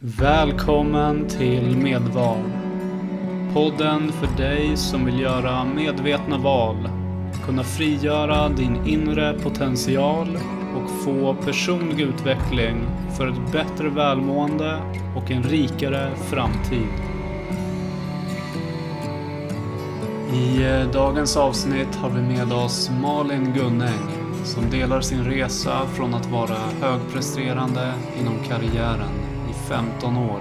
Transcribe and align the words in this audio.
Välkommen 0.00 1.28
till 1.28 1.76
Medval. 1.76 2.42
Podden 3.54 4.12
för 4.12 4.42
dig 4.42 4.76
som 4.76 5.04
vill 5.04 5.20
göra 5.20 5.64
medvetna 5.64 6.38
val, 6.38 6.88
kunna 7.46 7.62
frigöra 7.64 8.48
din 8.48 8.86
inre 8.86 9.38
potential 9.38 10.38
och 10.76 10.90
få 11.04 11.34
personlig 11.34 12.00
utveckling 12.00 12.86
för 13.16 13.26
ett 13.26 13.52
bättre 13.52 13.88
välmående 13.88 14.82
och 15.16 15.30
en 15.30 15.42
rikare 15.42 16.10
framtid. 16.16 16.88
I 20.34 20.64
eh, 20.64 20.90
dagens 20.92 21.36
avsnitt 21.36 21.94
har 21.94 22.10
vi 22.10 22.22
med 22.22 22.52
oss 22.52 22.90
Malin 23.02 23.52
Gunnäng 23.52 24.08
som 24.44 24.70
delar 24.70 25.00
sin 25.00 25.24
resa 25.24 25.86
från 25.86 26.14
att 26.14 26.26
vara 26.26 26.58
högpresterande 26.80 27.92
inom 28.20 28.34
karriären 28.48 29.17
15 29.68 30.16
år 30.16 30.40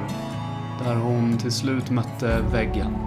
där 0.85 0.95
hon 0.95 1.37
till 1.37 1.51
slut 1.51 1.89
mötte 1.89 2.41
väggen. 2.51 2.97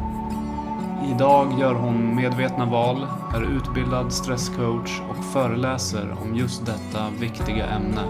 Idag 1.15 1.61
gör 1.61 1.75
hon 1.75 2.17
medvetna 2.17 2.65
val, 2.65 3.07
är 3.35 3.57
utbildad 3.57 4.13
stresscoach 4.13 5.01
och 5.11 5.25
föreläser 5.25 6.17
om 6.23 6.37
just 6.37 6.67
detta 6.67 7.11
viktiga 7.21 7.67
ämne. 7.67 8.03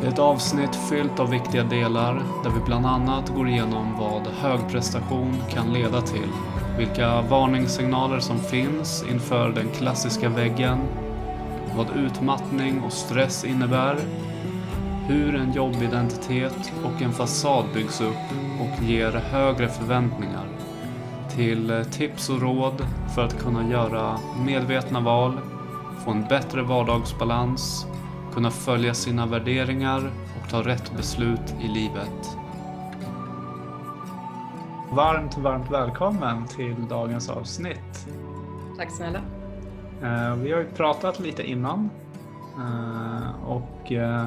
Det 0.00 0.06
är 0.06 0.10
ett 0.10 0.18
avsnitt 0.18 0.76
fyllt 0.90 1.20
av 1.20 1.30
viktiga 1.30 1.64
delar 1.64 2.22
där 2.44 2.50
vi 2.50 2.60
bland 2.66 2.86
annat 2.86 3.28
går 3.36 3.48
igenom 3.48 3.96
vad 3.98 4.26
högprestation 4.26 5.36
kan 5.50 5.72
leda 5.72 6.00
till, 6.00 6.30
vilka 6.78 7.20
varningssignaler 7.22 8.20
som 8.20 8.38
finns 8.38 9.04
inför 9.10 9.48
den 9.48 9.68
klassiska 9.68 10.28
väggen, 10.28 10.78
vad 11.76 11.96
utmattning 11.96 12.82
och 12.82 12.92
stress 12.92 13.44
innebär, 13.44 13.96
hur 15.06 15.34
en 15.34 15.52
jobbidentitet 15.52 16.72
och 16.84 17.02
en 17.02 17.12
fasad 17.12 17.64
byggs 17.74 18.00
upp 18.00 18.32
och 18.60 18.82
ger 18.84 19.12
högre 19.12 19.68
förväntningar, 19.68 20.46
till 21.30 21.84
tips 21.90 22.30
och 22.30 22.40
råd 22.40 22.86
för 23.14 23.24
att 23.24 23.38
kunna 23.38 23.68
göra 23.68 24.18
medvetna 24.46 25.00
val, 25.00 25.40
få 26.04 26.10
en 26.10 26.24
bättre 26.28 26.62
vardagsbalans, 26.62 27.86
kunna 28.34 28.50
följa 28.50 28.94
sina 28.94 29.26
värderingar 29.26 30.10
och 30.42 30.50
ta 30.50 30.62
rätt 30.62 30.96
beslut 30.96 31.54
i 31.60 31.68
livet. 31.68 32.36
Varmt, 34.92 35.38
varmt 35.38 35.70
välkommen 35.70 36.46
till 36.46 36.88
dagens 36.88 37.28
avsnitt. 37.30 38.08
Tack 38.78 38.90
snälla. 38.90 39.18
Eh, 40.02 40.34
Vi 40.36 40.52
har 40.52 40.60
ju 40.60 40.66
pratat 40.76 41.20
lite 41.20 41.50
innan 41.50 41.90
eh, 42.58 43.44
och 43.46 43.92
eh, 43.92 44.26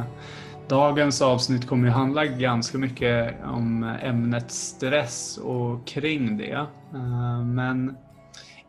dagens 0.70 1.22
avsnitt 1.22 1.68
kommer 1.68 1.88
ju 1.88 1.94
handla 1.94 2.26
ganska 2.26 2.78
mycket 2.78 3.36
om 3.44 3.84
eh, 3.84 4.06
ämnet 4.06 4.52
stress 4.52 5.38
och 5.38 5.88
kring 5.88 6.38
det. 6.38 6.68
Eh, 6.94 7.44
men 7.44 7.98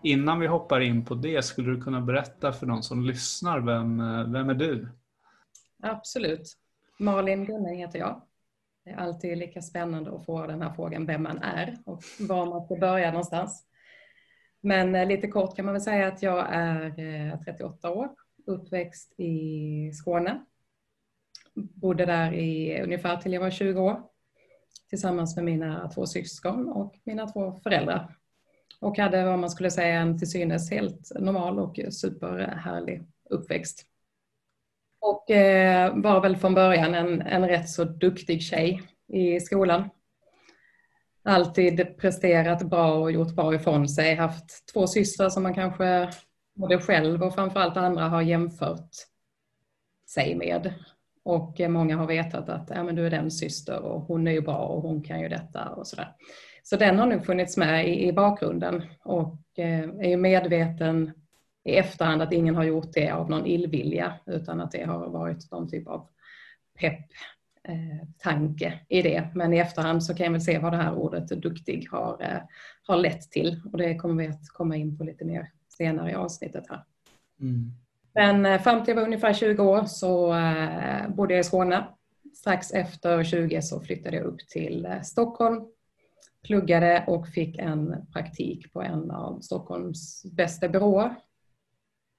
innan 0.02 0.40
vi 0.40 0.46
hoppar 0.46 0.80
in 0.80 1.04
på 1.04 1.14
det, 1.14 1.44
skulle 1.44 1.70
du 1.70 1.82
kunna 1.82 2.00
berätta 2.00 2.52
för 2.52 2.66
de 2.66 2.82
som 2.82 3.02
lyssnar, 3.02 3.60
vem, 3.60 4.00
eh, 4.00 4.32
vem 4.32 4.50
är 4.50 4.54
du? 4.54 4.88
Absolut. 5.82 6.56
Malin 6.98 7.44
Gunning 7.44 7.78
heter 7.78 7.98
jag. 7.98 8.22
Det 8.84 8.90
är 8.90 8.96
alltid 8.96 9.38
lika 9.38 9.62
spännande 9.62 10.16
att 10.16 10.24
få 10.24 10.46
den 10.46 10.62
här 10.62 10.72
frågan 10.72 11.06
vem 11.06 11.22
man 11.22 11.38
är 11.38 11.78
och 11.84 12.02
var 12.20 12.46
man 12.46 12.64
ska 12.64 12.76
börja 12.76 13.10
någonstans. 13.10 13.64
Men 14.60 15.08
lite 15.08 15.28
kort 15.28 15.56
kan 15.56 15.64
man 15.64 15.74
väl 15.74 15.82
säga 15.82 16.08
att 16.08 16.22
jag 16.22 16.46
är 16.50 17.36
38 17.44 17.90
år, 17.90 18.08
uppväxt 18.46 19.20
i 19.20 19.92
Skåne. 19.92 20.44
Bodde 21.74 22.06
där 22.06 22.32
i 22.32 22.80
ungefär 22.82 23.16
till 23.16 23.32
jag 23.32 23.40
var 23.40 23.50
20 23.50 23.80
år 23.80 24.02
tillsammans 24.88 25.36
med 25.36 25.44
mina 25.44 25.88
två 25.88 26.06
syskon 26.06 26.68
och 26.68 26.94
mina 27.04 27.26
två 27.26 27.52
föräldrar. 27.62 28.14
Och 28.80 28.98
hade 28.98 29.24
vad 29.24 29.38
man 29.38 29.50
skulle 29.50 29.70
säga 29.70 30.00
en 30.00 30.18
till 30.18 30.30
synes 30.30 30.70
helt 30.70 31.12
normal 31.20 31.58
och 31.58 31.78
superhärlig 31.90 33.02
uppväxt. 33.30 33.84
Och 35.00 35.30
eh, 35.30 35.96
var 35.96 36.20
väl 36.20 36.36
från 36.36 36.54
början 36.54 36.94
en, 36.94 37.22
en 37.22 37.48
rätt 37.48 37.68
så 37.68 37.84
duktig 37.84 38.42
tjej 38.42 38.82
i 39.12 39.40
skolan. 39.40 39.88
Alltid 41.24 41.98
presterat 41.98 42.62
bra 42.62 42.94
och 42.94 43.12
gjort 43.12 43.34
bra 43.34 43.54
ifrån 43.54 43.88
sig. 43.88 44.14
Haft 44.14 44.72
två 44.72 44.86
systrar 44.86 45.28
som 45.28 45.42
man 45.42 45.54
kanske 45.54 46.10
både 46.54 46.78
själv 46.78 47.22
och 47.22 47.34
framförallt 47.34 47.76
andra 47.76 48.08
har 48.08 48.22
jämfört 48.22 48.90
sig 50.08 50.34
med. 50.34 50.74
Och 51.22 51.60
eh, 51.60 51.68
många 51.68 51.96
har 51.96 52.06
vetat 52.06 52.48
att 52.48 52.70
ja, 52.74 52.84
men 52.84 52.94
du 52.94 53.06
är 53.06 53.10
den 53.10 53.30
syster 53.30 53.82
och 53.82 54.02
hon 54.02 54.26
är 54.26 54.32
ju 54.32 54.40
bra 54.40 54.58
och 54.58 54.82
hon 54.82 55.02
kan 55.02 55.20
ju 55.20 55.28
detta 55.28 55.68
och 55.68 55.86
sådär. 55.86 56.08
Så 56.62 56.76
den 56.76 56.98
har 56.98 57.06
nog 57.06 57.26
funnits 57.26 57.56
med 57.56 57.88
i, 57.88 58.08
i 58.08 58.12
bakgrunden 58.12 58.82
och 59.04 59.38
eh, 59.56 59.82
är 59.82 60.08
ju 60.08 60.16
medveten 60.16 61.12
i 61.64 61.76
efterhand 61.76 62.22
att 62.22 62.32
ingen 62.32 62.54
har 62.54 62.64
gjort 62.64 62.92
det 62.92 63.10
av 63.10 63.30
någon 63.30 63.46
illvilja 63.46 64.12
utan 64.26 64.60
att 64.60 64.70
det 64.70 64.84
har 64.84 65.08
varit 65.08 65.50
någon 65.50 65.70
typ 65.70 65.88
av 65.88 66.08
pepp 66.78 67.06
eh, 67.68 68.08
tanke 68.18 68.80
i 68.88 69.02
det. 69.02 69.28
Men 69.34 69.54
i 69.54 69.58
efterhand 69.58 70.04
så 70.04 70.14
kan 70.14 70.24
jag 70.24 70.32
väl 70.32 70.40
se 70.40 70.58
vad 70.58 70.72
det 70.72 70.76
här 70.76 70.94
ordet 70.94 71.28
duktig 71.28 71.88
har, 71.90 72.22
eh, 72.22 72.40
har 72.82 72.96
lett 72.96 73.30
till 73.30 73.60
och 73.72 73.78
det 73.78 73.94
kommer 73.94 74.22
vi 74.22 74.28
att 74.28 74.48
komma 74.48 74.76
in 74.76 74.98
på 74.98 75.04
lite 75.04 75.24
mer 75.24 75.50
senare 75.68 76.10
i 76.10 76.14
avsnittet 76.14 76.64
här. 76.68 76.84
Mm. 77.40 77.72
Men 78.18 78.46
eh, 78.46 78.60
fram 78.60 78.84
till 78.84 78.90
jag 78.90 78.96
var 78.96 79.06
ungefär 79.06 79.32
20 79.32 79.62
år 79.62 79.84
så 79.84 80.34
eh, 80.34 81.08
bodde 81.08 81.34
jag 81.34 81.40
i 81.40 81.44
Skåne. 81.44 81.86
Strax 82.34 82.70
efter 82.70 83.24
20 83.24 83.62
så 83.62 83.80
flyttade 83.80 84.16
jag 84.16 84.26
upp 84.26 84.38
till 84.48 84.84
eh, 84.84 85.00
Stockholm, 85.02 85.64
pluggade 86.42 87.04
och 87.06 87.28
fick 87.28 87.58
en 87.58 88.06
praktik 88.12 88.72
på 88.72 88.82
en 88.82 89.10
av 89.10 89.40
Stockholms 89.40 90.22
bästa 90.32 90.68
byråer 90.68 91.14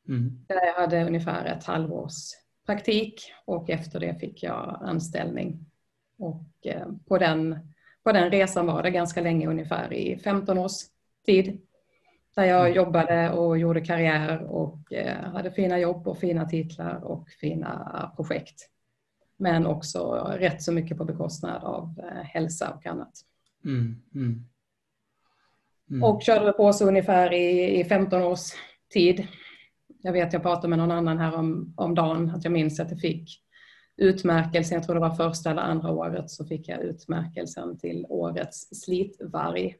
Mm. 0.07 0.45
där 0.47 0.65
jag 0.65 0.73
hade 0.73 1.03
ungefär 1.03 1.45
ett 1.45 1.63
halvårs 1.63 2.31
praktik 2.65 3.31
och 3.45 3.69
efter 3.69 3.99
det 3.99 4.15
fick 4.19 4.43
jag 4.43 4.79
anställning. 4.81 5.65
Och 6.17 6.43
på 7.07 7.17
den, 7.17 7.59
på 8.03 8.11
den 8.11 8.31
resan 8.31 8.65
var 8.65 8.83
det 8.83 8.91
ganska 8.91 9.21
länge, 9.21 9.47
ungefär 9.47 9.93
i 9.93 10.17
15 10.17 10.57
års 10.57 10.81
tid. 11.25 11.61
Där 12.39 12.45
jag 12.45 12.65
Mm. 12.65 12.75
jobbade 12.75 13.31
och 13.31 13.57
gjorde 13.57 13.81
karriär 13.81 14.43
och 14.43 14.93
eh, 14.93 15.31
hade 15.31 15.51
fina 15.51 15.79
jobb 15.79 16.07
och 16.07 16.17
fina 16.17 16.45
titlar 16.45 17.03
och 17.03 17.29
fina 17.29 18.11
projekt. 18.15 18.69
Men 19.37 19.65
också 19.65 20.13
rätt 20.39 20.61
så 20.61 20.71
mycket 20.71 20.97
på 20.97 21.05
bekostnad 21.05 21.63
av 21.63 21.99
eh, 21.99 22.23
hälsa 22.23 22.73
och 22.73 22.85
annat. 22.85 23.11
Mm. 23.65 24.01
Mm. 24.15 24.45
Mm. 25.89 26.03
Och 26.03 26.21
körde 26.21 26.51
på 26.51 26.73
så 26.73 26.87
ungefär 26.87 27.33
i, 27.33 27.79
i 27.79 27.83
15 27.83 28.21
års 28.21 28.51
tid. 28.93 29.27
Jag 30.01 30.13
vet, 30.13 30.33
jag 30.33 30.41
pratade 30.41 30.67
med 30.67 30.77
någon 30.77 30.91
annan 30.91 31.17
här 31.17 31.35
om, 31.35 31.73
om 31.77 31.95
dagen, 31.95 32.29
att 32.29 32.43
jag 32.43 32.53
minns 32.53 32.79
att 32.79 32.91
jag 32.91 32.99
fick 32.99 33.29
utmärkelsen, 33.97 34.75
jag 34.75 34.83
tror 34.83 34.95
det 34.95 35.01
var 35.01 35.15
första 35.15 35.51
eller 35.51 35.61
andra 35.61 35.91
året, 35.91 36.29
så 36.29 36.45
fick 36.45 36.67
jag 36.67 36.81
utmärkelsen 36.81 37.77
till 37.77 38.05
årets 38.09 38.81
slitvarg. 38.83 39.75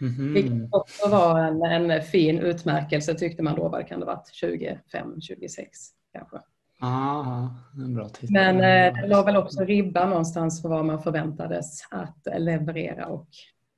Mhm. 0.00 0.34
Vilket 0.34 0.68
också 0.70 1.08
var 1.08 1.40
en, 1.40 1.90
en 1.90 2.02
fin 2.02 2.38
utmärkelse 2.38 3.14
tyckte 3.14 3.42
man 3.42 3.56
då, 3.56 3.68
vad 3.68 3.86
kan 3.86 4.00
det 4.00 4.06
varit, 4.06 4.30
25, 4.32 5.20
26 5.20 5.78
kanske. 6.12 6.38
Ah, 6.80 7.48
en 7.74 7.94
bra 7.94 8.08
titel. 8.08 8.28
Men 8.30 8.56
eh, 8.56 9.02
det 9.02 9.08
la 9.08 9.22
väl 9.22 9.36
också 9.36 9.64
ribban 9.64 10.10
någonstans 10.10 10.62
för 10.62 10.68
vad 10.68 10.84
man 10.84 11.02
förväntades 11.02 11.80
att 11.90 12.26
leverera 12.38 13.06
och 13.06 13.28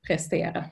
prestera. 0.07 0.65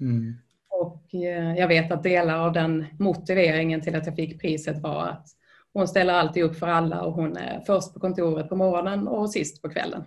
Mm. 0.00 0.34
Och 0.68 1.14
eh, 1.14 1.54
jag 1.58 1.68
vet 1.68 1.92
att 1.92 2.02
delar 2.02 2.38
av 2.38 2.52
den 2.52 2.84
motiveringen 2.98 3.80
till 3.80 3.94
att 3.94 4.06
jag 4.06 4.16
fick 4.16 4.40
priset 4.40 4.82
var 4.82 5.06
att 5.06 5.26
hon 5.72 5.88
ställer 5.88 6.14
alltid 6.14 6.44
upp 6.44 6.56
för 6.56 6.66
alla 6.66 7.02
och 7.02 7.12
hon 7.12 7.36
är 7.36 7.60
först 7.66 7.94
på 7.94 8.00
kontoret 8.00 8.48
på 8.48 8.56
morgonen 8.56 9.08
och 9.08 9.30
sist 9.30 9.62
på 9.62 9.68
kvällen. 9.68 10.04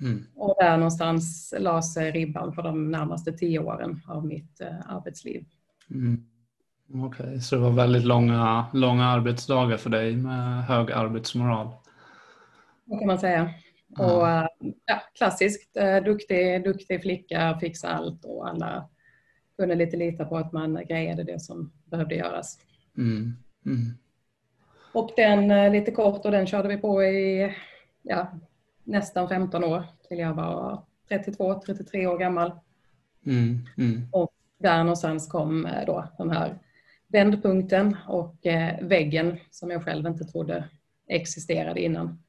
Mm. 0.00 0.26
Och 0.34 0.54
där 0.58 0.76
någonstans 0.76 1.54
lades 1.58 1.96
ribban 1.96 2.52
för 2.52 2.62
de 2.62 2.90
närmaste 2.90 3.32
tio 3.32 3.58
åren 3.58 4.00
av 4.08 4.26
mitt 4.26 4.60
eh, 4.60 4.90
arbetsliv. 4.90 5.44
Mm. 5.90 6.26
Okej, 6.94 7.40
så 7.40 7.54
det 7.54 7.62
var 7.62 7.70
väldigt 7.70 8.04
långa, 8.04 8.66
långa 8.72 9.06
arbetsdagar 9.06 9.76
för 9.76 9.90
dig 9.90 10.16
med 10.16 10.64
hög 10.64 10.92
arbetsmoral. 10.92 11.68
Det 12.84 12.98
kan 12.98 13.06
man 13.06 13.18
säga. 13.18 13.50
Ja. 13.88 14.12
Och 14.12 14.28
eh, 14.28 14.46
ja, 14.86 15.02
klassiskt, 15.14 15.76
eh, 15.76 16.04
duktig, 16.04 16.64
duktig 16.64 17.02
flicka, 17.02 17.58
fixa 17.60 17.88
allt 17.88 18.24
och 18.24 18.48
alla 18.48 18.88
kunde 19.58 19.74
lite 19.74 19.96
lita 19.96 20.24
på 20.24 20.36
att 20.36 20.52
man 20.52 20.84
grejade 20.88 21.24
det 21.24 21.40
som 21.40 21.72
behövde 21.84 22.14
göras. 22.14 22.58
Mm. 22.96 23.32
Mm. 23.66 23.98
Och 24.92 25.10
den, 25.16 25.72
lite 25.72 25.90
kort, 25.90 26.24
och 26.24 26.30
den 26.30 26.46
körde 26.46 26.68
vi 26.68 26.76
på 26.76 27.02
i 27.02 27.54
ja, 28.02 28.32
nästan 28.86 29.28
15 29.28 29.64
år 29.64 29.84
till 30.08 30.18
jag 30.18 30.34
var 30.34 30.82
32, 31.08 31.60
33 31.66 32.06
år 32.06 32.18
gammal. 32.18 32.52
Mm. 33.26 33.58
Mm. 33.76 34.08
Och 34.12 34.32
där 34.58 34.78
någonstans 34.78 35.28
kom 35.28 35.66
eh, 35.66 35.86
då 35.86 36.08
den 36.18 36.30
här 36.30 36.58
vändpunkten 37.08 37.96
och 38.08 38.46
eh, 38.46 38.86
väggen 38.86 39.38
som 39.50 39.70
jag 39.70 39.84
själv 39.84 40.06
inte 40.06 40.24
trodde 40.24 40.64
existerade 41.08 41.80
innan. 41.80 42.22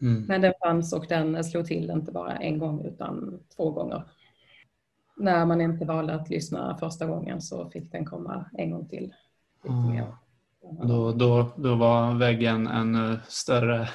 Mm. 0.00 0.22
Men 0.22 0.40
den 0.40 0.52
fanns 0.60 0.92
och 0.92 1.06
den 1.08 1.44
slog 1.44 1.66
till 1.66 1.90
inte 1.90 2.12
bara 2.12 2.36
en 2.36 2.58
gång 2.58 2.84
utan 2.84 3.40
två 3.56 3.70
gånger. 3.70 4.02
När 5.16 5.46
man 5.46 5.60
inte 5.60 5.84
valde 5.84 6.14
att 6.14 6.28
lyssna 6.28 6.76
första 6.80 7.06
gången 7.06 7.42
så 7.42 7.70
fick 7.70 7.92
den 7.92 8.04
komma 8.04 8.44
en 8.52 8.70
gång 8.70 8.88
till. 8.88 9.14
Mm. 9.68 10.04
Då, 10.82 11.12
då, 11.12 11.50
då 11.56 11.74
var 11.74 12.14
väggen 12.14 12.66
ännu 12.66 13.18
större? 13.28 13.88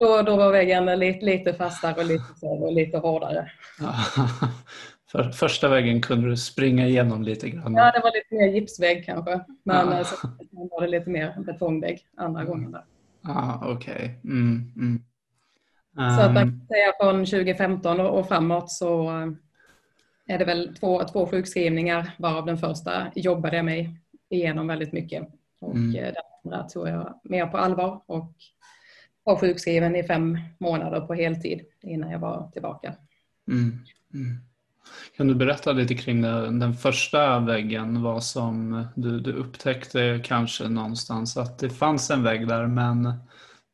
Då, 0.00 0.22
då 0.22 0.36
var 0.36 0.52
väggen 0.52 0.86
lite, 0.86 1.24
lite 1.24 1.54
fastare 1.54 1.94
och 1.94 2.04
lite 2.04 2.46
och 2.46 2.72
lite 2.72 2.98
hårdare. 2.98 3.50
För 5.12 5.22
första 5.22 5.68
väggen 5.68 6.02
kunde 6.02 6.28
du 6.28 6.36
springa 6.36 6.86
igenom 6.86 7.22
lite 7.22 7.50
grann? 7.50 7.74
Ja, 7.74 7.92
det 7.92 8.00
var 8.00 8.12
lite 8.14 8.34
mer 8.34 8.54
gipsvägg 8.54 9.06
kanske. 9.06 9.40
Men 9.62 9.90
ja. 9.90 10.04
så 10.04 10.16
var 10.70 10.80
det 10.80 10.88
lite 10.88 11.10
mer 11.10 11.34
betongvägg 11.46 12.06
andra 12.16 12.44
gången. 12.44 12.72
Där. 12.72 12.84
Ah, 13.22 13.72
Okej. 13.72 13.94
Okay. 13.94 14.08
Mm, 14.24 14.72
mm. 14.76 15.02
Så 16.16 16.22
att 16.22 16.34
man 16.34 16.42
kan 16.42 16.66
säga 16.66 16.92
från 17.00 17.26
2015 17.26 18.00
och 18.00 18.28
framåt 18.28 18.70
så 18.70 19.10
är 20.26 20.38
det 20.38 20.44
väl 20.44 20.76
två, 20.80 21.04
två 21.04 21.26
sjukskrivningar 21.26 22.10
varav 22.18 22.46
den 22.46 22.58
första 22.58 23.06
jobbade 23.14 23.56
jag 23.56 23.64
mig 23.64 23.96
igenom 24.28 24.66
väldigt 24.66 24.92
mycket. 24.92 25.28
Och 25.60 25.74
mm. 25.74 25.96
Eh, 25.96 26.12
den 26.12 26.22
andra 26.44 26.68
tog 26.68 26.88
jag 26.88 27.20
mer 27.24 27.46
på 27.46 27.56
allvar 27.56 28.00
och 28.06 28.32
var 29.30 29.38
sjukskriven 29.40 29.96
i 29.96 30.02
fem 30.02 30.38
månader 30.58 31.00
på 31.00 31.14
heltid 31.14 31.60
innan 31.82 32.10
jag 32.10 32.18
var 32.18 32.50
tillbaka. 32.52 32.94
Mm. 33.48 33.78
Mm. 34.14 34.40
Kan 35.16 35.28
du 35.28 35.34
berätta 35.34 35.72
lite 35.72 35.94
kring 35.94 36.22
den, 36.22 36.58
den 36.58 36.74
första 36.74 37.40
väggen? 37.40 38.02
Vad 38.02 38.24
som 38.24 38.84
du, 38.96 39.20
du 39.20 39.32
upptäckte 39.32 40.20
kanske 40.24 40.68
någonstans 40.68 41.36
att 41.36 41.58
det 41.58 41.70
fanns 41.70 42.10
en 42.10 42.22
vägg 42.22 42.48
där 42.48 42.66
men 42.66 43.12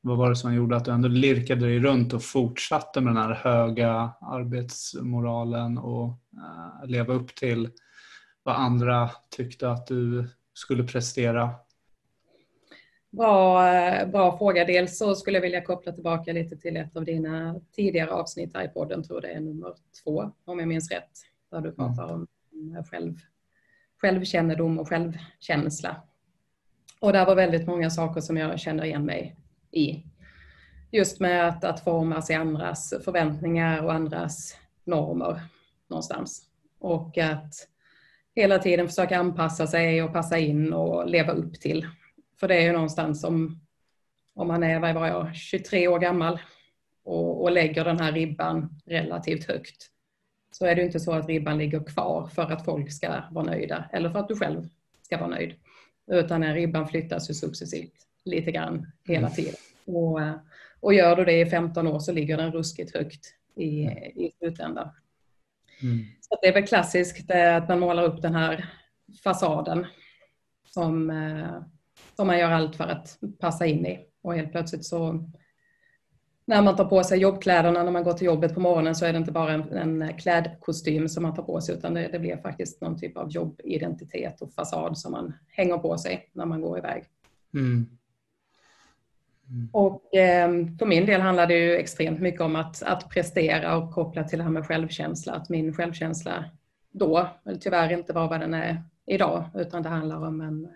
vad 0.01 0.19
var 0.19 0.31
det 0.31 0.37
som 0.37 0.55
gjorde 0.55 0.77
att 0.77 0.85
du 0.85 0.91
ändå 0.91 1.09
lirkade 1.09 1.67
dig 1.67 1.79
runt 1.79 2.13
och 2.13 2.23
fortsatte 2.23 3.01
med 3.01 3.15
den 3.15 3.23
här 3.23 3.35
höga 3.35 4.13
arbetsmoralen 4.21 5.79
och 5.79 6.09
eh, 6.09 6.89
leva 6.89 7.15
upp 7.15 7.35
till 7.35 7.69
vad 8.43 8.57
andra 8.57 9.11
tyckte 9.37 9.71
att 9.71 9.87
du 9.87 10.29
skulle 10.55 10.85
prestera? 10.85 11.51
Bra, 13.11 13.69
eh, 13.75 14.09
bra 14.09 14.39
fråga. 14.39 14.65
Dels 14.65 14.99
så 14.99 15.15
skulle 15.15 15.37
jag 15.37 15.43
vilja 15.43 15.65
koppla 15.65 15.93
tillbaka 15.93 16.33
lite 16.33 16.57
till 16.57 16.77
ett 16.77 16.97
av 16.97 17.05
dina 17.05 17.61
tidigare 17.73 18.11
avsnitt 18.11 18.55
här 18.55 18.65
i 18.65 18.69
podden, 18.69 19.03
tror 19.03 19.21
det 19.21 19.29
är 19.29 19.41
nummer 19.41 19.75
två 20.05 20.33
om 20.45 20.59
jag 20.59 20.69
minns 20.69 20.91
rätt, 20.91 21.11
där 21.51 21.61
du 21.61 21.73
pratar 21.73 22.13
om 22.13 22.27
själv, 22.91 23.15
självkännedom 24.01 24.79
och 24.79 24.89
självkänsla. 24.89 26.03
Och 27.01 27.13
där 27.13 27.27
var 27.27 27.35
väldigt 27.35 27.67
många 27.67 27.91
saker 27.91 28.21
som 28.21 28.37
jag 28.37 28.61
känner 28.61 28.85
igen 28.85 29.05
mig 29.05 29.37
i. 29.71 30.03
Just 30.91 31.21
med 31.21 31.49
att, 31.49 31.65
att 31.65 31.85
formas 31.85 32.31
i 32.31 32.35
andras 32.35 32.95
förväntningar 33.05 33.83
och 33.83 33.93
andras 33.93 34.57
normer 34.85 35.41
någonstans. 35.89 36.43
Och 36.79 37.19
att 37.19 37.55
hela 38.35 38.59
tiden 38.59 38.89
försöka 38.89 39.19
anpassa 39.19 39.67
sig 39.67 40.03
och 40.03 40.13
passa 40.13 40.39
in 40.39 40.73
och 40.73 41.09
leva 41.09 41.33
upp 41.33 41.61
till. 41.61 41.87
För 42.41 42.49
det 42.49 42.55
är 42.55 42.63
ju 42.63 42.73
någonstans 42.73 43.21
som 43.21 43.61
om 44.35 44.49
man 44.49 44.63
är, 44.63 44.81
vad 44.81 44.95
var 44.95 45.07
jag, 45.07 45.35
23 45.35 45.89
år 45.89 45.99
gammal 45.99 46.41
och, 47.05 47.43
och 47.43 47.51
lägger 47.51 47.85
den 47.85 48.01
här 48.01 48.13
ribban 48.13 48.81
relativt 48.87 49.45
högt 49.45 49.91
så 50.51 50.67
är 50.67 50.75
det 50.75 50.83
inte 50.83 51.01
så 51.01 51.13
att 51.13 51.29
ribban 51.29 51.59
ligger 51.59 51.85
kvar 51.85 52.27
för 52.27 52.43
att 52.43 52.65
folk 52.65 52.93
ska 52.93 53.23
vara 53.31 53.45
nöjda 53.45 53.85
eller 53.93 54.11
för 54.11 54.19
att 54.19 54.29
du 54.29 54.37
själv 54.37 54.69
ska 55.03 55.19
vara 55.19 55.31
nöjd. 55.31 55.55
Utan 56.07 56.55
ribban 56.55 56.89
flyttas 56.89 57.31
ju 57.31 57.35
successivt 57.35 58.07
lite 58.25 58.53
grann 58.53 58.93
hela 59.05 59.31
tiden. 59.31 59.55
Och, 59.85 60.21
och 60.81 60.95
gör 60.95 61.17
du 61.17 61.25
det 61.25 61.41
i 61.41 61.47
15 61.47 61.87
år 61.87 61.99
så 61.99 62.13
ligger 62.13 62.37
den 62.37 62.53
ruskigt 62.53 62.95
högt 62.95 63.35
i, 63.55 63.81
i 64.15 64.33
slutändan. 64.39 64.89
Mm. 65.83 66.05
Så 66.21 66.39
det 66.43 66.49
är 66.49 66.55
väl 66.55 66.67
klassiskt 66.67 67.31
att 67.31 67.69
man 67.69 67.81
målar 67.81 68.05
upp 68.05 68.23
den 68.23 68.35
här 68.35 68.69
fasaden 69.25 69.87
som, 70.65 71.11
eh, 71.11 71.63
som 72.17 72.27
man 72.27 72.39
gör 72.39 72.51
allt 72.51 72.77
för 72.77 72.85
att 72.85 73.19
passa 73.39 73.67
in 73.67 73.87
i. 73.87 73.99
Och 74.23 74.35
helt 74.35 74.53
plötsligt 74.53 74.85
så 74.85 75.31
när 76.47 76.63
man 76.63 76.77
tar 76.77 76.85
på 76.85 77.05
sig 77.05 77.19
jobbkläderna 77.19 77.83
när 77.83 77.91
man 77.91 78.05
går 78.05 78.13
till 78.13 78.27
jobbet 78.27 78.55
på 78.55 78.61
morgonen 78.61 78.95
så 78.95 79.07
är 79.07 79.13
det 79.13 79.19
inte 79.19 79.33
bara 79.33 79.53
en, 79.53 79.73
en 79.73 80.19
klädkostym 80.19 81.09
som 81.09 81.23
man 81.23 81.35
tar 81.35 81.43
på 81.43 81.61
sig 81.61 81.75
utan 81.75 81.95
det, 81.95 82.09
det, 82.13 82.19
blir 82.19 82.37
faktiskt 82.37 82.81
någon 82.81 82.99
typ 82.99 83.17
av 83.17 83.31
jobbidentitet 83.31 84.43
och 84.43 84.53
fasad 84.53 84.99
som 84.99 85.13
man 85.13 85.33
hänger 85.49 85.79
på 85.79 85.99
sig 85.99 86.31
när 86.33 86.47
man 86.47 86.61
går 86.61 86.79
iväg. 86.79 87.05
Mm. 87.55 87.87
Mm. 89.49 89.69
Och 89.73 90.15
eh, 90.15 90.49
för 90.79 90.87
min 90.87 91.07
del 91.07 91.21
handlar 91.21 91.47
det 91.47 91.59
ju 91.59 91.77
extremt 91.77 92.21
mycket 92.21 92.41
om 92.41 92.57
att, 92.57 92.83
att 92.83 93.11
prestera 93.11 93.77
och 93.77 93.95
koppla 93.95 94.25
till 94.25 94.39
det 94.39 94.45
här 94.45 94.51
med 94.51 94.67
självkänsla. 94.67 95.33
Att 95.33 95.49
min 95.49 95.75
självkänsla 95.75 96.45
då 96.91 97.29
tyvärr 97.61 97.93
inte 97.93 98.13
var 98.13 98.29
vad 98.29 98.41
den 98.41 98.55
är 98.55 98.83
idag 99.07 99.45
utan 99.55 99.83
det 99.83 99.89
handlar 99.89 100.27
om 100.27 100.41
en, 100.41 100.69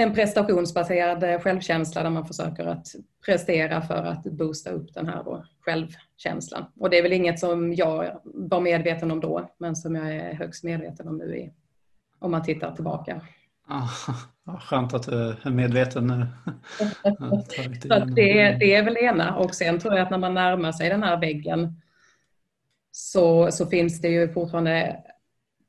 en 0.00 0.14
prestationsbaserad 0.14 1.42
självkänsla 1.42 2.02
där 2.02 2.10
man 2.10 2.26
försöker 2.26 2.66
att 2.66 2.86
prestera 3.26 3.82
för 3.82 4.04
att 4.04 4.22
boosta 4.22 4.70
upp 4.70 4.94
den 4.94 5.06
här 5.06 5.24
då, 5.24 5.44
självkänslan. 5.60 6.64
Och 6.80 6.90
det 6.90 6.98
är 6.98 7.02
väl 7.02 7.12
inget 7.12 7.38
som 7.38 7.74
jag 7.74 8.20
var 8.24 8.60
medveten 8.60 9.10
om 9.10 9.20
då 9.20 9.50
men 9.58 9.76
som 9.76 9.94
jag 9.94 10.14
är 10.14 10.34
högst 10.34 10.64
medveten 10.64 11.08
om 11.08 11.18
nu 11.18 11.36
i, 11.36 11.52
om 12.18 12.30
man 12.30 12.42
tittar 12.42 12.72
tillbaka. 12.72 13.20
Ja, 14.46 14.60
skönt 14.60 14.94
att 14.94 15.02
du 15.02 15.36
är 15.42 15.50
medveten 15.50 16.06
nu. 16.06 16.26
Så 17.88 17.98
det, 17.98 18.56
det 18.60 18.74
är 18.74 18.82
väl 18.82 18.94
det 18.94 19.02
ena. 19.02 19.36
Och 19.36 19.54
sen 19.54 19.78
tror 19.80 19.94
jag 19.94 20.02
att 20.02 20.10
när 20.10 20.18
man 20.18 20.34
närmar 20.34 20.72
sig 20.72 20.88
den 20.88 21.02
här 21.02 21.20
väggen 21.20 21.80
så, 22.92 23.52
så 23.52 23.66
finns 23.66 24.00
det 24.00 24.08
ju 24.08 24.32
fortfarande, 24.32 24.96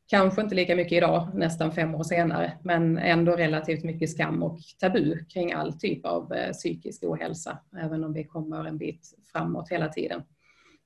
kanske 0.10 0.42
inte 0.42 0.56
lika 0.56 0.76
mycket 0.76 0.98
idag, 0.98 1.30
nästan 1.34 1.72
fem 1.72 1.96
år 1.96 2.04
senare, 2.04 2.58
men 2.64 2.98
ändå 2.98 3.32
relativt 3.32 3.84
mycket 3.84 4.10
skam 4.10 4.44
och 4.44 4.60
tabu 4.80 5.26
kring 5.26 5.54
all 5.54 5.74
typ 5.74 6.06
av 6.06 6.34
eh, 6.34 6.52
psykisk 6.52 7.04
ohälsa, 7.04 7.60
även 7.82 8.04
om 8.04 8.14
vi 8.14 8.24
kommer 8.24 8.66
en 8.66 8.78
bit 8.78 9.14
framåt 9.32 9.70
hela 9.70 9.88
tiden. 9.88 10.22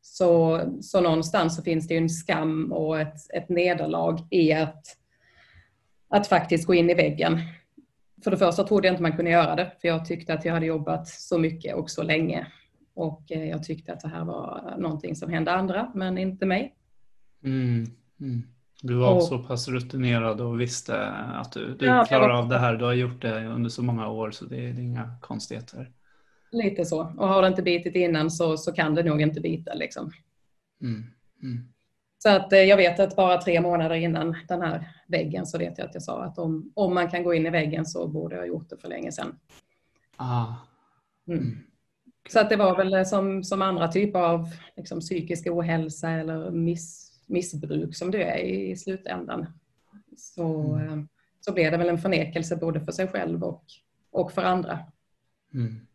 Så, 0.01 0.61
så 0.81 1.01
någonstans 1.01 1.55
så 1.55 1.63
finns 1.63 1.87
det 1.87 1.93
ju 1.93 1.97
en 1.97 2.09
skam 2.09 2.71
och 2.71 2.99
ett, 2.99 3.17
ett 3.33 3.49
nederlag 3.49 4.27
i 4.29 4.53
att, 4.53 4.85
att 6.09 6.27
faktiskt 6.27 6.67
gå 6.67 6.73
in 6.73 6.89
i 6.89 6.93
väggen 6.93 7.39
för 8.23 8.31
det 8.31 8.37
första 8.37 8.63
trodde 8.63 8.87
jag 8.87 8.93
inte 8.93 9.01
man 9.01 9.15
kunde 9.15 9.31
göra 9.31 9.55
det, 9.55 9.71
för 9.81 9.87
jag 9.87 10.05
tyckte 10.05 10.33
att 10.33 10.45
jag 10.45 10.53
hade 10.53 10.65
jobbat 10.65 11.07
så 11.07 11.37
mycket 11.37 11.75
och 11.75 11.89
så 11.89 12.03
länge. 12.03 12.47
Och 12.93 13.31
eh, 13.31 13.49
jag 13.49 13.63
tyckte 13.63 13.93
att 13.93 13.99
det 13.99 14.07
här 14.07 14.25
var 14.25 14.75
någonting 14.77 15.15
som 15.15 15.29
hände 15.29 15.51
andra, 15.51 15.91
men 15.95 16.17
inte 16.17 16.45
mig. 16.45 16.75
Mm, 17.43 17.86
mm. 18.19 18.43
Du 18.85 18.95
var 18.95 19.15
och, 19.15 19.23
så 19.23 19.39
pass 19.39 19.67
rutinerad 19.67 20.41
och 20.41 20.61
visste 20.61 21.07
att 21.11 21.51
du, 21.51 21.75
du 21.75 21.85
ja, 21.85 22.05
klarar 22.05 22.29
av 22.29 22.49
det 22.49 22.59
här. 22.59 22.75
Du 22.75 22.85
har 22.85 22.93
gjort 22.93 23.21
det 23.21 23.45
under 23.45 23.69
så 23.69 23.83
många 23.83 24.09
år 24.09 24.31
så 24.31 24.45
det 24.45 24.55
är, 24.55 24.73
det 24.73 24.81
är 24.81 24.83
inga 24.83 25.17
konstigheter. 25.21 25.91
Lite 26.51 26.85
så. 26.85 27.01
Och 27.17 27.27
har 27.27 27.41
det 27.41 27.47
inte 27.47 27.61
bitit 27.61 27.95
innan 27.95 28.31
så, 28.31 28.57
så 28.57 28.71
kan 28.71 28.95
det 28.95 29.03
nog 29.03 29.21
inte 29.21 29.41
bita. 29.41 29.73
Liksom. 29.73 30.11
Mm, 30.81 31.03
mm. 31.43 31.73
Så 32.17 32.29
att 32.29 32.53
eh, 32.53 32.59
jag 32.59 32.77
vet 32.77 32.99
att 32.99 33.15
bara 33.15 33.41
tre 33.41 33.61
månader 33.61 33.95
innan 33.95 34.35
den 34.47 34.61
här 34.61 34.87
väggen 35.07 35.45
så 35.45 35.57
vet 35.57 35.77
jag 35.77 35.87
att 35.87 35.93
jag 35.93 36.03
sa 36.03 36.23
att 36.23 36.39
om, 36.39 36.71
om 36.75 36.93
man 36.93 37.09
kan 37.09 37.23
gå 37.23 37.33
in 37.33 37.45
i 37.45 37.49
väggen 37.49 37.85
så 37.85 38.07
borde 38.07 38.35
jag 38.35 38.41
ha 38.41 38.47
gjort 38.47 38.69
det 38.69 38.77
för 38.77 38.89
länge 38.89 39.11
sedan. 39.11 39.39
Ah. 40.15 40.53
Mm. 41.27 41.39
mm. 41.39 41.57
Så 42.29 42.39
att 42.39 42.49
det 42.49 42.55
var 42.55 42.77
väl 42.77 42.93
eh, 42.93 43.03
som, 43.03 43.43
som 43.43 43.61
andra 43.61 43.87
typer 43.87 44.19
av 44.19 44.49
liksom, 44.77 44.99
psykisk 44.99 45.47
ohälsa 45.47 46.09
eller 46.09 46.51
miss, 46.51 47.02
missbruk 47.27 47.96
som 47.96 48.12
det 48.12 48.24
är 48.24 48.38
i, 48.38 48.75
slutändan. 48.75 49.46
Så, 50.18 50.74
mm. 50.75 51.00
Eh, 51.00 51.06
så 51.39 51.53
blev 51.53 51.72
det 51.72 51.77
väl 51.77 51.89
en 51.89 52.01
förnekelse 52.01 52.56
både 52.56 52.82
för 52.82 52.92
sig 52.92 53.08
själv 53.08 53.44
och, 53.44 53.63
och 54.12 54.32
för 54.32 54.44
andra. 54.44 54.80
Mm. 55.53 55.88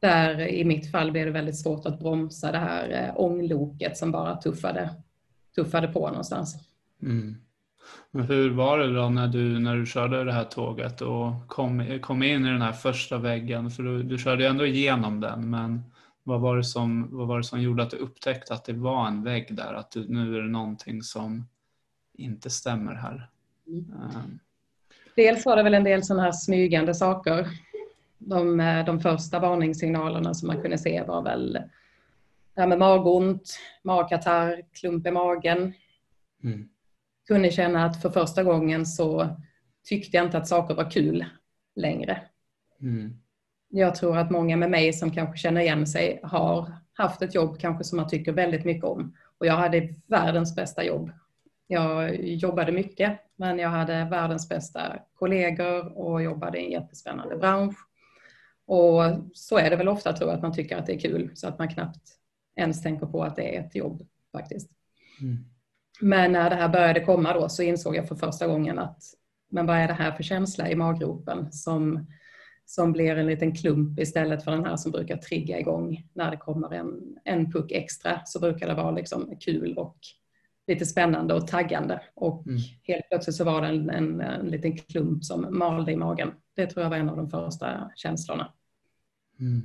Där 0.00 0.40
i 0.40 0.64
mitt 0.64 0.90
fall 0.90 1.12
blev 1.12 1.26
det 1.26 1.32
väldigt 1.32 1.58
svårt 1.58 1.86
att 1.86 1.98
bromsa 1.98 2.52
det 2.52 2.58
här 2.58 3.12
ångloket 3.16 3.96
som 3.96 4.12
bara 4.12 4.36
tuffade 4.36 4.90
tuffade 5.54 5.88
på 5.88 6.08
någonstans. 6.08 6.56
Mm. 7.02 7.36
Men 8.10 8.22
hur 8.22 8.50
var 8.50 8.78
det 8.78 8.94
då 8.94 9.08
när 9.08 9.28
du, 9.28 9.58
när 9.58 9.76
du 9.76 9.86
körde 9.86 10.24
det 10.24 10.32
här 10.32 10.44
tåget 10.44 11.00
och 11.00 11.48
kom, 11.48 11.98
kom 12.02 12.22
in 12.22 12.46
i 12.46 12.50
den 12.50 12.62
här 12.62 12.72
första 12.72 13.18
väggen? 13.18 13.70
För 13.70 13.82
du, 13.82 14.02
du 14.02 14.18
körde 14.18 14.42
ju 14.42 14.48
ändå 14.48 14.66
igenom 14.66 15.20
den, 15.20 15.50
men 15.50 15.82
vad 16.22 16.40
var, 16.40 16.56
det 16.56 16.64
som, 16.64 17.16
vad 17.16 17.28
var 17.28 17.38
det 17.38 17.44
som 17.44 17.60
gjorde 17.60 17.82
att 17.82 17.90
du 17.90 17.96
upptäckte 17.96 18.54
att 18.54 18.64
det 18.64 18.72
var 18.72 19.06
en 19.06 19.22
vägg 19.22 19.56
där? 19.56 19.74
Att 19.74 19.90
du, 19.90 20.08
nu 20.08 20.36
är 20.36 20.42
det 20.42 20.48
någonting 20.48 21.02
som 21.02 21.48
inte 22.14 22.50
stämmer 22.50 22.94
här? 22.94 23.30
Mm. 23.66 23.92
Um. 23.92 24.38
Dels 25.16 25.46
var 25.46 25.56
det 25.56 25.62
väl 25.62 25.74
en 25.74 25.84
del 25.84 26.02
sådana 26.02 26.22
här 26.22 26.32
smygande 26.32 26.94
saker. 26.94 27.48
De, 28.18 28.56
de 28.86 29.00
första 29.00 29.38
varningssignalerna 29.38 30.34
som 30.34 30.46
man 30.46 30.62
kunde 30.62 30.78
se 30.78 31.02
var 31.02 31.22
väl 31.22 31.52
det 32.54 32.60
här 32.60 32.66
med 32.66 32.78
magont, 32.78 33.58
magkatarr, 33.82 34.62
klump 34.72 35.06
i 35.06 35.10
magen. 35.10 35.72
Mm. 36.42 36.68
Kunde 37.28 37.50
känna 37.50 37.84
att 37.84 38.02
för 38.02 38.10
första 38.10 38.42
gången 38.42 38.86
så 38.86 39.36
tyckte 39.84 40.16
jag 40.16 40.26
inte 40.26 40.38
att 40.38 40.48
saker 40.48 40.74
var 40.74 40.90
kul 40.90 41.24
längre. 41.74 42.22
Mm. 42.80 43.16
Jag 43.70 43.94
tror 43.94 44.16
att 44.16 44.30
många 44.30 44.56
med 44.56 44.70
mig 44.70 44.92
som 44.92 45.10
kanske 45.10 45.36
känner 45.36 45.60
igen 45.60 45.86
sig 45.86 46.20
har 46.22 46.72
haft 46.92 47.22
ett 47.22 47.34
jobb 47.34 47.60
kanske 47.60 47.84
som 47.84 47.96
man 47.96 48.08
tycker 48.08 48.32
väldigt 48.32 48.64
mycket 48.64 48.84
om. 48.84 49.16
Och 49.38 49.46
jag 49.46 49.56
hade 49.56 49.94
världens 50.06 50.56
bästa 50.56 50.84
jobb. 50.84 51.10
Jag 51.66 52.24
jobbade 52.24 52.72
mycket, 52.72 53.18
men 53.36 53.58
jag 53.58 53.68
hade 53.68 54.04
världens 54.04 54.48
bästa 54.48 54.98
kollegor 55.14 55.98
och 55.98 56.22
jobbade 56.22 56.58
i 56.58 56.64
en 56.64 56.72
jättespännande 56.72 57.36
bransch. 57.36 57.76
Och 58.66 59.02
så 59.34 59.58
är 59.58 59.70
det 59.70 59.76
väl 59.76 59.88
ofta 59.88 60.12
tror 60.12 60.30
jag 60.30 60.36
att 60.36 60.42
man 60.42 60.52
tycker 60.52 60.76
att 60.76 60.86
det 60.86 60.94
är 60.94 61.00
kul 61.00 61.30
så 61.34 61.48
att 61.48 61.58
man 61.58 61.68
knappt 61.68 62.02
ens 62.56 62.82
tänker 62.82 63.06
på 63.06 63.22
att 63.22 63.36
det 63.36 63.56
är 63.56 63.60
ett 63.60 63.74
jobb 63.74 64.06
faktiskt. 64.32 64.70
Mm. 65.20 65.44
Men 66.00 66.32
när 66.32 66.50
det 66.50 66.56
här 66.56 66.68
började 66.68 67.00
komma 67.00 67.32
då 67.32 67.48
så 67.48 67.62
insåg 67.62 67.96
jag 67.96 68.08
för 68.08 68.14
första 68.14 68.46
gången 68.46 68.78
att 68.78 69.02
men 69.50 69.66
vad 69.66 69.76
är 69.76 69.88
det 69.88 69.94
här 69.94 70.12
för 70.12 70.22
känsla 70.22 70.70
i 70.70 70.74
maggropen 70.74 71.52
som, 71.52 72.06
som 72.70 72.92
blir 72.92 73.16
en 73.16 73.26
liten 73.26 73.54
klump 73.54 73.98
istället 73.98 74.44
för 74.44 74.50
den 74.50 74.64
här 74.64 74.76
som 74.76 74.92
brukar 74.92 75.16
trigga 75.16 75.58
igång 75.58 76.06
när 76.14 76.30
det 76.30 76.36
kommer 76.36 76.74
en, 76.74 77.16
en 77.24 77.52
puck 77.52 77.72
extra 77.72 78.20
så 78.24 78.40
brukar 78.40 78.68
det 78.68 78.74
vara 78.74 78.90
liksom 78.90 79.36
kul 79.40 79.78
och 79.78 79.96
lite 80.66 80.86
spännande 80.86 81.34
och 81.34 81.46
taggande. 81.46 82.02
Och 82.14 82.46
mm. 82.46 82.60
helt 82.82 83.08
plötsligt 83.08 83.36
så 83.36 83.44
var 83.44 83.62
det 83.62 83.68
en, 83.68 83.90
en, 83.90 84.20
en 84.20 84.46
liten 84.46 84.76
klump 84.76 85.24
som 85.24 85.58
malde 85.58 85.92
i 85.92 85.96
magen. 85.96 86.32
Det 86.56 86.66
tror 86.66 86.82
jag 86.82 86.90
var 86.90 86.96
en 86.96 87.08
av 87.08 87.16
de 87.16 87.30
första 87.30 87.90
känslorna. 87.96 88.52
Mm. 89.40 89.62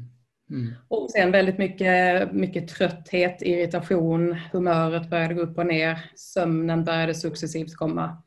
Mm. 0.50 0.74
Och 0.88 1.12
sen 1.12 1.32
väldigt 1.32 1.58
mycket, 1.58 2.32
mycket 2.32 2.68
trötthet, 2.68 3.42
irritation, 3.42 4.36
humöret 4.52 5.10
började 5.10 5.34
gå 5.34 5.42
upp 5.42 5.58
och 5.58 5.66
ner, 5.66 6.12
sömnen 6.16 6.84
började 6.84 7.14
successivt 7.14 7.76
komma. 7.76 8.24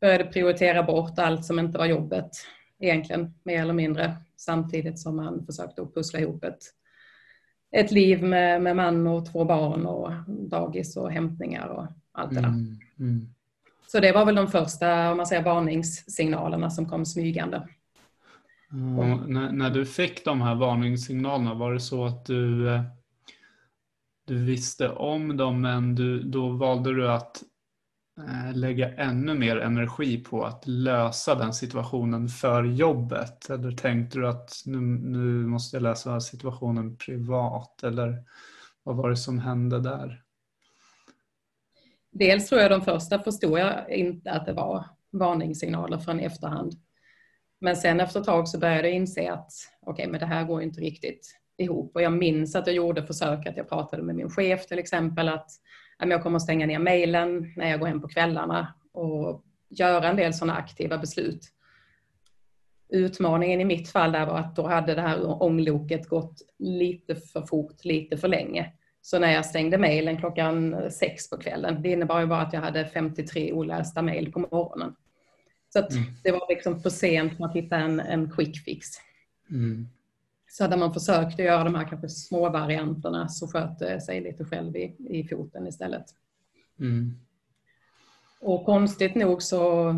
Började 0.00 0.24
prioritera 0.24 0.82
bort 0.82 1.18
allt 1.18 1.44
som 1.44 1.58
inte 1.58 1.78
var 1.78 1.86
jobbet 1.86 2.30
egentligen, 2.84 3.34
mer 3.42 3.62
eller 3.62 3.72
mindre, 3.72 4.16
samtidigt 4.36 4.98
som 4.98 5.16
man 5.16 5.46
försökte 5.46 5.86
pussla 5.94 6.20
ihop 6.20 6.44
ett, 6.44 6.62
ett 7.72 7.90
liv 7.90 8.22
med, 8.22 8.62
med 8.62 8.76
man 8.76 9.06
och 9.06 9.32
två 9.32 9.44
barn 9.44 9.86
och 9.86 10.12
dagis 10.28 10.96
och 10.96 11.12
hämtningar 11.12 11.66
och 11.66 11.86
allt 12.12 12.34
det 12.34 12.40
där. 12.40 12.48
Mm. 12.48 12.78
Mm. 12.98 13.28
Så 13.86 14.00
det 14.00 14.12
var 14.12 14.24
väl 14.24 14.34
de 14.34 14.48
första 14.48 15.10
om 15.10 15.16
man 15.16 15.26
säger, 15.26 15.42
varningssignalerna 15.42 16.70
som 16.70 16.88
kom 16.88 17.06
smygande. 17.06 17.68
Mm. 18.72 19.20
När, 19.20 19.52
när, 19.52 19.70
du 19.70 19.86
fick 19.86 20.24
de 20.24 20.40
här 20.40 20.54
varningssignalerna, 20.54 21.54
var 21.54 21.72
det 21.72 21.80
så 21.80 22.04
att 22.04 22.26
du, 22.26 22.74
eh, 22.74 22.82
du 24.26 24.44
visste 24.44 24.88
om 24.88 25.36
dem 25.36 25.60
men 25.60 25.94
du, 25.94 26.22
då 26.22 26.48
valde 26.48 26.94
du 26.94 27.10
att 27.10 27.42
Eh, 28.18 28.56
lägga 28.56 28.94
ännu 28.94 29.34
mer 29.34 29.56
energi 29.56 30.24
på 30.24 30.44
att 30.44 30.66
lösa 30.66 31.34
den 31.34 31.54
situationen 31.54 32.28
för 32.28 32.64
jobbet? 32.64 33.50
Eller 33.50 33.72
tänkte 33.72 34.18
du 34.18 34.28
att 34.28 34.62
nu, 34.66 34.80
nu 34.80 35.46
måste 35.46 35.76
jag 35.76 35.82
lösa 35.82 36.20
situationen 36.20 36.96
privat? 36.96 37.82
Eller 37.82 38.22
vad 38.82 38.96
var 38.96 39.10
det 39.10 39.16
som 39.16 39.38
hände 39.38 39.80
där? 39.80 40.22
Dels 42.12 42.48
tror 42.48 42.60
jag 42.60 42.70
de 42.70 42.82
första 42.82 43.18
förstod 43.18 43.58
jag 43.58 43.90
inte 43.90 44.30
att 44.30 44.46
det 44.46 44.52
var 44.52 44.84
varningssignaler 45.12 45.98
från 45.98 46.20
efterhand. 46.20 46.72
Men 47.60 47.76
sen 47.76 48.00
efter 48.00 48.20
ett 48.20 48.26
tag 48.26 48.48
så 48.48 48.58
började 48.58 48.88
jag 48.88 48.96
inse 48.96 49.32
att 49.32 49.52
okej, 49.80 49.92
okay, 49.92 50.10
men 50.10 50.20
det 50.20 50.26
här 50.26 50.44
går 50.44 50.62
inte 50.62 50.80
riktigt 50.80 51.40
ihop. 51.58 51.96
Och 51.96 52.02
jag 52.02 52.12
minns 52.12 52.54
att 52.54 52.66
jag 52.66 52.76
gjorde 52.76 53.06
försök 53.06 53.46
att 53.46 53.56
jag 53.56 53.68
pratade 53.68 54.02
med 54.02 54.14
min 54.14 54.30
chef 54.30 54.66
till 54.66 54.78
exempel 54.78 55.28
att 55.28 55.50
jag 55.98 56.22
kommer 56.22 56.36
att 56.36 56.42
stänga 56.42 56.66
ner 56.66 56.78
mejlen 56.78 57.52
när 57.56 57.70
jag 57.70 57.80
går 57.80 57.86
hem 57.86 58.00
på 58.00 58.08
kvällarna 58.08 58.74
och 58.92 59.44
göra 59.68 60.08
en 60.08 60.16
del 60.16 60.34
sådana 60.34 60.56
aktiva 60.56 60.98
beslut. 60.98 61.50
Utmaningen 62.88 63.60
i 63.60 63.64
mitt 63.64 63.88
fall 63.88 64.12
där 64.12 64.26
var 64.26 64.38
att 64.38 64.56
då 64.56 64.66
hade 64.66 64.94
det 64.94 65.00
här 65.00 65.42
ångloket 65.42 66.08
gått 66.08 66.42
lite 66.58 67.14
för 67.14 67.42
fort, 67.42 67.84
lite 67.84 68.16
för 68.16 68.28
länge. 68.28 68.72
Så 69.02 69.18
när 69.18 69.32
jag 69.32 69.46
stängde 69.46 69.78
mejlen 69.78 70.16
klockan 70.16 70.90
sex 70.90 71.30
på 71.30 71.36
kvällen, 71.36 71.82
det 71.82 71.88
innebar 71.88 72.20
ju 72.20 72.26
bara 72.26 72.40
att 72.40 72.52
jag 72.52 72.60
hade 72.60 72.86
53 72.86 73.52
olästa 73.52 74.02
mejl 74.02 74.32
på 74.32 74.38
morgonen. 74.38 74.94
Så 75.72 75.78
mm. 75.78 76.04
det 76.22 76.30
var 76.30 76.46
liksom 76.48 76.80
för 76.80 76.90
sent 76.90 77.36
för 77.36 77.44
att 77.44 77.56
hitta 77.56 77.76
en, 77.76 78.00
en 78.00 78.30
quick 78.30 78.64
fix. 78.64 78.88
Mm. 79.50 79.88
Så 80.56 80.64
hade 80.64 80.76
man 80.76 80.94
försökt 80.94 81.40
att 81.40 81.46
göra 81.46 81.64
de 81.64 81.74
här 81.74 81.88
kanske 81.88 82.08
små 82.08 82.50
varianterna 82.50 83.28
så 83.28 83.48
sköt 83.48 83.78
det 83.78 84.00
sig 84.00 84.20
lite 84.20 84.44
själv 84.44 84.76
i, 84.76 84.96
i 85.08 85.28
foten 85.28 85.66
istället. 85.66 86.04
Mm. 86.80 87.18
Och 88.40 88.64
konstigt 88.64 89.14
nog 89.14 89.42
så, 89.42 89.94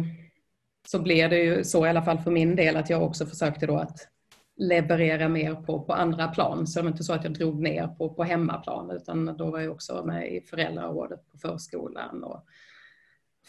så 0.87 0.99
blev 1.03 1.31
det 1.31 1.39
ju 1.39 1.65
så 1.65 1.87
i 1.87 1.89
alla 1.89 2.03
fall 2.03 2.19
för 2.19 2.31
min 2.31 2.57
del 2.57 2.77
att 2.77 2.91
jag 2.91 3.03
också 3.03 3.27
försökte 3.27 3.67
då 3.67 3.79
att 3.79 4.09
leverera 4.57 5.29
mer 5.29 5.55
på, 5.55 5.81
på 5.81 5.93
andra 5.93 6.29
plan. 6.29 6.67
Så 6.67 6.79
det 6.79 6.83
var 6.83 6.91
inte 6.91 7.05
så 7.05 7.13
att 7.13 7.25
jag 7.25 7.35
drog 7.35 7.63
ner 7.63 7.87
på, 7.87 8.15
på 8.15 8.25
hemmaplan 8.25 8.91
utan 8.91 9.37
då 9.37 9.51
var 9.51 9.61
jag 9.61 9.73
också 9.73 10.05
med 10.05 10.33
i 10.33 10.41
föräldrarådet 10.41 11.33
på 11.33 11.39
förskolan 11.39 12.25
och 12.25 12.47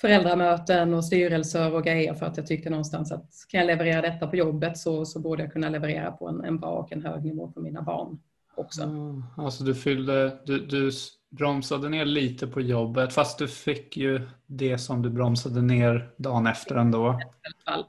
föräldramöten 0.01 0.94
och 0.94 1.06
styrelser 1.06 1.74
och 1.74 1.84
grejer 1.84 2.13
för 2.13 2.25
att 2.25 2.38
jag 2.38 2.48
tyckte 2.48 2.70
någonstans 2.70 3.12
att 3.12 3.30
kan 3.50 3.60
jag 3.60 3.68
leverera 3.68 4.01
detta 4.01 4.27
på 4.27 4.36
jobbet 4.36 4.77
så, 4.77 5.06
så 5.06 5.20
borde 5.20 5.44
jag 5.44 5.54
kunna 5.54 5.70
leverera 5.70 6.12
på 6.12 6.27
en, 6.27 6.44
en 6.44 6.60
bra 6.60 6.72
och 6.72 6.92
en 6.92 7.06
hög 7.06 7.25
nivå 7.25 7.51
för 7.54 7.62
mina 7.62 7.82
barn 7.82 8.20
också. 8.56 8.84
Mm, 8.84 9.24
alltså 9.38 9.63
du 9.63 9.75
fyllde, 9.75 10.38
du, 10.46 10.66
du 10.66 10.92
bromsade 11.30 11.89
ner 11.89 12.06
lite 12.06 12.48
på 12.48 12.62
jobbet 12.62 13.13
fast 13.13 13.39
du 13.39 13.48
fick 13.48 13.98
ju 13.98 14.22
det 14.46 14.77
som 14.77 15.01
du 15.01 15.10
bromsade 15.10 15.62
ner 15.62 16.10
dagen 16.18 16.48
efter 16.48 16.75
ändå. 16.75 17.20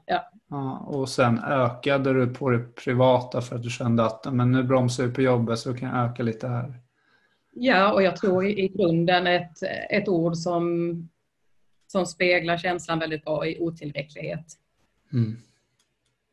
Ja. 0.05 0.31
Ja, 0.51 0.77
och 0.77 1.09
sen 1.09 1.39
ökade 1.39 2.13
du 2.13 2.33
på 2.33 2.49
det 2.49 2.75
privata 2.75 3.41
för 3.41 3.55
att 3.55 3.63
du 3.63 3.69
kände 3.69 4.05
att 4.05 4.33
men 4.33 4.51
nu 4.51 4.63
bromsar 4.63 5.03
jag 5.03 5.15
på 5.15 5.21
jobbet 5.21 5.59
så 5.59 5.73
kan 5.73 5.89
jag 5.89 6.05
öka 6.05 6.23
lite 6.23 6.47
här. 6.47 6.73
Ja, 7.51 7.93
och 7.93 8.03
jag 8.03 8.15
tror 8.15 8.45
i, 8.45 8.67
grunden 8.67 9.27
ett, 9.27 9.63
ett 9.89 10.07
ord 10.07 10.35
som 10.35 11.09
som 11.91 12.05
speglar 12.05 12.57
känslan 12.57 12.99
väldigt 12.99 13.25
bra 13.25 13.47
i 13.47 13.59
otillräcklighet. 13.59 14.45
Mm. 15.13 15.37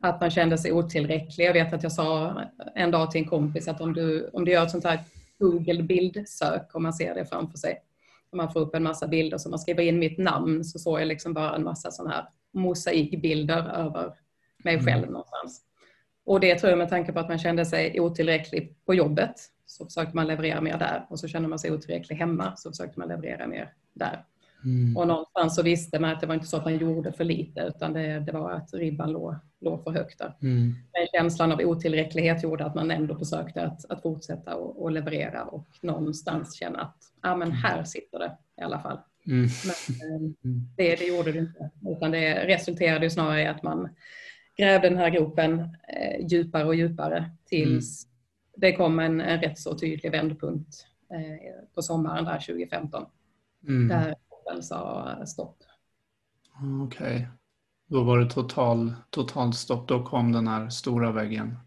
Att 0.01 0.21
man 0.21 0.31
kände 0.31 0.59
sig 0.59 0.73
otillräcklig. 0.73 1.47
Jag 1.47 1.53
vet 1.53 1.73
att 1.73 1.83
jag 1.83 1.93
sa 1.93 2.43
en 2.75 2.91
dag 2.91 3.11
till 3.11 3.21
en 3.21 3.29
kompis 3.29 3.69
att 3.69 3.81
om 3.81 3.93
du, 3.93 4.29
om 4.33 4.45
du 4.45 4.53
gör 4.53 4.65
ett 4.65 4.71
sånt 4.71 4.85
här 4.85 5.01
Google 5.39 5.83
bildsök, 5.83 6.75
om 6.75 6.83
man 6.83 6.93
ser 6.93 7.15
det 7.15 7.27
framför 7.27 7.59
sig, 7.59 7.83
och 8.31 8.37
man 8.37 8.53
får 8.53 8.61
upp 8.61 8.75
en 8.75 8.83
massa 8.83 9.09
bilder, 9.09 9.39
så 9.39 9.49
man 9.49 9.59
skriver 9.59 9.83
in 9.83 9.99
mitt 9.99 10.19
namn 10.19 10.65
så 10.65 10.79
såg 10.79 11.01
jag 11.01 11.09
liksom 11.09 11.35
bara 11.35 11.57
en 11.57 11.65
massa 11.65 11.91
sådana 11.91 12.15
här 12.15 12.29
mosaikbilder 12.53 13.69
över 13.69 14.15
mig 14.65 14.75
mm. 14.75 14.87
själv 14.87 15.03
mm. 15.03 15.13
någonstans. 15.13 15.63
Och 16.25 16.41
det 16.41 16.55
tror 16.55 16.71
jag 16.71 16.79
med 16.79 16.89
tanke 16.89 17.13
på 17.13 17.21
att 17.21 17.29
man 17.29 17.39
kände 17.39 17.67
sig 17.67 18.01
otillräcklig 18.01 18.77
på 18.87 18.95
jobbet 18.95 19.35
så 19.67 19.85
försökte 19.85 20.17
man 20.17 20.27
leverera 20.27 20.61
mer 20.61 20.79
där 20.79 21.07
och 21.11 21.19
så 21.19 21.29
kände 21.29 21.49
man 21.49 21.59
sig 21.59 21.73
otillräcklig 21.73 22.17
hemma 22.17 22.57
så 22.57 22.71
försökte 22.71 22.99
man 22.99 23.09
leverera 23.09 23.47
mer 23.47 23.73
där. 23.93 24.25
Mm. 24.67 24.97
Och 24.97 25.09
någonstans 25.09 25.55
så 25.55 25.63
visste 25.63 25.99
man 25.99 26.11
att 26.11 26.21
det 26.21 26.27
var 26.27 26.35
inte 26.35 26.47
så 26.47 26.57
att 26.57 26.65
man 26.65 26.79
gjorde 26.79 27.13
för 27.13 27.25
lite 27.25 27.61
utan 27.61 27.93
det, 27.93 28.21
det 28.21 28.33
var 28.33 28.51
att 28.51 28.75
ribban 28.75 29.13
låg, 29.13 29.35
låg 29.61 29.85
för 29.85 29.91
högt 29.91 30.19
där. 30.19 30.37
Mm. 30.43 30.75
Men 30.93 31.07
känslan 31.13 31.53
av 31.53 31.61
otillräcklighet 31.61 32.43
gjorde 32.43 32.65
att 32.65 32.75
man 32.75 32.91
ändå 32.91 33.17
försökte 33.17 33.63
att, 33.63 33.91
att 33.91 34.03
fortsätta 34.03 34.57
och, 34.57 34.83
och 34.83 34.91
leverera 34.91 35.45
och 35.45 35.69
någonstans 35.83 36.55
känna 36.55 36.81
att 36.81 36.97
ah, 37.21 37.37
men 37.37 37.53
här 37.53 37.85
sitter 37.85 38.19
det 38.19 38.37
i 38.61 38.63
alla 38.63 38.81
fall. 38.81 38.99
Mm. 39.27 39.49
Men 39.65 40.11
eh, 40.11 40.17
mm. 40.17 40.69
det, 40.77 40.97
det 40.97 41.05
gjorde 41.05 41.33
det 41.33 41.39
inte 41.39 41.71
utan 41.91 42.11
det 42.11 42.47
resulterade 42.47 43.11
snarare 43.11 43.43
i 43.43 43.47
att 43.47 43.63
man 43.63 43.89
grävde 44.57 44.89
den 44.89 44.99
här 44.99 45.11
gropen 45.11 45.61
eh, 45.89 46.27
djupare 46.27 46.65
och 46.65 46.75
djupare 46.75 47.31
tills 47.45 48.05
mm. 48.05 48.13
det 48.57 48.77
kom 48.77 48.99
en, 48.99 49.21
en 49.21 49.41
rätt 49.41 49.59
så 49.59 49.79
tydlig 49.79 50.13
vändpunkt 50.13 50.87
eh, 51.13 51.65
på 51.75 51.83
sommaren 51.83 52.25
där 52.25 52.39
2015. 52.39 53.07
Mm. 53.69 53.89
Där 53.89 54.15
kroppen 54.47 54.63
sa 54.63 55.27
stopp. 55.27 55.57
Okej. 56.85 57.17
Okay. 57.17 57.27
Då 57.89 58.03
var 58.03 58.19
det 58.19 58.31
total, 58.31 58.95
totalt 59.11 59.57
stopp. 59.57 59.89
Då 59.89 60.05
kom 60.05 60.33
den 60.33 60.49
här 60.49 60.69
stora 60.69 61.13
väggen. 61.13 61.59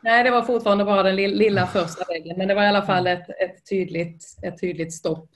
Nej, 0.00 0.24
det 0.24 0.30
var 0.30 0.42
fortfarande 0.42 0.84
bara 0.84 1.02
den 1.02 1.16
lilla 1.16 1.66
första 1.66 2.04
väggen. 2.08 2.38
Men 2.38 2.48
det 2.48 2.54
var 2.54 2.62
i 2.62 2.66
alla 2.66 2.82
fall 2.82 3.06
ett, 3.06 3.28
ett, 3.28 3.68
tydligt, 3.70 4.24
ett 4.42 4.60
tydligt 4.60 4.94
stopp. 4.94 5.28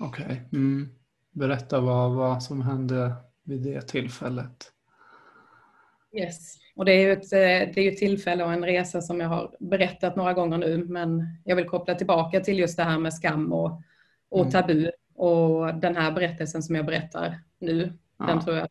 Okej. 0.00 0.24
Okay. 0.24 0.36
Mm. 0.52 0.88
Berätta 1.32 1.80
vad, 1.80 2.14
vad 2.14 2.42
som 2.42 2.62
hände 2.62 3.14
vid 3.44 3.62
det 3.62 3.82
tillfället. 3.82 4.72
Yes. 6.12 6.56
Och 6.76 6.84
det 6.84 6.92
är 6.92 7.00
ju 7.00 7.12
ett, 7.12 7.30
det 7.30 7.80
är 7.80 7.92
ett 7.92 7.98
tillfälle 7.98 8.44
och 8.44 8.52
en 8.52 8.64
resa 8.64 9.00
som 9.02 9.20
jag 9.20 9.28
har 9.28 9.56
berättat 9.60 10.16
några 10.16 10.32
gånger 10.32 10.58
nu. 10.58 10.84
Men 10.84 11.26
jag 11.44 11.56
vill 11.56 11.68
koppla 11.68 11.94
tillbaka 11.94 12.40
till 12.40 12.58
just 12.58 12.76
det 12.76 12.84
här 12.84 12.98
med 12.98 13.14
skam 13.14 13.52
och, 13.52 13.82
och 14.28 14.40
mm. 14.40 14.52
tabu. 14.52 14.90
Och 15.14 15.74
den 15.74 15.96
här 15.96 16.12
berättelsen 16.12 16.62
som 16.62 16.74
jag 16.74 16.86
berättar 16.86 17.40
nu, 17.58 17.92
ja. 18.18 18.26
den 18.26 18.40
tror 18.40 18.56
jag 18.56 18.68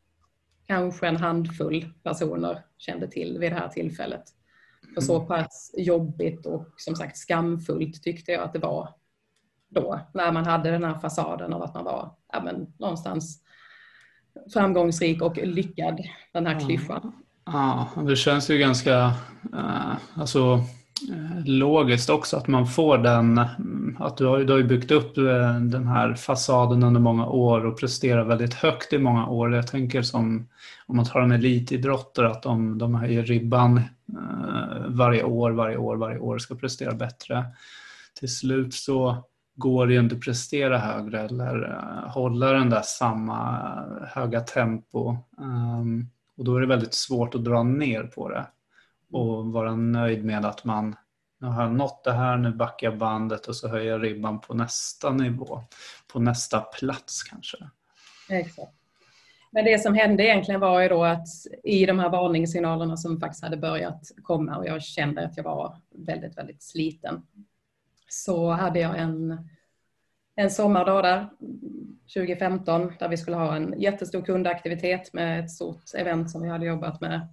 kanske 0.67 1.07
en 1.07 1.17
handfull 1.17 1.85
personer 2.03 2.65
kände 2.77 3.07
till 3.07 3.37
vid 3.39 3.51
det 3.51 3.55
här 3.55 3.67
tillfället. 3.67 4.23
För 4.93 5.01
så 5.01 5.15
mm. 5.15 5.27
pass 5.27 5.71
jobbigt 5.77 6.45
och 6.45 6.67
som 6.77 6.95
sagt 6.95 7.17
skamfullt 7.17 8.03
tyckte 8.03 8.31
jag 8.31 8.43
att 8.43 8.53
det 8.53 8.59
var 8.59 8.89
då, 9.69 9.99
när 10.13 10.31
man 10.31 10.45
hade 10.45 10.71
den 10.71 10.83
här 10.83 10.99
fasaden 10.99 11.53
av 11.53 11.63
att 11.63 11.73
man 11.73 11.83
var 11.83 12.15
ja, 12.33 12.43
men, 12.43 12.73
någonstans 12.77 13.43
framgångsrik 14.53 15.21
och 15.21 15.37
lyckad, 15.37 15.99
den 16.31 16.47
här 16.47 16.59
klyschan. 16.59 17.11
Ja, 17.45 17.89
det 18.07 18.15
känns 18.15 18.49
ju 18.49 18.57
ganska 18.57 19.05
uh, 19.53 19.95
alltså, 20.15 20.59
Eh, 21.09 21.45
logiskt 21.45 22.09
också 22.09 22.37
att 22.37 22.47
man 22.47 22.67
får 22.67 22.97
den, 22.97 23.37
att 23.99 24.17
du 24.17 24.25
har, 24.25 24.39
du 24.39 24.53
har 24.53 24.57
ju 24.57 24.67
byggt 24.67 24.91
upp 24.91 25.17
eh, 25.17 25.59
den 25.59 25.87
här 25.87 26.15
fasaden 26.15 26.83
under 26.83 27.01
många 27.01 27.27
år 27.27 27.65
och 27.65 27.79
presterar 27.79 28.23
väldigt 28.23 28.53
högt 28.53 28.93
i 28.93 28.97
många 28.97 29.27
år. 29.27 29.53
Jag 29.53 29.67
tänker 29.67 30.01
som 30.01 30.47
om 30.85 30.95
man 30.95 31.05
tar 31.05 31.21
en 31.21 31.31
elitidrottare 31.31 32.29
att 32.29 32.43
de, 32.43 32.77
de 32.77 32.95
höjer 32.95 33.23
ribban 33.23 33.77
eh, 33.77 34.85
varje 34.87 35.23
år, 35.23 35.51
varje 35.51 35.77
år, 35.77 35.95
varje 35.95 36.19
år 36.19 36.37
ska 36.37 36.55
prestera 36.55 36.93
bättre. 36.93 37.45
Till 38.19 38.35
slut 38.35 38.73
så 38.73 39.23
går 39.55 39.87
det 39.87 39.93
ju 39.93 39.99
inte 39.99 40.15
att 40.15 40.21
prestera 40.21 40.77
högre 40.77 41.21
eller 41.21 41.79
hålla 42.07 42.51
den 42.51 42.69
där 42.69 42.81
samma 42.81 43.59
höga 44.07 44.39
tempo. 44.39 45.17
Ehm, 45.41 46.07
och 46.37 46.45
då 46.45 46.55
är 46.55 46.61
det 46.61 46.67
väldigt 46.67 46.93
svårt 46.93 47.35
att 47.35 47.43
dra 47.43 47.63
ner 47.63 48.03
på 48.03 48.29
det 48.29 48.45
och 49.13 49.45
vara 49.53 49.75
nöjd 49.75 50.25
med 50.25 50.45
att 50.45 50.63
man 50.63 50.95
nu 51.43 51.49
har 51.49 51.63
jag 51.63 51.73
nått 51.73 52.03
det 52.03 52.11
här, 52.11 52.37
nu 52.37 52.51
backar 52.51 52.87
jag 52.87 52.97
bandet 52.97 53.47
och 53.47 53.55
så 53.55 53.67
höjer 53.67 53.91
jag 53.91 54.03
ribban 54.03 54.39
på 54.39 54.53
nästa 54.53 55.11
nivå, 55.11 55.61
på 56.13 56.19
nästa 56.19 56.59
plats 56.59 57.23
kanske. 57.23 57.57
Exakt. 58.29 58.71
Men 59.51 59.65
det 59.65 59.79
som 59.79 59.93
hände 59.93 60.23
egentligen 60.23 60.61
var 60.61 60.81
ju 60.81 60.89
då 60.89 61.03
att 61.03 61.27
i 61.63 61.85
de 61.85 61.99
här 61.99 62.09
varningssignalerna 62.09 62.97
som 62.97 63.19
faktiskt 63.19 63.43
hade 63.43 63.57
börjat 63.57 64.11
komma 64.23 64.57
och 64.57 64.65
jag 64.65 64.83
kände 64.83 65.25
att 65.25 65.37
jag 65.37 65.43
var 65.43 65.77
väldigt, 65.95 66.37
väldigt 66.37 66.63
sliten. 66.63 67.21
Så 68.07 68.49
hade 68.49 68.79
jag 68.79 68.99
en, 68.99 69.49
en 70.35 70.51
sommardag 70.51 71.03
där 71.03 71.29
2015 72.13 72.93
där 72.99 73.09
vi 73.09 73.17
skulle 73.17 73.37
ha 73.37 73.55
en 73.55 73.81
jättestor 73.81 74.21
kundaktivitet 74.21 75.13
med 75.13 75.39
ett 75.39 75.51
stort 75.51 75.83
event 75.97 76.31
som 76.31 76.41
vi 76.41 76.49
hade 76.49 76.65
jobbat 76.65 77.01
med 77.01 77.27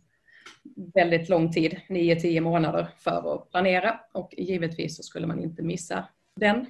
väldigt 0.94 1.28
lång 1.28 1.52
tid, 1.52 1.80
9-10 1.88 2.40
månader 2.40 2.88
för 2.96 3.34
att 3.34 3.50
planera 3.50 4.00
och 4.12 4.34
givetvis 4.36 4.96
så 4.96 5.02
skulle 5.02 5.26
man 5.26 5.40
inte 5.40 5.62
missa 5.62 6.04
den. 6.36 6.66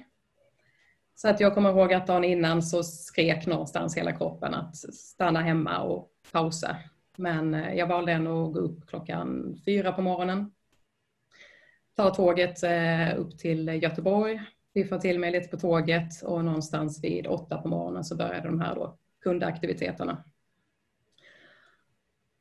Så 1.15 1.29
att 1.29 1.39
jag 1.39 1.53
kommer 1.53 1.69
ihåg 1.69 1.93
att 1.93 2.07
dagen 2.07 2.23
innan 2.23 2.63
så 2.63 2.83
skrek 2.83 3.47
någonstans 3.47 3.97
hela 3.97 4.11
kroppen 4.11 4.53
att 4.53 4.75
stanna 4.93 5.41
hemma 5.41 5.79
och 5.79 6.09
pausa. 6.31 6.77
Men 7.17 7.53
eh, 7.53 7.73
jag 7.73 7.87
valde 7.87 8.11
ändå 8.11 8.45
att 8.45 8.53
gå 8.53 8.59
upp 8.59 8.87
klockan 8.87 9.57
fyra 9.65 9.91
på 9.91 10.01
morgonen. 10.01 10.51
Ta 11.95 12.09
tåget 12.09 12.63
eh, 12.63 13.19
upp 13.19 13.37
till 13.37 13.67
Göteborg, 13.67 14.41
piffa 14.73 14.97
till 14.97 15.19
mig 15.19 15.31
lite 15.31 15.49
på 15.49 15.57
tåget 15.57 16.21
och 16.23 16.45
någonstans 16.45 17.03
vid 17.03 17.27
åtta 17.27 17.57
på 17.57 17.67
morgonen 17.67 18.03
så 18.03 18.15
började 18.15 18.47
de 18.47 18.61
här 18.61 18.75
då 18.75 18.97
kundaktiviteterna. 19.23 20.23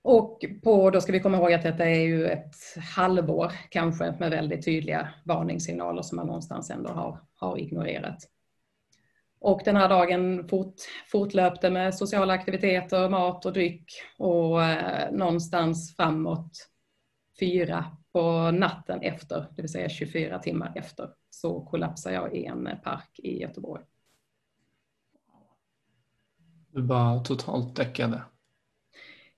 Och 0.02 0.44
på, 0.62 0.90
då 0.90 1.00
ska 1.00 1.12
vi 1.12 1.20
komma 1.20 1.36
ihåg 1.36 1.52
att 1.52 1.62
detta 1.62 1.84
är 1.84 2.00
ju 2.00 2.26
ett 2.26 2.56
halvår 2.96 3.52
kanske 3.70 4.14
med 4.18 4.30
väldigt 4.30 4.64
tydliga 4.64 5.08
varningssignaler 5.24 6.02
som 6.02 6.16
man 6.16 6.26
någonstans 6.26 6.70
ändå 6.70 6.90
har, 6.90 7.20
har 7.34 7.58
ignorerat. 7.58 8.28
Och 9.40 9.60
den 9.64 9.76
här 9.76 9.88
dagen 9.88 10.48
fort, 10.48 10.74
fortlöpte 11.10 11.70
med 11.70 11.94
sociala 11.94 12.32
aktiviteter, 12.32 13.08
mat 13.08 13.46
och 13.46 13.52
dryck 13.52 13.84
och 14.18 14.64
eh, 14.64 15.12
någonstans 15.12 15.96
framåt 15.96 16.68
fyra 17.40 17.96
på 18.12 18.50
natten 18.50 19.02
efter, 19.02 19.46
det 19.56 19.62
vill 19.62 19.72
säga 19.72 19.88
24 19.88 20.38
timmar 20.38 20.72
efter, 20.76 21.10
så 21.30 21.60
kollapsar 21.60 22.10
jag 22.10 22.34
i 22.34 22.44
en 22.44 22.68
park 22.84 23.10
i 23.18 23.40
Göteborg. 23.40 23.82
Du 26.68 26.82
bara 26.82 27.20
totalt 27.20 27.76
däckade? 27.76 28.22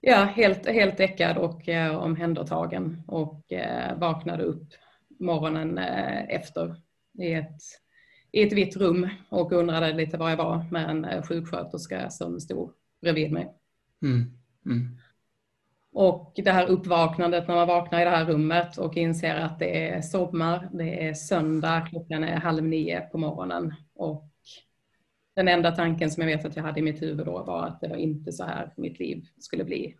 Ja, 0.05 0.17
helt, 0.17 0.67
helt 0.67 0.97
däckad 0.97 1.37
och 1.37 1.69
eh, 1.69 1.97
omhändertagen 1.97 3.03
och 3.07 3.53
eh, 3.53 3.99
vaknade 3.99 4.43
upp 4.43 4.69
morgonen 5.19 5.79
eh, 5.79 6.23
efter 6.29 6.77
i 7.19 7.33
ett, 7.33 7.61
i 8.33 8.43
ett 8.43 8.53
vitt 8.53 8.77
rum 8.77 9.09
och 9.29 9.53
undrade 9.53 9.93
lite 9.93 10.17
var 10.17 10.31
jag 10.31 10.37
var 10.37 10.65
med 10.71 10.91
en 10.91 11.05
eh, 11.05 11.23
sjuksköterska 11.23 12.11
som 12.11 12.41
stod 12.41 12.73
bredvid 13.01 13.33
mig. 13.33 13.53
Mm. 14.03 14.33
Mm. 14.67 14.99
Och 15.93 16.33
det 16.37 16.51
här 16.51 16.67
uppvaknandet 16.67 17.49
när 17.49 17.55
man 17.55 17.69
vaknar 17.69 18.01
i 18.01 18.05
det 18.05 18.11
här 18.11 18.25
rummet 18.25 18.79
och 18.79 18.97
inser 18.97 19.37
att 19.37 19.59
det 19.59 19.89
är 19.89 20.03
sommar, 20.03 20.69
det 20.73 21.09
är 21.09 21.15
söndag, 21.15 21.87
klockan 21.91 22.25
är 22.25 22.37
halv 22.37 22.65
nio 22.65 23.01
på 23.01 23.19
morgonen. 23.19 23.75
Och 23.95 24.32
den 25.35 25.49
enda 25.49 25.71
tanken 25.71 26.11
som 26.11 26.23
jag 26.23 26.37
vet 26.37 26.45
att 26.45 26.57
jag 26.57 26.63
hade 26.63 26.81
i 26.81 26.83
mitt 26.83 27.03
huvud 27.03 27.27
då 27.27 27.43
var 27.43 27.67
att 27.67 27.81
det 27.81 27.89
var 27.89 27.97
inte 27.97 28.33
så 28.33 28.45
här 28.45 28.73
mitt 28.77 28.99
liv 28.99 29.25
skulle 29.39 29.65
bli. 29.65 29.97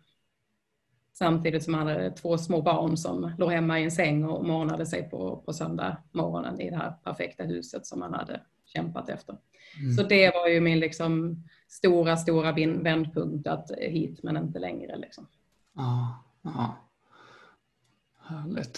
Samtidigt 1.13 1.63
som 1.63 1.73
jag 1.73 1.81
hade 1.81 2.11
två 2.11 2.37
små 2.37 2.61
barn 2.61 2.97
som 2.97 3.31
låg 3.37 3.51
hemma 3.51 3.79
i 3.79 3.83
en 3.83 3.91
säng 3.91 4.23
och 4.25 4.45
morgonade 4.45 4.85
sig 4.85 5.09
på, 5.09 5.43
på 5.45 5.53
söndag 5.53 5.97
morgonen 6.11 6.61
i 6.61 6.69
det 6.69 6.75
här 6.75 6.91
perfekta 7.03 7.43
huset 7.43 7.85
som 7.85 7.99
man 7.99 8.13
hade 8.13 8.41
kämpat 8.65 9.09
efter. 9.09 9.37
Mm. 9.79 9.93
Så 9.93 10.03
det 10.03 10.33
var 10.33 10.47
ju 10.47 10.61
min 10.61 10.79
liksom 10.79 11.43
stora, 11.67 12.17
stora 12.17 12.51
vändpunkt 12.81 13.47
att 13.47 13.71
hit 13.77 14.23
men 14.23 14.37
inte 14.37 14.59
längre. 14.59 14.97
Liksom. 14.97 15.27
Ja, 15.73 16.23
ja. 16.41 16.75
Härligt. 18.19 18.73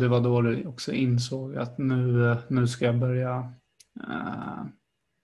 Det 0.00 0.08
var 0.08 0.20
då 0.20 0.42
du 0.42 0.66
också 0.66 0.92
insåg 0.92 1.56
att 1.56 1.78
nu, 1.78 2.36
nu 2.48 2.66
ska 2.66 2.84
jag 2.84 2.98
börja 2.98 3.52
eh, 4.08 4.64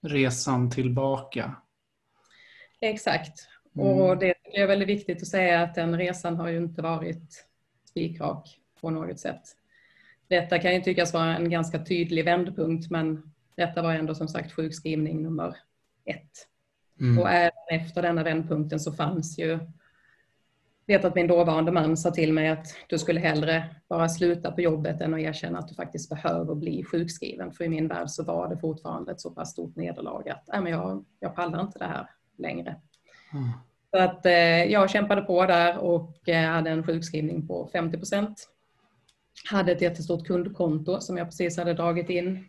resan 0.02 0.70
tillbaka. 0.70 1.56
Exakt. 2.80 3.48
Mm. 3.76 3.86
Och 3.86 4.18
det 4.18 4.34
är 4.54 4.66
väldigt 4.66 4.88
viktigt 4.88 5.22
att 5.22 5.28
säga 5.28 5.62
att 5.62 5.74
den 5.74 5.98
resan 5.98 6.36
har 6.36 6.48
ju 6.48 6.56
inte 6.56 6.82
varit 6.82 7.46
spikrak 7.90 8.58
på 8.80 8.90
något 8.90 9.18
sätt. 9.18 9.42
Detta 10.28 10.58
kan 10.58 10.74
ju 10.74 10.80
tyckas 10.80 11.12
vara 11.12 11.36
en 11.36 11.50
ganska 11.50 11.84
tydlig 11.84 12.24
vändpunkt 12.24 12.90
men 12.90 13.32
detta 13.56 13.82
var 13.82 13.94
ändå 13.94 14.14
som 14.14 14.28
sagt 14.28 14.52
sjukskrivning 14.52 15.22
nummer 15.22 15.56
ett. 16.04 16.48
Mm. 17.00 17.18
Och 17.18 17.30
även 17.30 17.52
efter 17.70 18.02
denna 18.02 18.22
vändpunkten 18.22 18.80
så 18.80 18.92
fanns 18.92 19.38
ju 19.38 19.58
vet 20.90 21.04
att 21.04 21.14
min 21.14 21.26
dåvarande 21.26 21.72
man 21.72 21.96
sa 21.96 22.10
till 22.10 22.32
mig 22.32 22.48
att 22.48 22.66
du 22.86 22.98
skulle 22.98 23.20
hellre 23.20 23.64
bara 23.88 24.08
sluta 24.08 24.52
på 24.52 24.60
jobbet 24.60 25.00
än 25.00 25.14
att 25.14 25.20
erkänna 25.20 25.58
att 25.58 25.68
du 25.68 25.74
faktiskt 25.74 26.10
behöver 26.10 26.54
bli 26.54 26.84
sjukskriven. 26.84 27.52
För 27.52 27.64
i 27.64 27.68
min 27.68 27.88
värld 27.88 28.08
så 28.08 28.24
var 28.24 28.48
det 28.48 28.58
fortfarande 28.58 29.12
ett 29.12 29.20
så 29.20 29.30
pass 29.30 29.50
stort 29.50 29.76
nederlag 29.76 30.28
att 30.28 30.44
nej, 30.46 30.60
men 30.60 30.72
jag, 30.72 31.04
jag 31.20 31.34
pallar 31.34 31.60
inte 31.60 31.78
det 31.78 31.84
här 31.84 32.06
längre. 32.38 32.76
Mm. 33.32 33.48
Så 33.90 33.98
att 33.98 34.26
eh, 34.26 34.64
jag 34.64 34.90
kämpade 34.90 35.22
på 35.22 35.46
där 35.46 35.78
och 35.78 36.28
eh, 36.28 36.50
hade 36.50 36.70
en 36.70 36.86
sjukskrivning 36.86 37.46
på 37.46 37.68
50 37.72 37.96
procent. 37.96 38.48
Hade 39.50 39.72
ett 39.72 39.82
jättestort 39.82 40.26
kundkonto 40.26 41.00
som 41.00 41.16
jag 41.16 41.26
precis 41.26 41.58
hade 41.58 41.74
dragit 41.74 42.10
in 42.10 42.44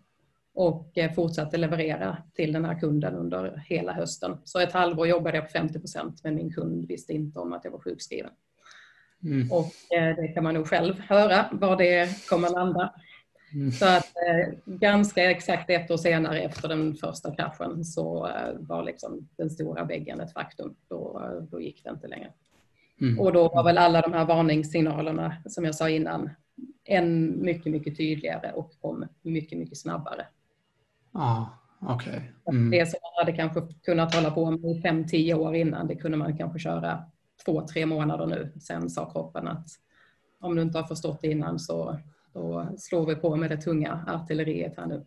och 0.53 0.97
eh, 0.97 1.13
fortsatte 1.13 1.57
leverera 1.57 2.17
till 2.33 2.53
den 2.53 2.65
här 2.65 2.79
kunden 2.79 3.15
under 3.15 3.63
hela 3.67 3.93
hösten. 3.93 4.37
Så 4.43 4.59
ett 4.59 4.71
halvår 4.71 5.07
jobbade 5.07 5.37
jag 5.37 5.45
på 5.45 5.51
50 5.51 5.79
procent 5.79 6.21
men 6.23 6.35
min 6.35 6.53
kund 6.53 6.87
visste 6.87 7.13
inte 7.13 7.39
om 7.39 7.53
att 7.53 7.63
jag 7.63 7.71
var 7.71 7.79
sjukskriven. 7.79 8.31
Mm. 9.23 9.51
Och 9.51 9.97
eh, 9.97 10.15
det 10.15 10.27
kan 10.27 10.43
man 10.43 10.53
nog 10.53 10.67
själv 10.67 10.99
höra 10.99 11.45
var 11.51 11.77
det 11.77 12.27
kommer 12.29 12.49
landa. 12.49 12.93
Mm. 13.53 13.71
Så 13.71 13.85
att 13.85 14.05
eh, 14.27 14.53
ganska 14.65 15.31
exakt 15.31 15.69
ett 15.69 15.91
år 15.91 15.97
senare 15.97 16.41
efter 16.41 16.67
den 16.67 16.95
första 16.95 17.35
kraschen 17.35 17.85
så 17.85 18.29
var 18.59 18.83
liksom 18.83 19.29
den 19.37 19.49
stora 19.49 19.83
väggen 19.83 20.19
ett 20.19 20.33
faktum. 20.33 20.75
Då, 20.89 21.21
då 21.51 21.61
gick 21.61 21.83
det 21.83 21.89
inte 21.89 22.07
längre. 22.07 22.31
Mm. 23.01 23.19
Och 23.19 23.33
då 23.33 23.49
var 23.49 23.63
väl 23.63 23.77
alla 23.77 24.01
de 24.01 24.13
här 24.13 24.25
varningssignalerna 24.25 25.35
som 25.45 25.65
jag 25.65 25.75
sa 25.75 25.89
innan 25.89 26.29
än 26.85 27.41
mycket, 27.41 27.71
mycket 27.71 27.97
tydligare 27.97 28.51
och 28.51 28.71
kom 28.81 29.05
mycket, 29.21 29.57
mycket 29.57 29.77
snabbare. 29.77 30.25
Ja, 31.13 31.49
okej. 31.79 32.33
Okay. 32.45 32.55
Mm. 32.57 32.71
Det 32.71 32.85
som 32.85 32.99
man 33.03 33.25
hade 33.25 33.37
kanske 33.37 33.73
kunnat 33.85 34.15
hålla 34.15 34.31
på 34.31 34.51
med 34.51 34.77
i 34.77 34.81
fem, 34.81 35.07
tio 35.07 35.33
år 35.33 35.55
innan, 35.55 35.87
det 35.87 35.95
kunde 35.95 36.17
man 36.17 36.37
kanske 36.37 36.59
köra 36.59 37.03
två, 37.45 37.67
tre 37.67 37.85
månader 37.85 38.25
nu. 38.25 38.53
Sen 38.61 38.89
sa 38.89 39.11
kroppen 39.11 39.47
att 39.47 39.67
om 40.39 40.55
du 40.55 40.61
inte 40.61 40.77
har 40.77 40.85
förstått 40.85 41.19
det 41.21 41.27
innan 41.27 41.59
så 41.59 41.99
då 42.33 42.75
slår 42.77 43.05
vi 43.05 43.15
på 43.15 43.35
med 43.35 43.49
det 43.49 43.57
tunga 43.57 44.05
artilleriet 44.07 44.77
här 44.77 44.85
nu. 44.85 45.05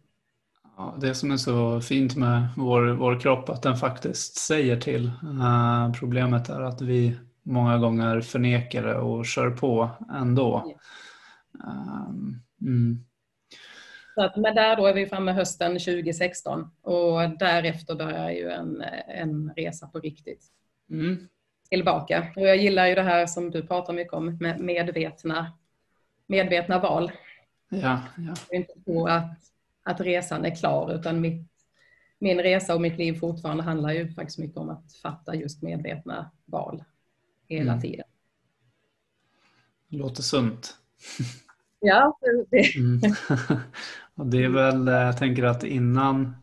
Ja, 0.76 0.96
det 1.00 1.14
som 1.14 1.30
är 1.30 1.36
så 1.36 1.80
fint 1.80 2.16
med 2.16 2.48
vår, 2.56 2.82
vår 2.82 3.20
kropp 3.20 3.48
att 3.48 3.62
den 3.62 3.76
faktiskt 3.76 4.36
säger 4.36 4.80
till. 4.80 5.06
Uh, 5.22 5.92
problemet 5.92 6.48
är 6.48 6.60
att 6.60 6.82
vi 6.82 7.18
många 7.42 7.78
gånger 7.78 8.20
förnekar 8.20 8.82
det 8.82 8.96
och 8.96 9.26
kör 9.26 9.50
på 9.50 9.90
ändå. 10.14 10.62
Ja. 10.66 11.68
Uh, 11.68 12.08
mm. 12.60 13.04
Så 14.14 14.22
att, 14.22 14.36
men 14.36 14.54
där 14.54 14.76
då 14.76 14.86
är 14.86 14.94
vi 14.94 15.06
framme 15.06 15.32
hösten 15.32 15.72
2016 15.72 16.70
och 16.82 17.38
därefter 17.38 17.94
börjar 17.94 18.30
ju 18.30 18.50
en, 18.50 18.84
en 19.08 19.52
resa 19.56 19.86
på 19.86 20.00
riktigt. 20.00 20.44
Mm. 20.90 21.28
Tillbaka. 21.70 22.32
Och 22.36 22.42
jag 22.42 22.56
gillar 22.56 22.86
ju 22.86 22.94
det 22.94 23.02
här 23.02 23.26
som 23.26 23.50
du 23.50 23.66
pratar 23.66 23.92
mycket 23.92 24.12
om 24.12 24.38
med 24.40 24.60
medvetna, 24.60 25.52
medvetna 26.26 26.78
val. 26.78 27.12
Ja, 27.68 28.02
ja. 28.16 28.34
Det 28.48 28.56
är 28.56 28.60
inte 28.60 28.72
så 28.84 29.06
att, 29.06 29.38
att 29.82 30.00
resan 30.00 30.44
är 30.44 30.54
klar 30.54 30.94
utan 30.94 31.20
mitt, 31.20 31.48
min 32.18 32.38
resa 32.38 32.74
och 32.74 32.80
mitt 32.80 32.98
liv 32.98 33.18
fortfarande 33.18 33.62
handlar 33.62 33.92
ju 33.92 34.12
faktiskt 34.12 34.38
mycket 34.38 34.56
om 34.56 34.70
att 34.70 34.92
fatta 35.02 35.34
just 35.34 35.62
medvetna 35.62 36.30
val 36.44 36.84
hela 37.48 37.72
mm. 37.72 37.82
tiden. 37.82 38.06
Låter 39.88 40.22
sunt. 40.22 40.76
Ja, 41.86 42.18
det. 42.50 42.76
Mm. 42.76 43.00
och 44.14 44.26
det 44.26 44.44
är 44.44 44.48
väl, 44.48 44.88
eh, 44.88 44.94
jag 44.94 45.18
tänker 45.18 45.44
att 45.44 45.64
innan, 45.64 46.36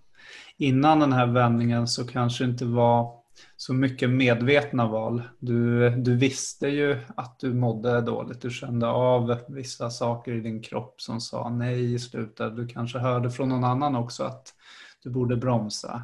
innan 0.57 0.99
den 0.99 1.13
här 1.13 1.25
vändningen 1.25 1.87
så 1.87 2.07
kanske 2.07 2.43
inte 2.43 2.65
var 2.65 3.21
så 3.57 3.73
mycket 3.73 4.09
medvetna 4.09 4.87
val. 4.87 5.23
Du, 5.39 5.89
du 5.89 6.17
visste 6.17 6.67
ju 6.67 6.97
att 7.15 7.39
du 7.39 7.53
mådde 7.53 8.01
dåligt. 8.01 8.41
Du 8.41 8.49
kände 8.49 8.87
av 8.87 9.37
vissa 9.47 9.89
saker 9.89 10.33
i 10.33 10.39
din 10.39 10.61
kropp 10.61 11.01
som 11.01 11.21
sa 11.21 11.49
nej 11.49 11.93
i 11.93 11.99
slutet. 11.99 12.55
Du 12.55 12.67
kanske 12.67 12.99
hörde 12.99 13.31
från 13.31 13.49
någon 13.49 13.63
annan 13.63 13.95
också 13.95 14.23
att 14.23 14.53
du 15.03 15.09
borde 15.09 15.35
bromsa. 15.35 16.03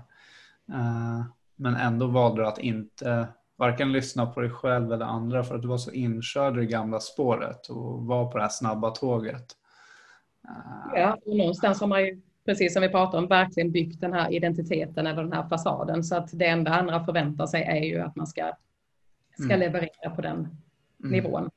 Eh, 0.69 1.25
men 1.55 1.75
ändå 1.75 2.07
valde 2.07 2.41
du 2.41 2.47
att 2.47 2.59
inte 2.59 3.27
varken 3.57 3.91
lyssna 3.91 4.25
på 4.25 4.41
dig 4.41 4.49
själv 4.49 4.93
eller 4.93 5.05
andra 5.05 5.43
för 5.43 5.55
att 5.55 5.61
du 5.61 5.67
var 5.67 5.77
så 5.77 5.91
inkörd 5.91 6.57
i 6.57 6.59
det 6.59 6.65
gamla 6.65 6.99
spåret 6.99 7.67
och 7.69 8.05
var 8.05 8.31
på 8.31 8.37
det 8.37 8.43
här 8.43 8.49
snabba 8.49 8.91
tåget. 8.91 9.55
Ja, 10.95 11.17
och 11.25 11.37
någonstans 11.37 11.81
har 11.81 11.87
man 11.87 12.05
ju, 12.05 12.21
precis 12.45 12.73
som 12.73 12.81
vi 12.81 12.89
pratade 12.89 13.17
om, 13.17 13.27
verkligen 13.27 13.71
byggt 13.71 14.01
den 14.01 14.13
här 14.13 14.31
identiteten 14.31 15.07
eller 15.07 15.23
den 15.23 15.33
här 15.33 15.49
fasaden. 15.49 16.03
Så 16.03 16.15
att 16.15 16.29
det 16.39 16.45
enda 16.45 16.71
andra 16.71 17.05
förväntar 17.05 17.45
sig 17.45 17.63
är 17.63 17.83
ju 17.83 17.99
att 17.99 18.15
man 18.15 18.27
ska, 18.27 18.53
ska 19.33 19.43
mm. 19.43 19.59
leverera 19.59 20.09
på 20.15 20.21
den 20.21 20.35
mm. 20.35 21.11
nivån. 21.11 21.49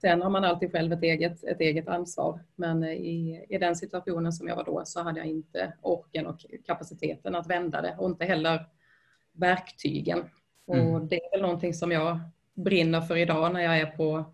Sen 0.00 0.22
har 0.22 0.30
man 0.30 0.44
alltid 0.44 0.72
själv 0.72 0.92
ett 0.92 1.02
eget, 1.02 1.44
ett 1.44 1.60
eget 1.60 1.88
ansvar. 1.88 2.40
Men 2.56 2.84
i, 2.84 3.44
i 3.48 3.58
den 3.58 3.76
situationen 3.76 4.32
som 4.32 4.48
jag 4.48 4.56
var 4.56 4.64
då 4.64 4.82
så 4.84 5.02
hade 5.02 5.18
jag 5.18 5.26
inte 5.26 5.72
orken 5.82 6.26
och 6.26 6.46
kapaciteten 6.66 7.34
att 7.34 7.50
vända 7.50 7.82
det 7.82 7.96
och 7.98 8.10
inte 8.10 8.24
heller 8.24 8.66
verktygen. 9.32 10.24
Mm. 10.68 10.86
Och 10.86 11.06
det 11.06 11.16
är 11.16 11.30
väl 11.30 11.42
någonting 11.42 11.74
som 11.74 11.92
jag 11.92 12.20
brinner 12.54 13.00
för 13.00 13.16
idag 13.16 13.52
när 13.52 13.60
jag 13.60 13.78
är 13.78 13.86
på, 13.86 14.24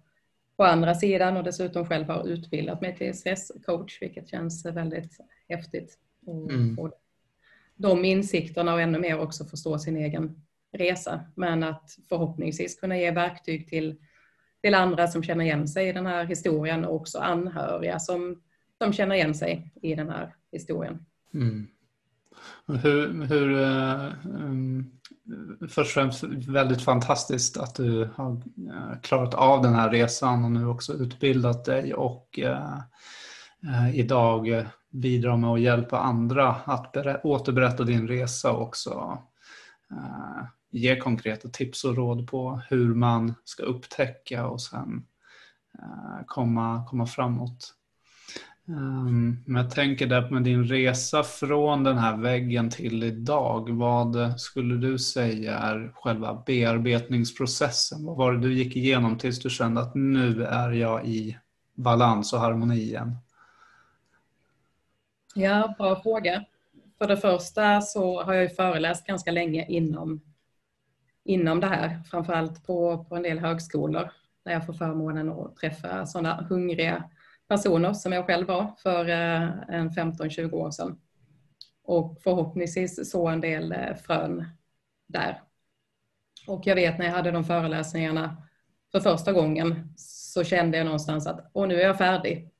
på 0.56 0.64
andra 0.64 0.94
sidan 0.94 1.36
och 1.36 1.44
dessutom 1.44 1.86
själv 1.86 2.08
har 2.08 2.28
utbildat 2.28 2.80
mig 2.80 2.96
till 2.96 3.18
stresscoach, 3.18 4.02
vilket 4.02 4.28
känns 4.28 4.66
väldigt 4.66 5.18
häftigt. 5.48 5.98
Och, 6.26 6.50
mm. 6.50 6.78
och 6.78 6.92
de 7.76 8.04
insikterna 8.04 8.74
och 8.74 8.80
ännu 8.80 8.98
mer 8.98 9.18
också 9.18 9.44
förstå 9.44 9.78
sin 9.78 9.96
egen 9.96 10.42
resa. 10.72 11.20
Men 11.34 11.62
att 11.62 11.98
förhoppningsvis 12.08 12.80
kunna 12.80 12.98
ge 12.98 13.10
verktyg 13.10 13.68
till, 13.68 13.96
till 14.60 14.74
andra 14.74 15.08
som 15.08 15.22
känner 15.22 15.44
igen 15.44 15.68
sig 15.68 15.88
i 15.88 15.92
den 15.92 16.06
här 16.06 16.24
historien 16.24 16.84
och 16.84 16.94
också 16.94 17.18
anhöriga 17.18 17.98
som, 17.98 18.42
som 18.78 18.92
känner 18.92 19.14
igen 19.14 19.34
sig 19.34 19.72
i 19.82 19.94
den 19.94 20.10
här 20.10 20.34
historien. 20.52 21.04
Mm. 21.34 21.66
Hur, 22.66 23.24
hur, 23.24 23.52
um, 24.24 24.90
först 25.60 25.78
och 25.78 25.86
främst 25.86 26.22
väldigt 26.48 26.82
fantastiskt 26.82 27.56
att 27.56 27.74
du 27.74 28.10
har 28.14 28.32
eh, 28.32 29.00
klarat 29.02 29.34
av 29.34 29.62
den 29.62 29.74
här 29.74 29.90
resan 29.90 30.44
och 30.44 30.50
nu 30.50 30.66
också 30.66 30.92
utbildat 30.92 31.64
dig 31.64 31.94
och 31.94 32.38
eh, 32.38 32.78
eh, 33.62 33.98
idag 33.98 34.66
bidrar 34.90 35.36
med 35.36 35.50
att 35.50 35.60
hjälpa 35.60 35.98
andra 35.98 36.48
att 36.48 36.96
återberätta 37.24 37.84
din 37.84 38.08
resa 38.08 38.52
och 38.52 38.62
också 38.62 39.18
ge 40.70 40.96
konkreta 40.96 41.48
tips 41.48 41.84
och 41.84 41.96
råd 41.96 42.30
på 42.30 42.60
hur 42.68 42.94
man 42.94 43.34
ska 43.44 43.62
upptäcka 43.62 44.46
och 44.46 44.60
sen 44.60 45.06
komma, 46.26 46.84
komma 46.88 47.06
framåt. 47.06 47.74
Um, 48.66 49.42
men 49.46 49.62
jag 49.62 49.70
tänker 49.70 50.06
där 50.06 50.30
med 50.30 50.42
din 50.42 50.64
resa 50.64 51.22
från 51.22 51.84
den 51.84 51.98
här 51.98 52.16
väggen 52.16 52.70
till 52.70 53.02
idag. 53.02 53.70
Vad 53.70 54.40
skulle 54.40 54.76
du 54.76 54.98
säga 54.98 55.58
är 55.58 55.92
själva 55.94 56.42
bearbetningsprocessen? 56.46 58.04
Vad 58.04 58.16
var 58.16 58.32
det 58.32 58.40
du 58.40 58.54
gick 58.54 58.76
igenom 58.76 59.18
tills 59.18 59.38
du 59.38 59.50
kände 59.50 59.80
att 59.80 59.94
nu 59.94 60.44
är 60.44 60.70
jag 60.70 61.06
i 61.06 61.38
balans 61.74 62.32
och 62.32 62.40
harmoni 62.40 62.76
igen? 62.76 63.16
Ja, 65.34 65.74
bra 65.78 66.02
fråga. 66.02 66.44
För 66.98 67.08
det 67.08 67.16
första 67.16 67.80
så 67.80 68.22
har 68.22 68.34
jag 68.34 68.42
ju 68.42 68.48
föreläst 68.48 69.06
ganska 69.06 69.30
länge 69.30 69.66
inom, 69.66 70.20
inom 71.24 71.60
det 71.60 71.66
här, 71.66 72.02
framförallt 72.10 72.66
på, 72.66 73.04
på 73.08 73.16
en 73.16 73.22
del 73.22 73.38
högskolor 73.38 74.10
där 74.44 74.52
jag 74.52 74.66
får 74.66 74.72
förmånen 74.72 75.28
att 75.28 75.56
träffa 75.56 76.06
sådana 76.06 76.46
hungriga 76.48 77.04
personer 77.48 77.92
som 77.92 78.12
jag 78.12 78.26
själv 78.26 78.46
var 78.46 78.74
för 78.78 79.08
eh, 79.08 79.50
en 79.68 79.90
15-20 79.90 80.52
år 80.52 80.70
sedan. 80.70 81.00
Och 81.84 82.18
förhoppningsvis 82.22 83.10
så 83.10 83.28
en 83.28 83.40
del 83.40 83.72
eh, 83.72 83.94
frön 83.94 84.44
där. 85.08 85.42
Och 86.46 86.66
jag 86.66 86.74
vet 86.74 86.98
när 86.98 87.06
jag 87.06 87.12
hade 87.12 87.30
de 87.30 87.44
föreläsningarna 87.44 88.36
för 88.92 89.00
första 89.00 89.32
gången 89.32 89.94
så 89.96 90.44
kände 90.44 90.78
jag 90.78 90.84
någonstans 90.84 91.26
att 91.26 91.50
Åh, 91.52 91.66
nu 91.66 91.80
är 91.80 91.86
jag 91.86 91.98
färdig. 91.98 92.50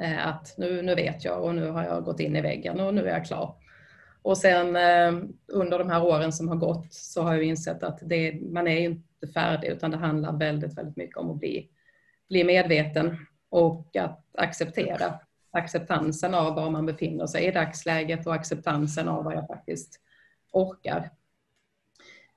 Eh, 0.00 0.26
att 0.26 0.54
nu, 0.58 0.82
nu 0.82 0.94
vet 0.94 1.24
jag 1.24 1.44
och 1.44 1.54
nu 1.54 1.70
har 1.70 1.84
jag 1.84 2.04
gått 2.04 2.20
in 2.20 2.36
i 2.36 2.40
väggen 2.40 2.80
och 2.80 2.94
nu 2.94 3.08
är 3.08 3.12
jag 3.12 3.26
klar. 3.26 3.56
Och 4.22 4.38
sen 4.38 4.76
under 5.46 5.78
de 5.78 5.90
här 5.90 6.04
åren 6.04 6.32
som 6.32 6.48
har 6.48 6.56
gått 6.56 6.94
så 6.94 7.22
har 7.22 7.34
jag 7.34 7.42
insett 7.42 7.82
att 7.82 7.98
det, 8.02 8.40
man 8.52 8.68
är 8.68 8.80
inte 8.80 9.26
färdig 9.34 9.68
utan 9.68 9.90
det 9.90 9.96
handlar 9.96 10.38
väldigt, 10.38 10.78
väldigt 10.78 10.96
mycket 10.96 11.16
om 11.16 11.30
att 11.30 11.38
bli, 11.38 11.70
bli 12.28 12.44
medveten 12.44 13.16
och 13.50 13.96
att 13.96 14.24
acceptera 14.38 15.20
acceptansen 15.50 16.34
av 16.34 16.54
var 16.54 16.70
man 16.70 16.86
befinner 16.86 17.26
sig 17.26 17.46
i 17.46 17.50
dagsläget 17.50 18.26
och 18.26 18.34
acceptansen 18.34 19.08
av 19.08 19.24
vad 19.24 19.34
jag 19.34 19.46
faktiskt 19.46 20.00
orkar. 20.52 21.10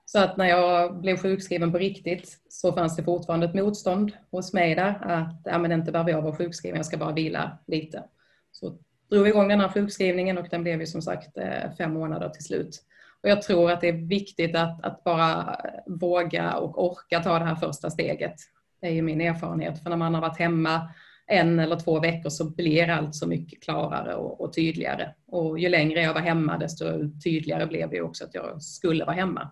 Så 0.06 0.19
att 0.19 0.38
när 0.38 0.45
jag 0.45 1.00
blev 1.02 1.17
sjukskriven 1.17 1.72
på 1.72 1.78
riktigt 1.78 2.41
så 2.50 2.74
fanns 2.74 2.95
det 2.95 3.04
fortfarande 3.04 3.45
ett 3.45 3.56
motstånd 3.56 4.12
hos 4.32 4.54
mig 4.54 4.76
där 4.76 5.00
att 5.02 5.41
ja, 5.43 5.58
men 5.58 5.72
inte 5.72 5.91
behöver 5.91 6.12
jag 6.12 6.22
vara 6.22 6.36
sjukskriven, 6.36 6.78
jag 6.78 6.86
ska 6.86 6.98
bara 6.98 7.13
vila 7.13 7.58
lite. 7.67 8.04
Så 8.52 8.78
drog 9.10 9.24
vi 9.24 9.30
igång 9.30 9.48
den 9.48 9.60
här 9.60 9.69
sjukskrivningen 9.69 10.38
och 10.38 10.48
den 10.50 10.63
blev 10.63 10.80
ju 10.80 10.88
som 10.88 11.02
sagt 11.02 11.38
eh, 11.38 11.72
fem 11.78 11.93
månader 11.93 12.30
till 12.30 12.43
slut. 12.43 12.84
Och 13.24 13.30
jag 13.30 13.41
tror 13.41 13.72
att 13.72 13.82
det 13.82 13.88
är 13.88 14.08
viktigt 14.08 14.56
att, 14.56 14.86
att 14.86 15.04
bara 15.04 15.60
våga 15.88 16.54
och 16.54 16.86
orka 16.86 17.19
ta 17.19 17.39
det 17.39 17.45
här 17.45 17.56
första 17.56 17.89
steget. 17.89 18.36
Det 18.82 18.88
är 18.88 18.92
ju 18.92 19.02
min 19.02 19.22
erfarenhet, 19.22 19.84
för 19.84 19.89
när 19.89 19.98
man 19.98 20.13
har 20.13 20.22
varit 20.22 20.39
hemma 20.39 20.89
en 21.28 21.60
eller 21.60 21.76
två 21.76 22.00
veckor 22.00 22.30
så 22.30 22.50
blir 22.50 22.89
allt 22.89 23.15
så 23.15 23.28
mycket 23.28 23.63
klarare 23.63 24.15
och, 24.15 24.42
och, 24.42 24.54
tydligare. 24.54 25.13
Och 25.28 25.60
ju 25.60 25.70
längre 25.70 26.02
jag 26.02 26.13
var 26.13 26.22
hemma 26.22 26.58
desto 26.58 26.86
tydligare 27.24 27.65
blev 27.65 27.89
det 27.89 28.02
också 28.02 28.24
att 28.24 28.36
jag 28.36 28.62
skulle 28.62 29.06
vara 29.06 29.15
hemma. 29.15 29.52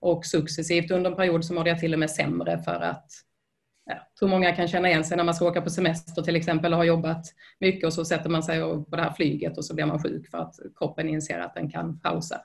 Och 0.00 0.26
successivt 0.26 0.90
under 0.90 1.10
en 1.10 1.16
period 1.16 1.44
så 1.44 1.54
mådde 1.54 1.70
jag 1.70 1.78
till 1.78 1.92
och 1.92 1.98
med 1.98 2.10
sämre 2.10 2.62
för 2.62 2.80
att 2.80 3.10
jag 3.86 3.98
tror 4.18 4.28
många 4.28 4.52
kan 4.52 4.68
känna 4.68 4.88
igen 4.88 5.04
sig 5.04 5.16
när 5.16 5.24
man 5.24 5.34
ska 5.34 5.48
åka 5.48 5.62
på 5.62 5.70
semester 5.70 6.22
till 6.22 6.36
exempel 6.36 6.72
och 6.72 6.78
har 6.78 6.84
jobbat 6.84 7.26
mycket 7.60 7.86
och 7.86 7.92
så 7.92 8.04
sätter 8.04 8.30
man 8.30 8.42
sig 8.42 8.60
på 8.60 8.86
det 8.90 9.02
här 9.02 9.12
flyget 9.12 9.58
och 9.58 9.64
så 9.64 9.74
blir 9.74 9.86
man 9.86 10.02
sjuk 10.02 10.30
för 10.30 10.38
att 10.38 10.54
kroppen 10.76 11.08
inser 11.08 11.40
att 11.40 11.54
den 11.54 11.70
kan 11.70 12.00
pausa. 12.00 12.40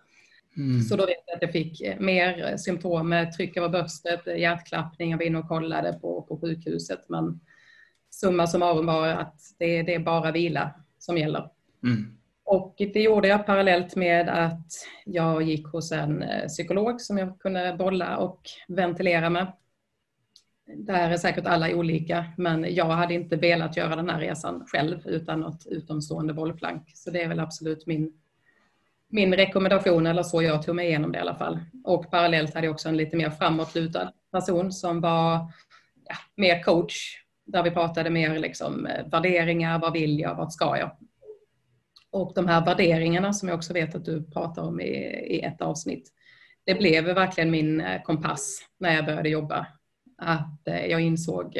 Mm. 0.57 0.81
Så 0.81 0.95
då 0.95 1.05
vet 1.05 1.23
jag 1.25 1.35
att 1.35 1.41
jag 1.41 1.51
fick 1.51 1.99
mer 1.99 2.57
symptom 2.57 3.09
med 3.09 3.33
tryck 3.33 3.57
över 3.57 3.69
bröstet, 3.69 4.39
hjärtklappning, 4.39 5.11
jag 5.11 5.17
var 5.17 5.25
inne 5.25 5.37
och 5.37 5.47
kollade 5.47 5.93
på, 5.93 6.21
på 6.21 6.39
sjukhuset 6.39 7.09
men 7.09 7.39
summa 8.09 8.47
summarum 8.47 8.85
var 8.85 9.07
att 9.07 9.41
det, 9.57 9.83
det 9.83 9.95
är 9.95 9.99
bara 9.99 10.31
vila 10.31 10.71
som 10.99 11.17
gäller. 11.17 11.49
Mm. 11.83 12.19
Och 12.43 12.75
det 12.77 13.01
gjorde 13.01 13.27
jag 13.27 13.45
parallellt 13.45 13.95
med 13.95 14.29
att 14.29 14.71
jag 15.05 15.43
gick 15.43 15.67
hos 15.67 15.91
en 15.91 16.23
eh, 16.23 16.47
psykolog 16.47 17.01
som 17.01 17.17
jag 17.17 17.39
kunde 17.39 17.75
bolla 17.79 18.17
och 18.17 18.41
ventilera 18.67 19.29
med. 19.29 19.51
Där 20.75 21.09
är 21.09 21.17
säkert 21.17 21.45
alla 21.45 21.75
olika, 21.75 22.25
men 22.37 22.75
jag 22.75 22.85
hade 22.85 23.13
inte 23.13 23.35
velat 23.35 23.77
göra 23.77 23.95
den 23.95 24.09
här 24.09 24.19
resan 24.19 24.65
själv 24.67 25.07
utan 25.07 25.39
något 25.39 25.65
utomstående 25.65 26.33
bollplank. 26.33 26.91
Så 26.93 27.11
det 27.11 27.21
är 27.21 27.27
väl 27.27 27.39
absolut 27.39 27.85
min, 27.85 28.13
min 29.09 29.33
rekommendation, 29.33 30.07
eller 30.07 30.23
så 30.23 30.41
jag 30.41 30.63
tog 30.63 30.75
mig 30.75 30.87
igenom 30.87 31.11
det 31.11 31.17
i 31.17 31.21
alla 31.21 31.35
fall. 31.35 31.59
Och 31.83 32.11
parallellt 32.11 32.53
hade 32.53 32.67
jag 32.67 32.73
också 32.73 32.89
en 32.89 32.97
lite 32.97 33.17
mer 33.17 33.29
framåtlutad 33.29 34.11
person 34.31 34.71
som 34.71 35.01
var 35.01 35.51
ja, 36.07 36.15
mer 36.35 36.63
coach 36.63 37.23
där 37.45 37.63
vi 37.63 37.71
pratade 37.71 38.09
mer 38.09 38.39
liksom, 38.39 38.85
eh, 38.85 39.07
värderingar, 39.11 39.79
vad 39.79 39.93
vill 39.93 40.19
jag, 40.19 40.35
vad 40.35 40.53
ska 40.53 40.77
jag? 40.77 40.91
Och 42.11 42.31
de 42.35 42.47
här 42.47 42.65
värderingarna 42.65 43.33
som 43.33 43.49
jag 43.49 43.55
också 43.55 43.73
vet 43.73 43.95
att 43.95 44.05
du 44.05 44.23
pratar 44.23 44.61
om 44.61 44.81
i, 44.81 44.93
i 45.27 45.41
ett 45.41 45.61
avsnitt, 45.61 46.09
det 46.65 46.75
blev 46.75 47.05
verkligen 47.05 47.51
min 47.51 47.81
eh, 47.81 48.01
kompass 48.01 48.59
när 48.79 48.95
jag 48.95 49.05
började 49.05 49.29
jobba. 49.29 49.67
Att 50.17 50.67
eh, 50.67 50.85
jag 50.85 51.01
insåg 51.01 51.57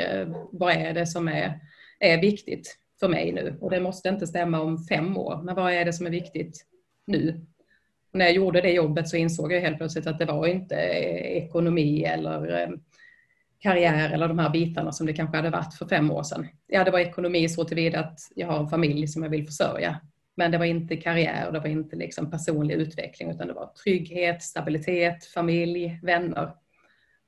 vad 0.51 0.73
är 0.73 0.93
det 0.93 1.07
som 1.07 1.27
är, 1.27 1.59
är 1.99 2.21
viktigt 2.21 2.77
för 2.99 3.07
mig 3.07 3.31
nu? 3.31 3.57
Och 3.62 3.69
det 3.69 3.79
måste 3.79 4.09
inte 4.09 4.27
stämma 4.27 4.59
om 4.62 4.77
fem 4.77 5.17
år, 5.17 5.41
men 5.43 5.55
vad 5.55 5.73
är 5.73 5.85
det 5.85 5.93
som 5.93 6.05
är 6.05 6.12
viktigt 6.12 6.65
nu? 7.10 7.41
Och 8.12 8.19
när 8.19 8.26
jag 8.26 8.34
gjorde 8.34 8.62
det 8.62 8.72
jobbet 8.72 9.10
så 9.10 9.17
insåg 9.17 9.52
jag 9.54 9.62
helt 9.62 9.78
plötsligt 9.78 10.08
att 10.08 10.19
det 10.19 10.26
var 10.26 10.48
inte 10.48 10.76
eh, 10.76 11.43
ekonomi 11.43 12.04
eller 12.04 12.62
eh, 12.62 12.69
karriär 13.60 14.10
eller 14.10 14.28
de 14.28 14.39
här 14.39 14.50
bitarna 14.50 14.91
som 14.91 15.06
det 15.06 15.13
kanske 15.13 15.38
hade 15.38 15.50
varit 15.50 15.74
för 15.74 15.88
fem 15.88 16.12
år 16.12 16.24
sedan. 16.24 16.48
Ja, 16.67 16.84
det 16.84 16.91
var 16.91 17.00
ekonomi 17.00 17.50
så 17.50 17.63
tillvida 17.63 18.00
att 18.00 18.19
jag 18.36 18.48
har 18.48 18.60
en 18.60 18.69
familj 18.69 19.08
som 19.08 19.24
jag 19.24 19.30
vill 19.30 19.45
försörja. 19.45 20.00
Men 20.36 20.52
det 20.52 20.58
var 20.58 20.65
inte 20.65 20.98
karriär, 20.98 21.48
och 21.48 21.54
det 21.54 21.60
var 21.60 21.67
inte 21.67 21.95
liksom 21.95 22.32
personlig 22.32 22.76
utveckling 22.76 23.32
utan 23.32 23.48
det 23.48 23.54
var 23.54 23.72
trygghet, 23.84 24.43
stabilitet, 24.43 25.26
familj, 25.26 26.00
vänner. 26.04 26.52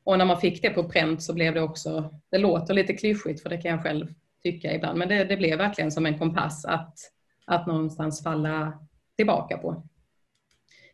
Och 0.03 0.17
när 0.17 0.25
man 0.25 0.41
fick 0.41 0.61
det 0.61 0.69
på 0.69 0.83
pränt 0.83 1.23
så 1.23 1.33
blev 1.33 1.53
det 1.53 1.61
också, 1.61 2.13
det 2.29 2.37
låter 2.37 2.73
lite 2.73 2.93
klyschigt 2.93 3.41
för 3.41 3.49
det 3.49 3.57
kan 3.57 3.71
jag 3.71 3.83
själv 3.83 4.13
tycka 4.43 4.75
ibland, 4.75 4.99
men 4.99 5.09
det, 5.09 5.23
det 5.23 5.37
blev 5.37 5.57
verkligen 5.57 5.91
som 5.91 6.05
en 6.05 6.19
kompass 6.19 6.65
att, 6.65 6.97
att 7.45 7.67
någonstans 7.67 8.23
falla 8.23 8.79
tillbaka 9.21 9.57
på. 9.57 9.83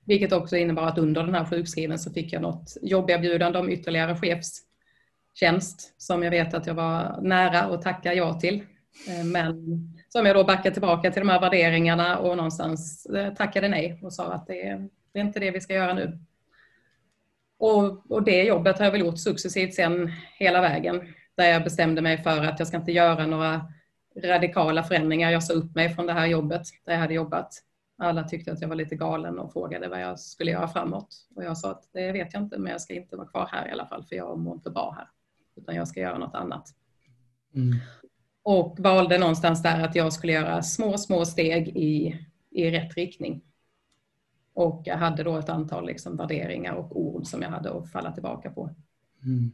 Vilket 0.06 0.32
också 0.32 0.58
innebar 0.58 0.88
att 0.88 0.98
under 0.98 1.24
den 1.24 1.34
här 1.34 1.46
sjukskrivningen 1.46 2.00
så 2.00 2.14
fick 2.14 2.34
jag 2.34 2.42
något 2.42 2.78
jobberbjudande 2.82 3.60
om 3.60 3.70
ytterligare 3.70 4.16
chefstjänst 4.16 5.94
som 5.98 6.24
jag 6.24 6.32
vet 6.32 6.54
att 6.54 6.68
jag 6.68 6.74
var 6.74 7.22
nära 7.22 7.60
att 7.60 7.82
tacka 7.82 8.14
ja 8.14 8.40
till. 8.40 8.64
Eh, 9.10 9.26
men 9.26 9.56
som 10.10 10.26
jag 10.26 10.36
då 10.36 10.44
backade 10.44 10.72
tillbaka 10.72 11.12
till 11.12 11.22
de 11.22 11.30
här 11.30 11.42
värderingarna 11.42 12.18
och 12.18 12.38
någonstans 12.38 13.06
eh, 13.06 13.34
tackade 13.34 13.68
nej 13.68 14.00
och 14.04 14.14
sa 14.14 14.34
att 14.34 14.48
det 14.48 14.68
är, 14.68 14.90
det 15.14 15.20
är 15.20 15.24
inte 15.24 15.40
det 15.40 15.52
vi 15.52 15.62
ska 15.62 15.74
göra 15.74 15.94
nu. 15.94 16.20
Och, 17.60 18.12
och, 18.12 18.24
det 18.24 18.44
jobbet 18.44 18.78
har 18.78 18.86
jag 18.86 18.92
väl 18.92 19.02
gjort 19.02 19.20
successivt 19.20 19.74
sen 19.74 20.12
hela 20.40 20.62
vägen. 20.62 21.14
Där 21.38 21.46
jag 21.46 21.64
bestämde 21.64 22.02
mig 22.02 22.24
för 22.24 22.44
att 22.44 22.60
jag 22.60 22.68
ska 22.68 22.78
inte 22.78 22.92
göra 22.92 23.26
några 23.26 23.62
radikala 24.24 24.84
förändringar. 24.84 25.32
Jag 25.32 25.44
sa 25.44 25.54
upp 25.54 25.76
mig 25.76 25.90
från 25.90 26.06
det 26.06 26.14
här 26.14 26.26
jobbet 26.26 26.62
där 26.86 26.94
jag 26.94 27.00
hade 27.00 27.14
jobbat. 27.14 27.67
Alla 27.98 28.24
tyckte 28.24 28.52
att 28.52 28.62
jag 28.62 28.68
var 28.68 28.76
lite 28.76 28.96
galen 28.96 29.40
och 29.40 29.54
frågade 29.54 29.88
vad 29.88 30.02
jag 30.02 30.20
skulle 30.20 30.52
göra 30.52 30.68
framåt. 30.68 31.28
Och 31.36 31.44
jag 31.44 31.58
sa 31.58 31.72
att 31.72 31.90
det 31.94 32.12
vet 32.12 32.34
jag 32.34 32.44
inte, 32.44 32.58
men 32.58 32.72
jag 32.72 32.82
ska 32.82 32.94
inte 32.94 33.18
vara 33.18 33.28
kvar 33.28 33.50
här 33.52 33.68
i 33.68 33.72
alla 33.72 33.86
fall, 33.86 34.04
för 34.04 34.16
jag 34.16 34.40
mår 34.40 34.56
inte 34.56 34.70
bra 34.70 34.96
här. 34.98 35.08
Utan 35.56 35.76
jag 35.76 35.88
ska 35.88 36.00
göra 36.00 36.18
något 36.18 36.36
annat. 36.36 36.70
Mm. 37.56 37.76
Och 38.44 38.80
valde 38.80 39.18
någonstans 39.18 39.64
där 39.64 39.84
att 39.84 39.96
jag 39.96 40.14
skulle 40.14 40.34
göra 40.34 40.64
små, 40.64 40.98
små 40.98 41.26
steg 41.26 41.68
i, 41.68 42.20
i 42.52 42.72
rätt 42.72 42.96
riktning. 42.96 43.42
Och 44.54 44.82
jag 44.86 44.98
hade 44.98 45.24
då 45.24 45.38
ett 45.38 45.50
antal 45.50 45.86
liksom 45.86 46.18
värderingar 46.18 46.74
och 46.74 47.02
ord 47.02 47.26
som 47.26 47.42
jag 47.42 47.50
hade 47.50 47.78
att 47.78 47.92
falla 47.92 48.12
tillbaka 48.12 48.52
på. 48.52 48.70
Mm. 49.24 49.52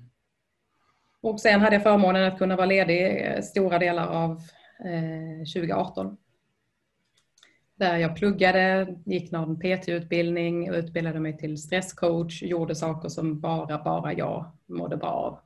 Och 1.22 1.40
sen 1.40 1.62
hade 1.62 1.76
jag 1.76 1.84
förmånen 1.84 2.24
att 2.24 2.38
kunna 2.38 2.56
vara 2.56 2.66
ledig 2.66 3.44
stora 3.44 3.80
delar 3.80 4.08
av 4.08 4.32
eh, 4.86 5.46
2018. 5.54 6.18
Där 7.76 7.98
jag 7.98 8.16
pluggade, 8.16 8.96
gick 9.06 9.32
någon 9.32 9.60
PT-utbildning, 9.60 10.68
utbildade 10.68 11.20
mig 11.20 11.38
till 11.38 11.58
stresscoach, 11.58 12.44
gjorde 12.44 12.76
saker 12.76 13.10
som 13.10 13.40
bara, 13.40 13.84
bara 13.84 14.14
jag 14.14 14.52
mådde 14.68 14.98
bra 14.98 15.10
av. 15.10 15.40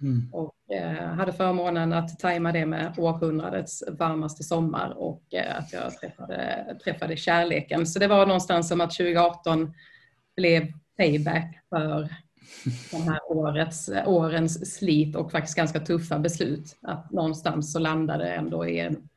Mm. 0.00 0.28
Och 0.32 0.54
eh, 0.74 1.06
hade 1.06 1.32
förmånen 1.32 1.92
att 1.92 2.18
tajma 2.18 2.52
det 2.52 2.66
med 2.66 2.94
århundradets 2.98 3.84
varmaste 3.88 4.44
sommar 4.44 4.94
och 4.96 5.22
eh, 5.34 5.58
att 5.58 5.72
jag 5.72 5.98
träffade, 5.98 6.66
träffade 6.84 7.16
kärleken. 7.16 7.86
Så 7.86 7.98
det 7.98 8.06
var 8.06 8.26
någonstans 8.26 8.68
som 8.68 8.80
att 8.80 8.90
2018 8.90 9.74
blev 10.36 10.66
payback 10.96 11.60
för 11.68 12.08
de 12.90 13.02
här 13.02 13.20
årets, 13.28 13.90
årens 14.06 14.74
slit 14.76 15.16
och 15.16 15.32
faktiskt 15.32 15.56
ganska 15.56 15.80
tuffa 15.80 16.18
beslut. 16.18 16.76
Att 16.82 17.12
någonstans 17.12 17.72
så 17.72 17.78
landade 17.78 18.24
det 18.24 18.34
ändå 18.34 18.66
i 18.66 18.80
en, 18.80 19.08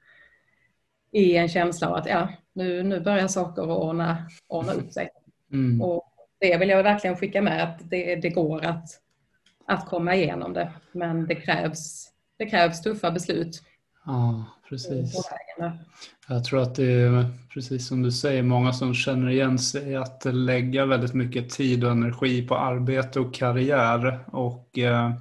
i 1.13 1.35
en 1.35 1.49
känsla 1.49 1.89
av 1.89 1.95
att 1.95 2.05
ja, 2.05 2.27
nu, 2.53 2.83
nu 2.83 2.99
börjar 2.99 3.27
saker 3.27 3.61
att 3.61 3.79
ordna, 3.79 4.17
ordna 4.47 4.73
upp 4.73 4.91
sig. 4.91 5.09
Mm. 5.51 5.81
Och 5.81 6.03
det 6.39 6.57
vill 6.57 6.69
jag 6.69 6.83
verkligen 6.83 7.17
skicka 7.17 7.41
med 7.41 7.63
att 7.63 7.89
det, 7.89 8.15
det 8.15 8.29
går 8.29 8.65
att 8.65 8.99
att 9.65 9.85
komma 9.85 10.15
igenom 10.15 10.53
det. 10.53 10.71
Men 10.91 11.27
det 11.27 11.35
krävs, 11.35 12.11
det 12.37 12.45
krävs 12.45 12.81
tuffa 12.81 13.11
beslut. 13.11 13.63
Ja, 14.05 14.45
precis. 14.69 15.29
Jag 16.27 16.43
tror 16.43 16.61
att 16.61 16.75
det 16.75 16.91
är 16.91 17.25
precis 17.53 17.87
som 17.87 18.01
du 18.01 18.11
säger, 18.11 18.43
många 18.43 18.73
som 18.73 18.93
känner 18.93 19.29
igen 19.29 19.59
sig 19.59 19.95
att 19.95 20.25
lägga 20.25 20.85
väldigt 20.85 21.13
mycket 21.13 21.49
tid 21.49 21.83
och 21.83 21.91
energi 21.91 22.47
på 22.47 22.57
arbete 22.57 23.19
och 23.19 23.33
karriär. 23.33 24.19
Och 24.27 24.77
eh, 24.77 25.11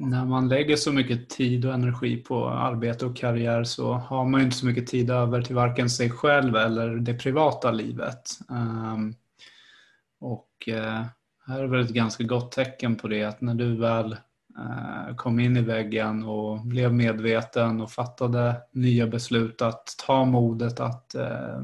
när 0.00 0.24
man 0.24 0.48
lägger 0.48 0.76
så 0.76 0.92
mycket 0.92 1.28
tid 1.28 1.64
och 1.64 1.74
energi 1.74 2.16
på 2.16 2.48
arbete 2.48 3.06
och 3.06 3.16
karriär 3.16 3.64
så 3.64 3.92
har 3.92 4.24
man 4.24 4.40
inte 4.40 4.56
så 4.56 4.66
mycket 4.66 4.86
tid 4.86 5.10
över 5.10 5.42
till 5.42 5.54
varken 5.54 5.90
sig 5.90 6.10
själv 6.10 6.56
eller 6.56 6.96
det 6.96 7.14
privata 7.14 7.70
livet. 7.70 8.22
Ehm, 8.50 9.14
och 10.20 10.68
eh, 10.68 11.04
här 11.46 11.60
är 11.60 11.66
väl 11.66 11.80
ett 11.80 11.90
ganska 11.90 12.24
gott 12.24 12.52
tecken 12.52 12.96
på 12.96 13.08
det 13.08 13.24
att 13.24 13.40
när 13.40 13.54
du 13.54 13.76
väl 13.76 14.12
eh, 14.58 15.16
kom 15.16 15.40
in 15.40 15.56
i 15.56 15.62
väggen 15.62 16.24
och 16.24 16.60
blev 16.60 16.94
medveten 16.94 17.80
och 17.80 17.90
fattade 17.90 18.56
nya 18.72 19.06
beslut 19.06 19.62
att 19.62 19.94
ta 20.06 20.24
modet 20.24 20.80
att 20.80 21.14
eh, 21.14 21.60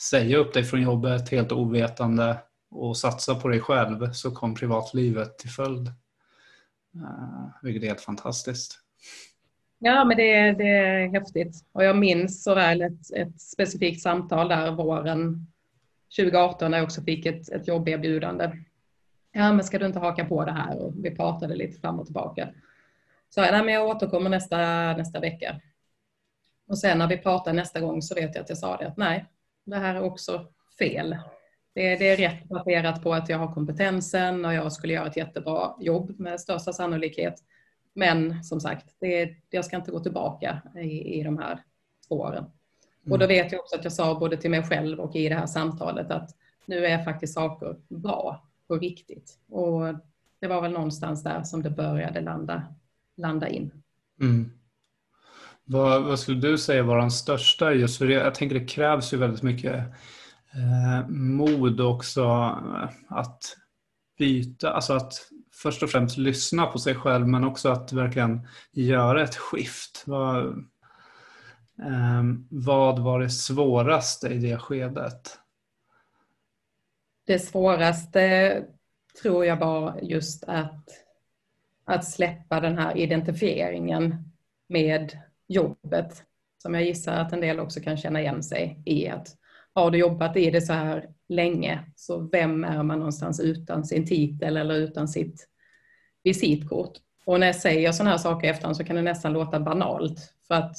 säga 0.00 0.36
upp 0.38 0.54
dig 0.54 0.64
från 0.64 0.82
jobbet 0.82 1.28
helt 1.28 1.52
ovetande 1.52 2.36
och 2.70 2.96
satsa 2.96 3.34
på 3.34 3.48
dig 3.48 3.60
själv 3.60 4.12
så 4.12 4.30
kom 4.30 4.54
privatlivet 4.54 5.38
till 5.38 5.50
följd. 5.50 5.92
Eh, 6.94 7.46
vilket 7.62 7.82
är 7.82 7.86
helt 7.86 8.00
fantastiskt. 8.00 8.80
Ja, 9.78 10.04
men 10.04 10.16
det, 10.16 10.52
det 10.52 10.68
är 10.68 11.08
häftigt. 11.08 11.64
Och 11.72 11.84
jag 11.84 11.96
minns 11.96 12.42
så 12.42 12.54
väl 12.54 12.82
ett, 12.82 13.12
ett 13.16 13.40
specifikt 13.40 14.02
samtal 14.02 14.48
där 14.48 14.70
våren 14.70 15.46
2018 16.18 16.70
när 16.70 16.78
jag 16.78 16.84
också 16.84 17.02
fick 17.02 17.26
ett, 17.26 17.48
ett 17.48 17.68
jobberbjudande 17.68 18.52
ja 19.34 19.52
men 19.52 19.64
ska 19.64 19.78
du 19.78 19.86
inte 19.86 19.98
haka 19.98 20.24
på 20.24 20.44
det 20.44 20.52
här? 20.52 20.78
Och 20.78 20.92
vi 20.96 21.10
pratade 21.10 21.54
lite 21.54 21.80
fram 21.80 22.00
och 22.00 22.06
tillbaka. 22.06 22.48
Så 23.28 23.40
nej, 23.40 23.64
men 23.64 23.74
jag 23.74 23.86
återkommer 23.86 24.30
nästa, 24.30 24.56
nästa 24.96 25.20
vecka. 25.20 25.60
Och 26.68 26.78
sen 26.78 26.98
när 26.98 27.08
vi 27.08 27.18
pratar 27.18 27.52
nästa 27.52 27.80
gång 27.80 28.02
så 28.02 28.14
vet 28.14 28.34
jag 28.34 28.42
att 28.42 28.48
jag 28.48 28.58
sa 28.58 28.76
det 28.76 28.86
att 28.86 28.96
nej, 28.96 29.26
det 29.64 29.76
här 29.76 29.94
är 29.94 30.02
också 30.02 30.46
fel. 30.78 31.16
Det, 31.74 31.96
det 31.96 32.08
är 32.08 32.16
rätt 32.16 32.48
baserat 32.48 33.02
på 33.02 33.14
att 33.14 33.28
jag 33.28 33.38
har 33.38 33.54
kompetensen 33.54 34.44
och 34.44 34.54
jag 34.54 34.72
skulle 34.72 34.92
göra 34.92 35.06
ett 35.06 35.16
jättebra 35.16 35.74
jobb 35.80 36.20
med 36.20 36.40
största 36.40 36.72
sannolikhet. 36.72 37.34
Men 37.94 38.44
som 38.44 38.60
sagt, 38.60 38.86
det, 39.00 39.36
jag 39.50 39.64
ska 39.64 39.76
inte 39.76 39.90
gå 39.90 40.00
tillbaka 40.00 40.62
i, 40.76 41.20
i 41.20 41.22
de 41.22 41.38
här 41.38 41.58
spåren. 42.04 42.44
Mm. 43.04 43.12
Och 43.12 43.18
då 43.18 43.26
vet 43.26 43.52
jag 43.52 43.60
också 43.60 43.76
att 43.76 43.84
jag 43.84 43.92
sa 43.92 44.18
både 44.18 44.36
till 44.36 44.50
mig 44.50 44.62
själv 44.62 45.00
och 45.00 45.16
i 45.16 45.28
det 45.28 45.34
här 45.34 45.46
samtalet 45.46 46.10
att 46.10 46.30
nu 46.66 46.86
är 46.86 47.04
faktiskt 47.04 47.34
saker 47.34 47.76
bra 47.88 48.48
på 48.68 48.76
riktigt. 48.76 49.38
Och 49.48 49.82
det 50.40 50.46
var 50.46 50.62
väl 50.62 50.72
någonstans 50.72 51.22
där 51.22 51.42
som 51.42 51.62
det 51.62 51.70
började 51.70 52.20
landa, 52.20 52.62
landa 53.16 53.48
in. 53.48 53.70
Mm. 54.20 54.50
Vad, 55.64 56.04
vad, 56.04 56.18
skulle 56.18 56.40
du 56.40 56.58
säga 56.58 56.82
var 56.82 56.98
den 56.98 57.10
största? 57.10 57.72
Just 57.72 57.98
för 57.98 58.06
jag 58.06 58.34
tänker 58.34 58.58
det 58.58 58.66
krävs 58.66 59.12
ju 59.12 59.16
väldigt 59.16 59.42
mycket 59.42 59.84
eh, 60.54 61.08
mod 61.08 61.80
också 61.80 62.22
eh, 62.22 62.88
att 63.08 63.56
byta, 64.18 64.70
alltså 64.72 64.92
att 64.92 65.12
först 65.52 65.82
och 65.82 65.90
främst 65.90 66.18
lyssna 66.18 66.66
på 66.66 66.78
sig 66.78 66.94
själv 66.94 67.28
men 67.28 67.44
också 67.44 67.68
att 67.68 67.92
verkligen 67.92 68.48
göra 68.72 69.22
ett 69.22 69.36
skift. 69.36 70.02
Vad, 70.06 70.46
eh, 71.78 72.22
vad 72.50 72.98
var 72.98 73.20
det 73.20 73.30
svåraste 73.30 74.28
i 74.28 74.38
det 74.38 74.58
skedet? 74.58 75.38
det 77.26 77.38
svåraste 77.38 78.62
tror 79.22 79.44
jag 79.46 79.56
var 79.56 79.98
just 80.02 80.44
att, 80.44 80.88
att 81.84 82.04
släppa 82.04 82.60
den 82.60 82.78
här 82.78 82.96
identifieringen 82.96 84.32
med 84.68 85.18
jobbet 85.48 86.22
som 86.58 86.74
jag 86.74 86.84
gissar 86.84 87.12
att 87.12 87.32
en 87.32 87.40
del 87.40 87.60
också 87.60 87.80
kan 87.80 87.96
känna 87.96 88.20
igen 88.20 88.42
sig 88.42 88.82
i. 88.86 89.08
att 89.08 89.36
har 89.74 89.90
du 89.90 89.98
jobbat 89.98 90.36
i 90.36 90.50
det 90.50 90.60
så 90.60 90.72
här 90.72 91.08
länge, 91.28 91.80
så 91.96 92.28
vem 92.32 92.64
är 92.64 92.82
man 92.82 92.98
någonstans 92.98 93.40
utan 93.40 93.84
sin 93.84 94.06
titel 94.06 94.56
eller 94.56 94.74
utan 94.74 95.08
sitt 95.08 95.48
visitkort? 96.22 96.92
Och 97.24 97.40
när 97.40 97.46
jag 97.46 97.56
säger 97.56 97.92
sådana 97.92 98.10
här 98.10 98.18
saker 98.18 98.50
efterhand 98.50 98.76
så 98.76 98.84
kan 98.84 98.96
det 98.96 99.02
nästan 99.02 99.32
låta 99.32 99.60
banalt 99.60 100.34
för 100.48 100.54
att 100.54 100.76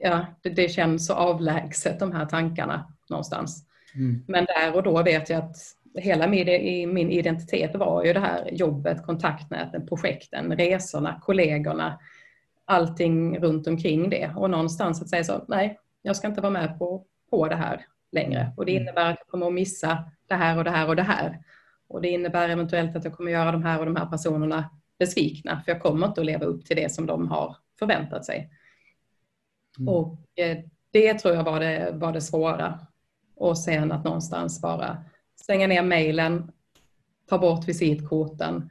ja, 0.00 0.26
det, 0.42 0.50
det 0.50 0.68
känns 0.68 1.06
så 1.06 1.14
avlägset 1.14 1.98
de 1.98 2.12
här 2.12 2.26
tankarna 2.26 2.92
någonstans. 3.10 3.64
Mm. 3.94 4.24
Men 4.28 4.44
där 4.44 4.76
och 4.76 4.82
då 4.82 5.02
vet 5.02 5.30
jag 5.30 5.42
att 5.42 5.56
hela 5.94 6.26
min, 6.26 6.94
min 6.94 7.10
identitet 7.10 7.74
var 7.74 8.04
ju 8.04 8.12
det 8.12 8.20
här 8.20 8.50
jobbet, 8.52 9.02
kontaktnäten, 9.02 9.86
projekten, 9.86 10.56
resorna, 10.56 11.20
kollegorna, 11.22 11.98
allting 12.64 13.38
runt 13.38 13.66
omkring 13.66 14.10
det. 14.10 14.32
Och 14.36 14.50
någonstans 14.50 15.02
att 15.02 15.08
säga 15.08 15.24
så, 15.24 15.44
nej, 15.48 15.78
jag 16.02 16.16
ska 16.16 16.26
inte 16.26 16.40
vara 16.40 16.52
med 16.52 16.78
på, 16.78 17.04
på 17.30 17.48
det 17.48 17.56
här 17.56 17.86
längre. 18.12 18.52
Och 18.56 18.66
det 18.66 18.72
mm. 18.72 18.82
innebär 18.82 19.10
att 19.10 19.18
jag 19.18 19.28
kommer 19.28 19.46
att 19.46 19.52
missa 19.52 20.04
det 20.28 20.34
här 20.34 20.58
och 20.58 20.64
det 20.64 20.70
här 20.70 20.88
och 20.88 20.96
det 20.96 21.02
här. 21.02 21.42
Och 21.88 22.02
det 22.02 22.08
innebär 22.08 22.48
eventuellt 22.48 22.96
att 22.96 23.04
jag 23.04 23.12
kommer 23.12 23.30
att 23.30 23.38
göra 23.38 23.52
de 23.52 23.64
här 23.64 23.78
och 23.78 23.86
de 23.86 23.96
här 23.96 24.06
personerna 24.06 24.70
besvikna, 24.98 25.62
för 25.64 25.72
jag 25.72 25.82
kommer 25.82 26.06
inte 26.06 26.20
att 26.20 26.26
leva 26.26 26.44
upp 26.44 26.66
till 26.66 26.76
det 26.76 26.92
som 26.92 27.06
de 27.06 27.28
har 27.28 27.56
förväntat 27.78 28.24
sig. 28.24 28.50
Mm. 29.78 29.94
Och 29.94 30.38
eh, 30.38 30.58
det 30.90 31.14
tror 31.14 31.34
jag 31.34 31.44
var 31.44 31.60
det, 31.60 31.90
var 31.94 32.12
det 32.12 32.20
svåra. 32.20 32.80
Och 33.36 33.58
sen 33.58 33.92
att 33.92 34.04
någonstans 34.04 34.60
bara 34.60 35.04
stänga 35.40 35.66
ner 35.66 35.82
mejlen, 35.82 36.52
ta 37.28 37.38
bort 37.38 37.68
visitkorten 37.68 38.70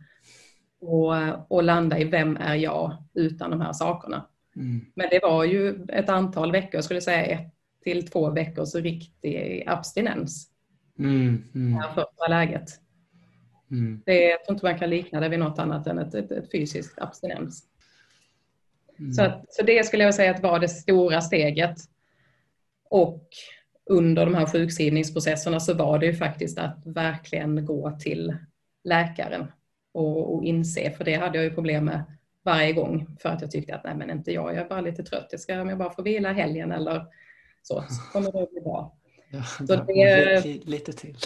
och, 0.81 1.51
och 1.51 1.63
landa 1.63 1.99
i 1.99 2.03
vem 2.03 2.37
är 2.37 2.55
jag 2.55 3.03
utan 3.13 3.51
de 3.51 3.61
här 3.61 3.73
sakerna. 3.73 4.25
Mm. 4.55 4.85
Men 4.95 5.07
det 5.09 5.19
var 5.23 5.43
ju 5.43 5.85
ett 5.89 6.09
antal 6.09 6.51
veckor, 6.51 6.75
jag 6.75 6.83
skulle 6.83 7.01
säga 7.01 7.25
ett 7.25 7.54
till 7.85 8.07
två 8.07 8.29
veckors 8.29 8.75
riktig 8.75 9.63
abstinens. 9.67 10.49
Mm, 10.99 11.43
mm. 11.55 11.81
Det 11.81 11.87
första 11.95 12.27
läget. 12.29 12.69
Mm. 13.71 14.01
Det, 14.05 14.23
jag 14.23 14.45
tror 14.45 14.55
inte 14.55 14.65
man 14.65 14.79
kan 14.79 14.89
likna 14.89 15.19
det 15.19 15.29
vid 15.29 15.39
något 15.39 15.59
annat 15.59 15.87
än 15.87 15.99
ett, 15.99 16.13
ett, 16.13 16.31
ett 16.31 16.51
fysiskt 16.51 16.99
abstinens. 17.01 17.63
Mm. 18.99 19.13
Så, 19.13 19.23
att, 19.23 19.53
så 19.53 19.63
det 19.63 19.85
skulle 19.85 20.03
jag 20.03 20.15
säga 20.15 20.31
att 20.31 20.43
var 20.43 20.59
det 20.59 20.67
stora 20.67 21.21
steget. 21.21 21.75
Och 22.89 23.27
under 23.85 24.25
de 24.25 24.35
här 24.35 24.45
sjukskrivningsprocesserna 24.45 25.59
så 25.59 25.73
var 25.73 25.99
det 25.99 26.05
ju 26.05 26.13
faktiskt 26.13 26.59
att 26.59 26.81
verkligen 26.85 27.65
gå 27.65 27.91
till 27.91 28.35
läkaren 28.83 29.51
och, 29.93 30.35
och 30.35 30.43
inse, 30.43 30.91
för 30.91 31.03
det 31.03 31.15
hade 31.15 31.37
jag 31.37 31.45
ju 31.45 31.53
problem 31.53 31.85
med 31.85 32.03
varje 32.43 32.73
gång 32.73 33.17
för 33.19 33.29
att 33.29 33.41
jag 33.41 33.51
tyckte 33.51 33.75
att 33.75 33.83
nej 33.83 33.95
men 33.95 34.09
inte 34.09 34.31
jag, 34.31 34.55
jag 34.55 34.65
är 34.65 34.69
bara 34.69 34.81
lite 34.81 35.03
trött, 35.03 35.27
jag 35.31 35.39
ska 35.39 35.61
om 35.61 35.69
jag 35.69 35.77
bara 35.77 35.89
får 35.89 36.03
vila 36.03 36.33
helgen 36.33 36.71
eller 36.71 37.05
så, 37.67 37.84
så 37.89 38.12
kommer 38.12 38.32
det 38.32 38.43
att 38.43 38.51
bli 38.51 38.62
bra. 38.62 38.95
Ja, 39.30 39.43
så 39.43 39.75
det, 39.75 40.65
lite 40.65 40.93
till. 40.93 41.17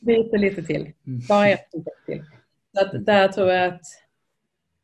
Lite, 0.00 0.36
lite 0.36 0.62
till. 0.62 0.92
Mm. 1.06 1.20
Bara 1.28 1.48
ett 1.48 1.70
till. 2.06 2.24
Så 2.74 2.84
att 2.84 3.06
där 3.06 3.28
tror 3.28 3.50
jag 3.50 3.74
att 3.74 3.82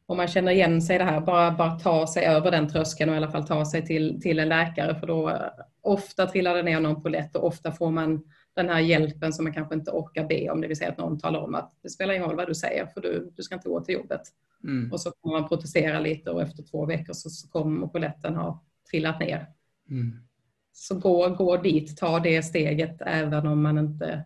om 0.07 0.17
man 0.17 0.29
känner 0.29 0.53
igen 0.53 0.83
sig 0.83 0.97
i 0.97 0.99
det 0.99 1.05
här, 1.05 1.21
bara, 1.21 1.51
bara 1.51 1.79
ta 1.79 2.07
sig 2.07 2.25
över 2.25 2.51
den 2.51 2.69
tröskeln 2.69 3.11
och 3.11 3.15
i 3.15 3.17
alla 3.17 3.31
fall 3.31 3.47
ta 3.47 3.65
sig 3.65 3.87
till, 3.87 4.21
till 4.23 4.39
en 4.39 4.49
läkare 4.49 4.95
för 4.95 5.07
då 5.07 5.51
ofta 5.83 6.27
trillar 6.27 6.55
det 6.55 6.63
ner 6.63 6.81
någon 6.81 7.03
på 7.03 7.09
lätt 7.09 7.37
och 7.37 7.47
ofta 7.47 7.73
får 7.73 7.91
man 7.91 8.25
den 8.55 8.69
här 8.69 8.81
hjälpen 8.81 9.33
som 9.33 9.45
man 9.45 9.55
kanske 9.55 9.75
inte 9.75 9.91
orkar 9.91 10.29
be 10.29 10.51
om, 10.51 10.61
det 10.61 10.69
vill 10.69 10.77
säga 10.77 10.91
att 10.91 10.99
någon 10.99 11.19
talar 11.19 11.41
om 11.41 11.55
att 11.55 11.73
det 11.83 11.89
spelar 11.89 12.15
ingen 12.15 12.27
roll 12.27 12.37
vad 12.37 12.49
du 12.49 12.55
säger 12.55 12.87
för 12.87 13.01
du, 13.01 13.33
du 13.37 13.43
ska 13.43 13.55
inte 13.55 13.69
gå 13.69 13.81
till 13.81 13.95
jobbet. 13.95 14.23
Mm. 14.65 14.93
Och 14.93 15.01
så 15.01 15.11
kommer 15.11 15.41
man 15.41 15.49
protestera 15.49 16.01
lite 16.01 16.31
och 16.31 16.43
efter 16.43 16.63
två 16.63 16.87
veckor 16.87 17.13
så, 17.13 17.31
så 17.31 17.49
kommer 17.49 17.87
polletten 17.87 18.37
ha 18.37 18.65
trillat 18.91 19.21
ner. 19.21 19.47
Mm. 19.91 20.30
Så 20.72 20.98
gå, 20.98 21.28
gå 21.28 21.56
dit, 21.56 21.96
ta 21.96 22.20
det 22.20 22.42
steget 22.42 22.96
även 23.00 23.46
om 23.46 23.62
man 23.62 23.78
inte, 23.78 24.24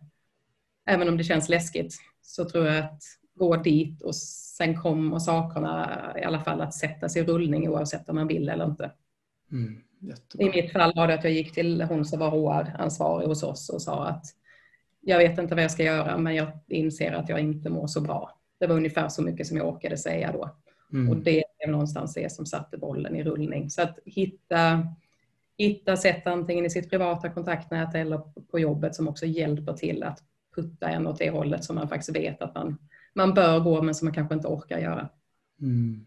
även 0.86 1.08
om 1.08 1.16
det 1.16 1.24
känns 1.24 1.48
läskigt, 1.48 1.96
så 2.22 2.44
tror 2.44 2.66
jag 2.66 2.84
att 2.84 3.02
gå 3.34 3.56
dit 3.56 4.02
och 4.02 4.16
sen 4.56 4.80
kommer 4.80 5.18
sakerna 5.18 6.12
i 6.18 6.22
alla 6.22 6.40
fall 6.40 6.60
att 6.60 6.74
sättas 6.74 7.16
i 7.16 7.22
rullning 7.24 7.68
oavsett 7.68 8.08
om 8.08 8.16
man 8.16 8.26
vill 8.26 8.48
eller 8.48 8.64
inte. 8.64 8.90
Mm. 9.52 9.80
I 10.38 10.44
mitt 10.44 10.72
fall 10.72 10.92
var 10.96 11.06
det 11.08 11.14
att 11.14 11.24
jag 11.24 11.32
gick 11.32 11.54
till 11.54 11.82
hon 11.82 12.04
som 12.04 12.18
var 12.18 12.30
HR-ansvarig 12.30 13.26
hos 13.26 13.42
oss 13.42 13.68
och 13.68 13.82
sa 13.82 14.06
att 14.06 14.24
jag 15.00 15.18
vet 15.18 15.38
inte 15.38 15.54
vad 15.54 15.64
jag 15.64 15.70
ska 15.70 15.82
göra 15.82 16.18
men 16.18 16.34
jag 16.34 16.48
inser 16.68 17.12
att 17.12 17.28
jag 17.28 17.40
inte 17.40 17.70
mår 17.70 17.86
så 17.86 18.00
bra. 18.00 18.38
Det 18.60 18.66
var 18.66 18.76
ungefär 18.76 19.08
så 19.08 19.22
mycket 19.22 19.46
som 19.46 19.56
jag 19.56 19.68
orkade 19.68 19.96
säga 19.96 20.32
då. 20.32 20.56
Mm. 20.92 21.10
Och 21.10 21.16
det 21.16 21.44
är 21.58 21.70
någonstans 21.70 22.14
det 22.14 22.32
som 22.32 22.46
satte 22.46 22.78
bollen 22.78 23.16
i 23.16 23.24
rullning. 23.24 23.70
Så 23.70 23.82
att 23.82 23.98
hitta, 24.04 24.86
hitta 25.58 25.96
sätt 25.96 26.26
antingen 26.26 26.64
i 26.64 26.70
sitt 26.70 26.90
privata 26.90 27.28
kontaktnät 27.28 27.94
eller 27.94 28.18
på 28.50 28.58
jobbet 28.58 28.94
som 28.94 29.08
också 29.08 29.26
hjälper 29.26 29.72
till 29.72 30.02
att 30.02 30.18
putta 30.54 30.88
en 30.88 31.06
åt 31.06 31.18
det 31.18 31.30
hållet 31.30 31.64
som 31.64 31.76
man 31.76 31.88
faktiskt 31.88 32.16
vet 32.16 32.42
att 32.42 32.54
man, 32.54 32.78
man 33.14 33.34
bör 33.34 33.60
gå 33.60 33.82
men 33.82 33.94
som 33.94 34.06
man 34.06 34.14
kanske 34.14 34.34
inte 34.34 34.48
orkar 34.48 34.78
göra. 34.78 35.08
Mm. 35.60 36.06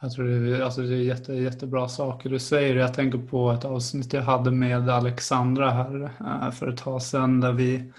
Jag 0.00 0.12
tror 0.12 0.24
det 0.28 0.56
är, 0.56 0.62
alltså 0.62 0.82
det 0.82 0.94
är 0.94 1.02
jätte, 1.02 1.34
jättebra 1.34 1.88
saker 1.88 2.30
du 2.30 2.38
säger. 2.38 2.76
Jag 2.76 2.94
tänker 2.94 3.18
på 3.18 3.50
ett 3.50 3.64
avsnitt 3.64 4.12
jag 4.12 4.22
hade 4.22 4.50
med 4.50 4.88
Alexandra 4.88 5.70
här 5.70 6.10
eh, 6.20 6.50
för 6.50 6.68
ett 6.68 6.78
tag 6.78 7.02
sedan 7.02 7.40
där 7.40 7.52
vi 7.52 7.92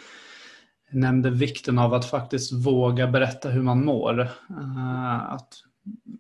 nämnde 0.92 1.30
vikten 1.30 1.80
av 1.80 1.94
att 1.94 2.06
faktiskt 2.06 2.54
våga 2.54 3.08
berätta 3.08 3.50
hur 3.50 3.62
man 3.62 3.86
mår. 3.86 4.22
Eh, 4.50 5.32
att 5.34 5.54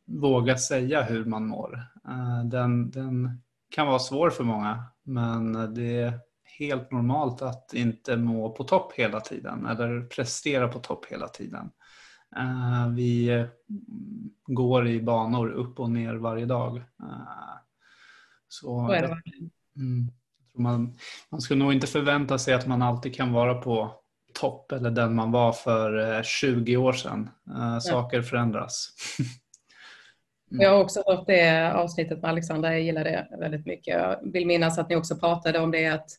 våga 0.05 0.57
säga 0.57 1.03
hur 1.03 1.25
man 1.25 1.47
mår. 1.47 1.85
Eh, 2.07 2.45
den, 2.45 2.91
den 2.91 3.41
kan 3.77 3.87
vara 3.87 3.99
svår 3.99 4.29
för 4.29 4.43
många 4.43 4.83
men 5.03 5.73
det 5.73 6.01
är 6.01 6.19
helt 6.59 6.91
normalt 6.91 7.41
att 7.41 7.73
inte 7.73 8.17
må 8.17 8.51
på 8.51 8.63
topp 8.63 8.93
hela 8.93 9.19
tiden 9.19 9.65
eller 9.65 10.01
prestera 10.01 10.67
på 10.67 10.79
topp 10.79 11.05
hela 11.05 11.27
tiden. 11.27 11.69
Eh, 12.37 12.89
vi 12.95 13.45
går 14.47 14.87
i 14.87 15.01
banor 15.01 15.49
upp 15.49 15.79
och 15.79 15.91
ner 15.91 16.15
varje 16.15 16.45
dag. 16.45 16.83
Så, 18.47 18.91
är 18.91 19.01
det 19.01 19.17
mm, 19.75 20.11
man, 20.55 20.97
man 21.29 21.41
ska 21.41 21.55
nog 21.55 21.73
inte 21.73 21.87
förvänta 21.87 22.37
sig 22.37 22.53
att 22.53 22.67
man 22.67 22.81
alltid 22.81 23.15
kan 23.15 23.33
vara 23.33 23.53
på 23.55 23.91
topp 24.33 24.71
eller 24.71 24.91
den 24.91 25.15
man 25.15 25.31
var 25.31 25.51
för 25.51 26.23
20 26.23 26.73
eh, 26.73 26.81
år 26.81 26.93
sedan. 26.93 27.29
Saker 27.81 28.21
förändras. 28.21 28.89
mm. 30.51 30.61
Jag 30.61 30.69
har 30.69 30.83
också 30.83 31.03
hört 31.05 31.27
det 31.27 31.73
avsnittet 31.73 32.21
med 32.21 32.31
Alexandra, 32.31 32.71
jag 32.71 32.81
gillar 32.81 33.03
det 33.03 33.27
väldigt 33.39 33.65
mycket. 33.65 33.95
Jag 33.95 34.31
vill 34.31 34.47
minnas 34.47 34.77
att 34.77 34.89
ni 34.89 34.95
också 34.95 35.15
pratade 35.15 35.59
om 35.59 35.71
det 35.71 35.87
att 35.87 36.09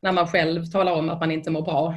när 0.00 0.12
man 0.12 0.26
själv 0.26 0.64
talar 0.64 0.92
om 0.92 1.08
att 1.08 1.20
man 1.20 1.30
inte 1.30 1.50
mår 1.50 1.62
bra 1.62 1.94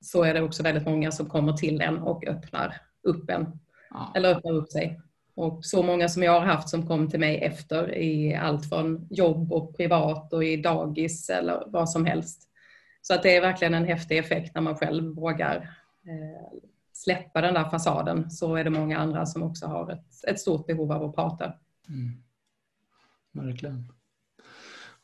så 0.00 0.22
är 0.22 0.34
det 0.34 0.42
också 0.42 0.62
väldigt 0.62 0.86
många 0.86 1.12
som 1.12 1.28
kommer 1.28 1.52
till 1.52 1.80
en 1.80 1.98
och 1.98 2.26
öppnar 2.26 2.80
upp 3.02 3.30
en. 3.30 3.58
Ja. 3.90 4.12
Eller 4.14 4.34
öppnar 4.34 4.52
upp 4.52 4.72
sig. 4.72 5.00
Och 5.34 5.64
så 5.64 5.82
många 5.82 6.08
som 6.08 6.22
jag 6.22 6.32
har 6.32 6.46
haft 6.46 6.68
som 6.68 6.86
kom 6.86 7.10
till 7.10 7.20
mig 7.20 7.36
efter 7.38 7.94
i 7.98 8.34
allt 8.34 8.68
från 8.68 9.06
jobb 9.10 9.52
och 9.52 9.76
privat 9.76 10.32
och 10.32 10.44
i 10.44 10.56
dagis 10.56 11.30
eller 11.30 11.64
vad 11.66 11.90
som 11.90 12.06
helst 12.06 12.48
så 13.08 13.14
att 13.14 13.22
det 13.22 13.36
är 13.36 13.40
verkligen 13.40 13.74
en 13.74 13.84
häftig 13.84 14.18
effekt 14.18 14.54
när 14.54 14.62
man 14.62 14.76
själv 14.76 15.14
vågar 15.14 15.56
eh, 16.06 16.58
släppa 16.98 17.40
den 17.40 17.54
där 17.54 17.70
fasaden. 17.70 18.30
Så 18.30 18.56
är 18.56 18.64
det 18.64 18.70
många 18.70 18.98
andra 18.98 19.26
som 19.26 19.42
också 19.42 19.66
har 19.66 19.90
ett, 19.90 20.24
ett 20.28 20.40
stort 20.40 20.66
behov 20.66 20.92
av 20.92 21.04
att 21.04 21.14
prata. 21.14 21.52
Mm. 21.88 22.22
Verkligen. 23.32 23.92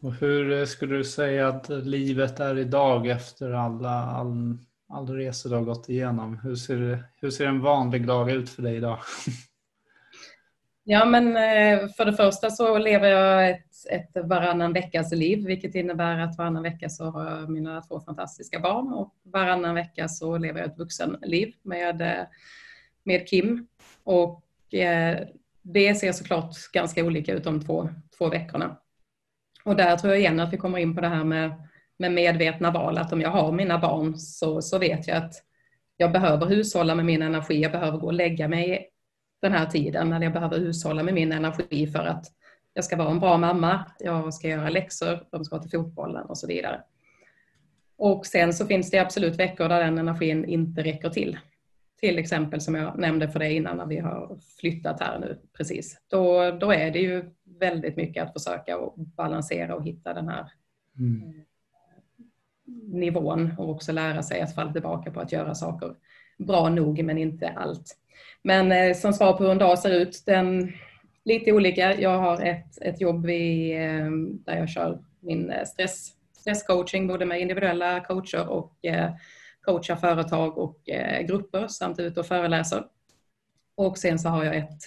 Och 0.01 0.15
hur 0.15 0.53
eh, 0.53 0.65
skulle 0.65 0.97
du 0.97 1.05
säga 1.05 1.49
att 1.49 1.69
livet 1.69 2.41
är 2.41 2.59
idag 2.59 3.07
efter 3.07 3.51
alla, 3.51 3.91
all, 3.91 4.59
all 4.89 5.09
resor 5.09 5.51
du 5.51 5.57
har 5.57 5.63
gått 5.63 5.89
igenom? 5.89 6.39
Hur 6.39 6.55
ser, 6.55 7.05
hur 7.21 7.31
ser 7.31 7.47
en 7.47 7.61
vanlig 7.61 8.07
dag 8.07 8.31
ut 8.31 8.51
för 8.51 8.63
dig 8.63 8.77
idag? 8.77 8.99
Ja, 10.87 11.05
men 11.05 11.27
eh, 11.37 11.89
för 11.89 12.05
det 12.05 12.13
första 12.13 12.51
så 12.51 12.79
lever 12.79 13.09
jag 13.09 13.51
ett, 13.51 13.71
ett 13.91 14.27
varannan 14.29 14.73
veckas 14.73 15.13
liv, 15.13 15.47
vilket 15.47 15.75
innebär 15.75 16.19
att 16.19 16.39
varannan 16.39 16.63
vecka 16.63 16.89
så 16.89 17.05
har 17.05 17.31
jag 17.31 17.51
mina 17.51 17.81
två 17.81 18.01
fantastiska 18.01 18.61
barn 18.61 18.93
och 18.93 19.15
varannan 19.23 19.75
vecka 19.75 20.09
så 20.09 20.39
lever 20.39 20.61
jag 20.61 20.71
ett 20.71 20.79
vuxenliv 20.79 21.55
med, 21.63 22.03
eh, 22.03 22.25
med 23.05 23.29
Kim. 23.29 23.67
Och 24.05 24.75
eh, 24.75 25.19
det 25.63 25.95
ser 25.95 26.13
såklart 26.13 26.57
ganska 26.73 27.05
olika 27.05 27.33
ut 27.33 27.45
de 27.45 27.65
två, 27.65 27.89
två 28.19 28.29
veckorna. 28.29 28.77
Och 29.65 29.77
där 29.77 29.97
tror 29.97 30.13
jag 30.13 30.21
igen 30.21 30.41
att 30.41 30.53
vi 30.53 30.57
kommer 30.57 30.79
in 30.79 30.95
på 30.95 31.01
det 31.01 31.09
här 31.09 31.25
med, 31.25 31.53
med 31.99 32.13
medvetna 32.13 32.71
val, 32.71 32.99
att 32.99 33.13
om 33.13 33.21
jag 33.21 33.31
har 33.31 33.53
mina 33.53 33.79
barn 33.79 34.19
så, 34.19 34.63
så 34.63 34.79
vet 34.79 35.09
jag 35.09 35.17
att 35.17 35.35
jag 35.97 36.13
behöver 36.13 36.47
hushålla 36.47 36.95
med 36.95 37.05
min 37.05 37.23
energi, 37.23 37.61
jag 37.63 37.73
behöver 37.73 37.99
gå 37.99 38.07
och 38.07 38.13
lägga 38.13 38.49
mig 38.49 38.91
den 39.45 39.53
här 39.53 39.67
tiden 39.67 40.11
när 40.11 40.23
jag 40.23 40.33
behöver 40.33 40.59
hushålla 40.59 41.03
med 41.03 41.15
min 41.15 41.33
energi 41.33 41.87
för 41.87 41.99
att 41.99 42.27
jag 42.75 42.85
ska 42.85 42.97
vara 42.97 43.11
en 43.11 43.21
bra 43.21 43.39
mamma, 43.39 43.85
jag 43.99 44.35
ska 44.35 44.49
göra 44.49 44.71
läxor, 44.71 45.27
de 45.31 45.45
ska 45.45 45.59
till 45.59 45.71
fotbollen 45.71 46.27
och 46.27 46.39
så 46.39 46.47
vidare. 46.47 46.83
Och 47.97 48.27
sen 48.27 48.55
så 48.55 48.67
finns 48.67 48.91
det 48.91 48.99
absolut 48.99 49.37
veckor 49.37 49.69
där 49.69 49.81
den 49.81 49.99
energin 49.99 50.45
inte 50.45 50.83
räcker 50.83 51.11
till. 51.11 51.39
Till 52.01 52.19
exempel 52.19 52.61
som 52.61 52.75
jag 52.75 52.99
nämnde 52.99 53.29
för 53.29 53.39
dig 53.39 53.57
innan 53.57 53.77
när 53.77 53.87
vi 53.87 53.99
har 53.99 54.39
flyttat 54.61 55.01
här 55.01 55.19
nu 55.19 55.39
precis. 55.57 56.01
Då, 56.09 56.51
då 56.51 56.73
är 56.73 56.91
det 56.91 56.99
ju 56.99 57.31
väldigt 57.45 57.97
mycket 57.97 58.25
att 58.25 58.33
försöka 58.33 58.79
och 58.79 58.95
balansera 58.99 59.75
och 59.75 59.85
hitta 59.85 60.15
den 60.15 60.29
här 60.29 60.53
mm. 60.99 61.23
Eh, 61.23 61.35
nivån 62.99 63.55
och 63.59 63.71
också 63.71 63.93
lära 63.93 64.23
sig 64.23 64.41
att 64.41 64.55
falla 64.55 64.73
tillbaka 64.73 65.11
på 65.11 65.21
att 65.21 65.33
göra 65.33 65.55
saker 65.55 65.95
bra 66.39 66.69
nog 66.69 67.05
men 67.05 67.19
inte 67.19 67.49
allt. 67.49 67.97
Men 68.45 68.73
eh, 68.73 68.95
som 68.95 69.13
svar 69.13 69.33
på 69.33 69.45
hur 69.45 69.51
en 69.51 69.59
dag 69.59 69.79
ser 69.79 69.91
ut, 69.91 70.23
den, 70.27 70.73
lite 71.25 71.53
olika. 71.53 72.01
Jag 72.01 72.19
har 72.19 72.41
ett, 72.41 72.83
ett 72.83 73.01
jobb 73.01 73.31
i, 73.31 73.73
eh, 73.73 74.11
där 74.45 74.59
jag 74.59 74.69
kör 74.69 75.05
min 75.21 75.51
eh, 75.51 75.65
stress, 75.65 76.13
stresscoaching 76.33 77.07
både 77.07 77.27
med 77.27 77.41
individuella 77.41 78.01
coacher 78.01 78.49
och 78.49 78.73
coachar 79.61 79.97
företag 79.97 80.59
och 80.59 80.81
grupper 81.29 81.69
samt 81.69 81.99
ut 81.99 82.19
och 82.19 82.27
föreläser. 82.27 82.85
Och 83.75 83.99
sen 83.99 84.19
så 84.19 84.29
har 84.29 84.45
jag 84.45 84.57
ett, 84.57 84.81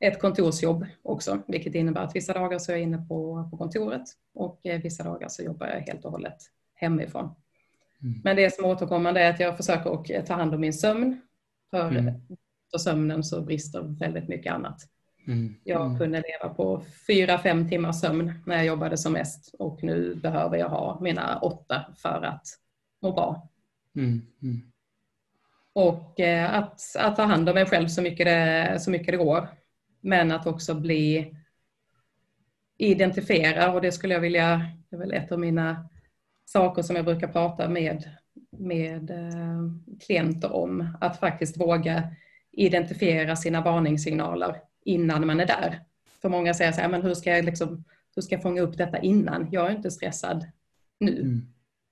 ett 0.00 0.20
kontorsjobb 0.20 0.86
också, 1.02 1.42
vilket 1.46 1.74
innebär 1.74 2.00
att 2.00 2.16
vissa 2.16 2.32
dagar 2.32 2.58
så 2.58 2.72
är 2.72 2.76
jag 2.76 2.82
inne 2.82 2.98
på, 2.98 3.48
på 3.50 3.56
kontoret 3.56 4.02
och 4.34 4.60
vissa 4.62 5.04
dagar 5.04 5.28
så 5.28 5.42
jobbar 5.42 5.66
jag 5.66 5.80
helt 5.80 6.04
och 6.04 6.10
hållet 6.10 6.38
hemifrån. 6.74 7.34
Mm. 8.02 8.20
Men 8.24 8.36
det 8.36 8.54
som 8.54 8.64
återkommande 8.64 9.20
är 9.20 9.30
att 9.30 9.40
jag 9.40 9.56
försöker 9.56 10.18
att 10.18 10.26
ta 10.26 10.34
hand 10.34 10.54
om 10.54 10.60
min 10.60 10.72
sömn. 10.72 11.20
För 11.70 11.88
mm 11.88 12.14
brister 12.74 12.90
sömnen 12.90 13.24
så 13.24 13.40
brister 13.40 13.82
väldigt 13.82 14.28
mycket 14.28 14.52
annat. 14.52 14.82
Mm. 15.26 15.54
Jag 15.64 15.86
mm. 15.86 15.98
kunde 15.98 16.22
leva 16.22 16.54
på 16.54 16.82
fyra, 17.06 17.38
fem 17.38 17.68
timmars 17.68 18.00
sömn 18.00 18.32
när 18.46 18.56
jag 18.56 18.66
jobbade 18.66 18.96
som 18.96 19.12
mest 19.12 19.54
och 19.58 19.82
nu 19.82 20.14
behöver 20.14 20.58
jag 20.58 20.68
ha 20.68 20.98
mina 21.00 21.38
åtta 21.38 21.84
för 21.96 22.22
att 22.22 22.46
må 23.02 23.12
bra. 23.12 23.48
Mm. 23.96 24.22
mm. 24.42 24.62
Och 25.72 26.20
eh, 26.20 26.54
att, 26.54 26.80
att 26.98 27.16
ta 27.16 27.22
hand 27.22 27.48
om 27.48 27.54
mig 27.54 27.66
själv 27.66 27.88
så 27.88 28.02
mycket, 28.02 28.26
det, 28.26 28.80
så 28.80 28.90
mycket 28.90 29.12
det 29.12 29.24
går. 29.24 29.48
Men 30.00 30.32
att 30.32 30.46
också 30.46 30.74
bli 30.74 31.34
identifiera 32.78 33.72
och 33.72 33.80
det 33.80 33.92
skulle 33.92 34.14
jag 34.14 34.20
vilja, 34.20 34.70
det 34.90 34.96
är 34.96 35.00
väl 35.00 35.12
ett 35.12 35.32
av 35.32 35.38
mina 35.38 35.88
saker 36.44 36.82
som 36.82 36.96
jag 36.96 37.04
brukar 37.04 37.28
prata 37.28 37.68
med 37.68 38.04
med 38.58 39.10
eh, 39.10 39.70
klienter 40.06 40.52
om 40.52 40.96
att 41.00 41.20
faktiskt 41.20 41.60
våga 41.60 42.02
identifiera 42.56 43.36
sina 43.36 43.60
varningssignaler 43.60 44.56
innan 44.84 45.26
man 45.26 45.40
är 45.40 45.46
där. 45.46 45.80
För 46.22 46.28
många 46.28 46.54
säger 46.54 46.72
så 46.72 46.80
här, 46.80 46.88
men 46.88 47.02
hur 47.02 47.14
ska 47.14 47.30
jag, 47.30 47.44
liksom, 47.44 47.84
hur 48.14 48.22
ska 48.22 48.34
jag 48.34 48.42
fånga 48.42 48.62
upp 48.62 48.78
detta 48.78 48.98
innan? 48.98 49.48
Jag 49.50 49.70
är 49.70 49.76
inte 49.76 49.90
stressad 49.90 50.46
nu. 51.00 51.20
Mm. 51.20 51.46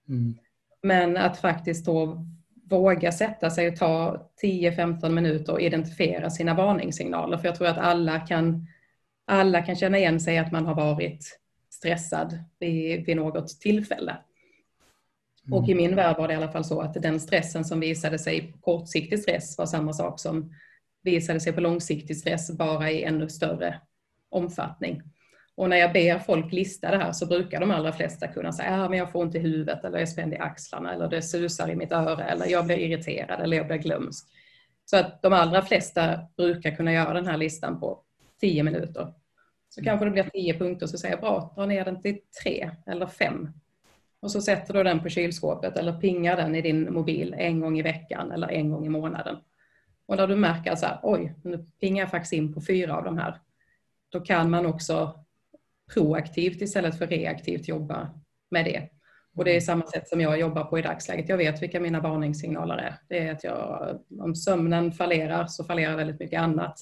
Mm. 0.09 0.35
Men 0.83 1.17
att 1.17 1.39
faktiskt 1.39 1.87
då 1.87 2.27
våga 2.65 3.13
sätta 3.13 3.51
sig 3.51 3.69
och 3.69 3.77
ta 3.77 4.27
10-15 4.43 5.09
minuter 5.09 5.53
och 5.53 5.61
identifiera 5.61 6.31
sina 6.31 6.55
varningssignaler. 6.55 7.39
För 7.39 7.49
jag 7.49 7.57
tror 7.57 7.69
att 7.69 7.79
alla 7.79 8.21
kan, 8.21 8.67
alla 9.27 9.63
kan 9.63 9.77
känna 9.77 9.99
igen 9.99 10.21
sig 10.21 10.39
att 10.39 10.53
man 10.53 10.67
har 10.67 10.75
varit 10.75 11.41
stressad 11.71 12.39
vid, 12.59 13.07
vid 13.07 13.17
något 13.17 13.49
tillfälle. 13.61 14.17
Mm. 15.47 15.59
Och 15.59 15.68
i 15.68 15.74
min 15.74 15.97
värld 15.97 16.16
var 16.18 16.28
det 16.28 16.34
i 16.34 16.36
alla 16.36 16.53
fall 16.53 16.64
så 16.64 16.80
att 16.80 16.95
den 16.95 17.20
stressen 17.20 17.64
som 17.64 17.80
visade 17.80 18.18
sig 18.18 18.53
på 18.53 18.59
kortsiktig 18.59 19.18
stress 19.18 19.59
var 19.59 19.66
samma 19.66 19.93
sak 19.93 20.20
som 20.20 20.55
visade 21.03 21.40
sig 21.40 21.53
på 21.53 21.61
långsiktig 21.61 22.16
stress 22.16 22.51
bara 22.59 22.90
i 22.90 23.03
ännu 23.03 23.28
större 23.28 23.80
omfattning. 24.30 25.03
Och 25.55 25.68
när 25.68 25.76
jag 25.76 25.93
ber 25.93 26.18
folk 26.18 26.53
lista 26.53 26.90
det 26.90 26.97
här 26.97 27.12
så 27.12 27.26
brukar 27.26 27.61
de 27.61 27.70
allra 27.70 27.93
flesta 27.93 28.28
kunna 28.28 28.53
säga 28.53 28.70
att 28.70 28.90
ah, 28.90 28.95
jag 28.95 29.12
får 29.12 29.22
ont 29.22 29.34
i 29.34 29.38
huvudet 29.38 29.84
eller 29.84 29.99
jag 29.99 30.03
är 30.03 30.07
spänd 30.07 30.34
i 30.34 30.36
axlarna 30.36 30.95
eller 30.95 31.09
det 31.09 31.22
susar 31.22 31.70
i 31.70 31.76
mitt 31.76 31.93
öra 31.93 32.24
eller 32.24 32.47
jag 32.47 32.66
blir 32.66 32.76
irriterad 32.76 33.40
eller 33.40 33.57
jag 33.57 33.66
blir 33.66 33.76
glömsk. 33.76 34.28
Så 34.84 34.97
att 34.97 35.22
de 35.22 35.32
allra 35.32 35.62
flesta 35.62 36.20
brukar 36.36 36.70
kunna 36.70 36.93
göra 36.93 37.12
den 37.12 37.26
här 37.26 37.36
listan 37.36 37.80
på 37.80 38.03
tio 38.40 38.62
minuter. 38.62 39.14
Så 39.68 39.80
mm. 39.80 39.84
kanske 39.84 40.05
det 40.05 40.11
blir 40.11 40.30
tio 40.30 40.59
punkter 40.59 40.86
så 40.86 40.99
säger 40.99 41.14
jag 41.14 41.20
bra, 41.20 41.53
dra 41.57 41.66
ner 41.66 41.84
den 41.84 42.03
till 42.03 42.18
tre 42.43 42.70
eller 42.86 43.07
fem. 43.07 43.49
Och 44.23 44.31
så 44.31 44.41
sätter 44.41 44.75
du 44.75 44.83
den 44.83 45.01
på 45.01 45.09
kylskåpet 45.09 45.77
eller 45.77 45.93
pingar 45.93 46.37
den 46.37 46.55
i 46.55 46.62
din 46.62 46.93
mobil 46.95 47.35
en 47.39 47.61
gång 47.61 47.79
i 47.79 47.83
veckan 47.83 48.33
eller 48.33 48.49
en 48.49 48.70
gång 48.70 48.87
i 48.87 48.89
månaden. 48.89 49.37
Och 50.07 50.16
när 50.16 50.27
du 50.27 50.37
märker 50.37 50.75
så 50.75 50.87
här, 50.87 50.99
oj, 51.03 51.35
nu 51.43 51.66
pingar 51.81 52.03
jag 52.03 52.11
faktiskt 52.11 52.33
in 52.33 52.55
på 52.55 52.61
fyra 52.61 52.97
av 52.97 53.05
de 53.05 53.18
här. 53.18 53.41
Då 54.09 54.20
kan 54.20 54.51
man 54.51 54.66
också 54.66 55.25
proaktivt 55.95 56.62
istället 56.62 56.99
för 56.99 57.07
reaktivt 57.07 57.68
jobba 57.68 58.11
med 58.51 58.64
det. 58.64 58.89
Och 59.37 59.45
det 59.45 59.57
är 59.57 59.61
samma 59.61 59.87
sätt 59.87 60.09
som 60.09 60.20
jag 60.20 60.41
jobbar 60.41 60.64
på 60.64 60.79
i 60.79 60.83
dagsläget. 60.83 61.29
Jag 61.29 61.37
vet 61.37 61.62
vilka 61.62 61.81
mina 61.81 62.01
varningssignaler 62.01 62.77
är. 62.77 62.95
Det 63.09 63.18
är 63.18 63.33
att 63.33 63.45
jag, 63.45 63.99
om 64.20 64.35
sömnen 64.35 64.93
fallerar 64.93 65.47
så 65.47 65.64
fallerar 65.64 65.97
väldigt 65.97 66.20
mycket 66.20 66.41
annat. 66.41 66.79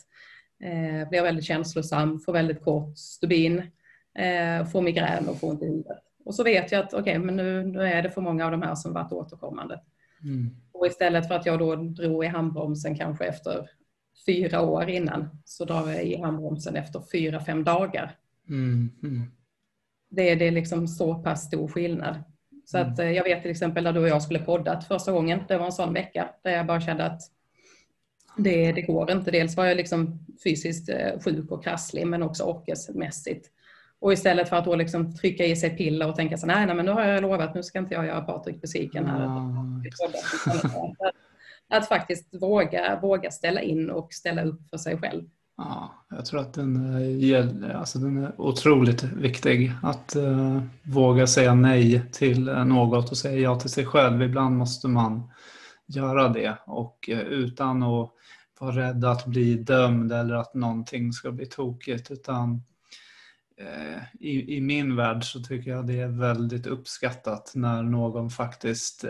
Eh, 0.63 1.09
blir 1.09 1.23
väldigt 1.23 1.45
känslosam, 1.45 2.21
får 2.21 2.33
väldigt 2.33 2.65
kort 2.65 2.99
stubin, 2.99 3.59
eh, 4.19 4.67
får 4.67 4.83
migrän 4.83 5.29
och 5.29 5.41
får 5.41 5.51
ont 5.51 5.63
i 5.63 5.67
huvudet. 5.67 6.10
Och 6.31 6.35
så 6.35 6.45
vet 6.45 6.73
jag 6.73 6.85
att 6.85 6.95
okej, 6.95 7.01
okay, 7.01 7.19
men 7.19 7.37
nu, 7.37 7.67
nu 7.67 7.83
är 7.83 8.03
det 8.03 8.11
för 8.11 8.21
många 8.21 8.45
av 8.45 8.51
de 8.51 8.63
här 8.63 8.75
som 8.75 8.93
varit 8.93 9.13
återkommande. 9.13 9.81
Mm. 10.23 10.57
Och 10.73 10.87
istället 10.87 11.29
för 11.29 11.35
att 11.35 11.47
jag 11.47 11.59
då 11.59 11.77
drog 11.77 12.25
i 12.25 12.29
handbromsen 12.29 12.97
kanske 12.97 13.25
efter 13.25 13.71
fyra 14.27 14.61
år 14.61 14.89
innan 14.89 15.29
så 15.45 15.65
drar 15.65 15.89
jag 15.89 16.05
i 16.05 16.17
handbromsen 16.17 16.77
efter 16.77 17.03
fyra, 17.13 17.41
fem 17.41 17.65
dagar. 17.65 18.17
Mm, 18.49 18.91
mm. 19.03 19.31
Det, 20.11 20.35
det 20.35 20.47
är 20.47 20.51
liksom 20.51 20.89
så 20.89 21.15
pass 21.15 21.43
stor 21.43 21.69
skillnad. 21.69 22.23
Så 22.65 22.79
att 22.79 22.99
mm. 22.99 23.11
eh, 23.11 23.17
jag 23.17 23.25
vet 23.25 23.43
till 23.43 23.51
exempel 23.51 23.85
när 23.85 23.93
du 23.93 24.01
och 24.01 24.09
jag 24.09 24.23
skulle 24.23 24.39
poddat 24.39 24.85
första 24.85 25.13
gången, 25.13 25.41
det 25.49 25.59
var 25.59 25.67
en 25.67 25.73
sån 25.73 25.95
vecka 25.95 26.29
där 26.43 26.51
jag 26.51 26.67
bara 26.67 26.81
kände 26.81 27.05
att 27.05 27.21
det, 28.37 28.73
det 28.73 28.83
går 28.83 29.11
inte. 29.11 29.31
Dels 29.31 29.57
var 29.57 29.67
jag 29.67 29.77
liksom 29.77 30.27
fysiskt 30.45 30.89
eh, 30.89 31.21
sjuk 31.25 31.51
och 31.51 31.65
krasslig 31.65 32.07
men 32.07 32.23
också 32.23 32.45
orkesmässigt. 32.45 33.51
Och 34.01 34.13
istället 34.13 34.49
för 34.49 34.57
att 34.57 34.65
då 34.65 34.77
liksom 34.77 35.17
trycka 35.17 35.45
i 35.45 35.57
sig 35.57 35.77
piller 35.77 36.09
och 36.09 36.17
tänka 36.17 36.37
så 36.37 36.47
nej, 36.47 36.67
nej 36.67 36.75
men 36.75 36.87
nu 36.87 36.93
har 36.93 37.05
jag 37.05 37.23
lovat, 37.23 37.55
nu 37.55 37.63
ska 37.63 37.79
inte 37.79 37.95
jag 37.95 38.07
göra 38.07 38.21
Patrik 38.21 38.61
besviken 38.61 39.07
här. 39.07 39.25
Mm. 39.27 39.83
Att 41.69 41.89
faktiskt 41.89 42.35
våga, 42.41 42.99
våga 43.03 43.31
ställa 43.31 43.61
in 43.61 43.91
och 43.91 44.13
ställa 44.13 44.43
upp 44.43 44.69
för 44.71 44.77
sig 44.77 44.99
själv. 44.99 45.23
Ja, 45.57 46.05
jag 46.11 46.25
tror 46.25 46.41
att 46.41 46.55
den 46.55 46.95
är, 46.97 47.75
alltså 47.75 47.99
den 47.99 48.25
är 48.25 48.41
otroligt 48.41 49.03
viktig. 49.03 49.73
Att 49.83 50.17
uh, 50.17 50.63
våga 50.83 51.27
säga 51.27 51.55
nej 51.55 52.03
till 52.13 52.45
något 52.45 53.11
och 53.11 53.17
säga 53.17 53.41
ja 53.41 53.61
till 53.61 53.71
sig 53.71 53.87
själv. 53.87 54.23
Ibland 54.23 54.57
måste 54.57 54.89
man 54.89 55.31
göra 55.87 56.29
det 56.29 56.59
och 56.67 57.09
uh, 57.13 57.21
utan 57.21 57.83
att 57.83 58.11
vara 58.61 58.77
rädd 58.77 59.05
att 59.05 59.27
bli 59.27 59.55
dömd 59.55 60.13
eller 60.13 60.35
att 60.35 60.55
någonting 60.55 61.13
ska 61.13 61.31
bli 61.33 61.47
tokigt. 61.47 62.11
Utan 62.11 62.63
i, 64.21 64.57
i, 64.57 64.61
min 64.61 64.97
värld 64.97 65.25
så 65.25 65.41
tycker 65.41 65.71
jag 65.71 65.87
det 65.87 66.01
är 66.01 66.09
väldigt 66.09 66.67
uppskattat 66.67 67.53
när 67.55 67.83
någon 67.83 68.31
faktiskt 68.31 69.05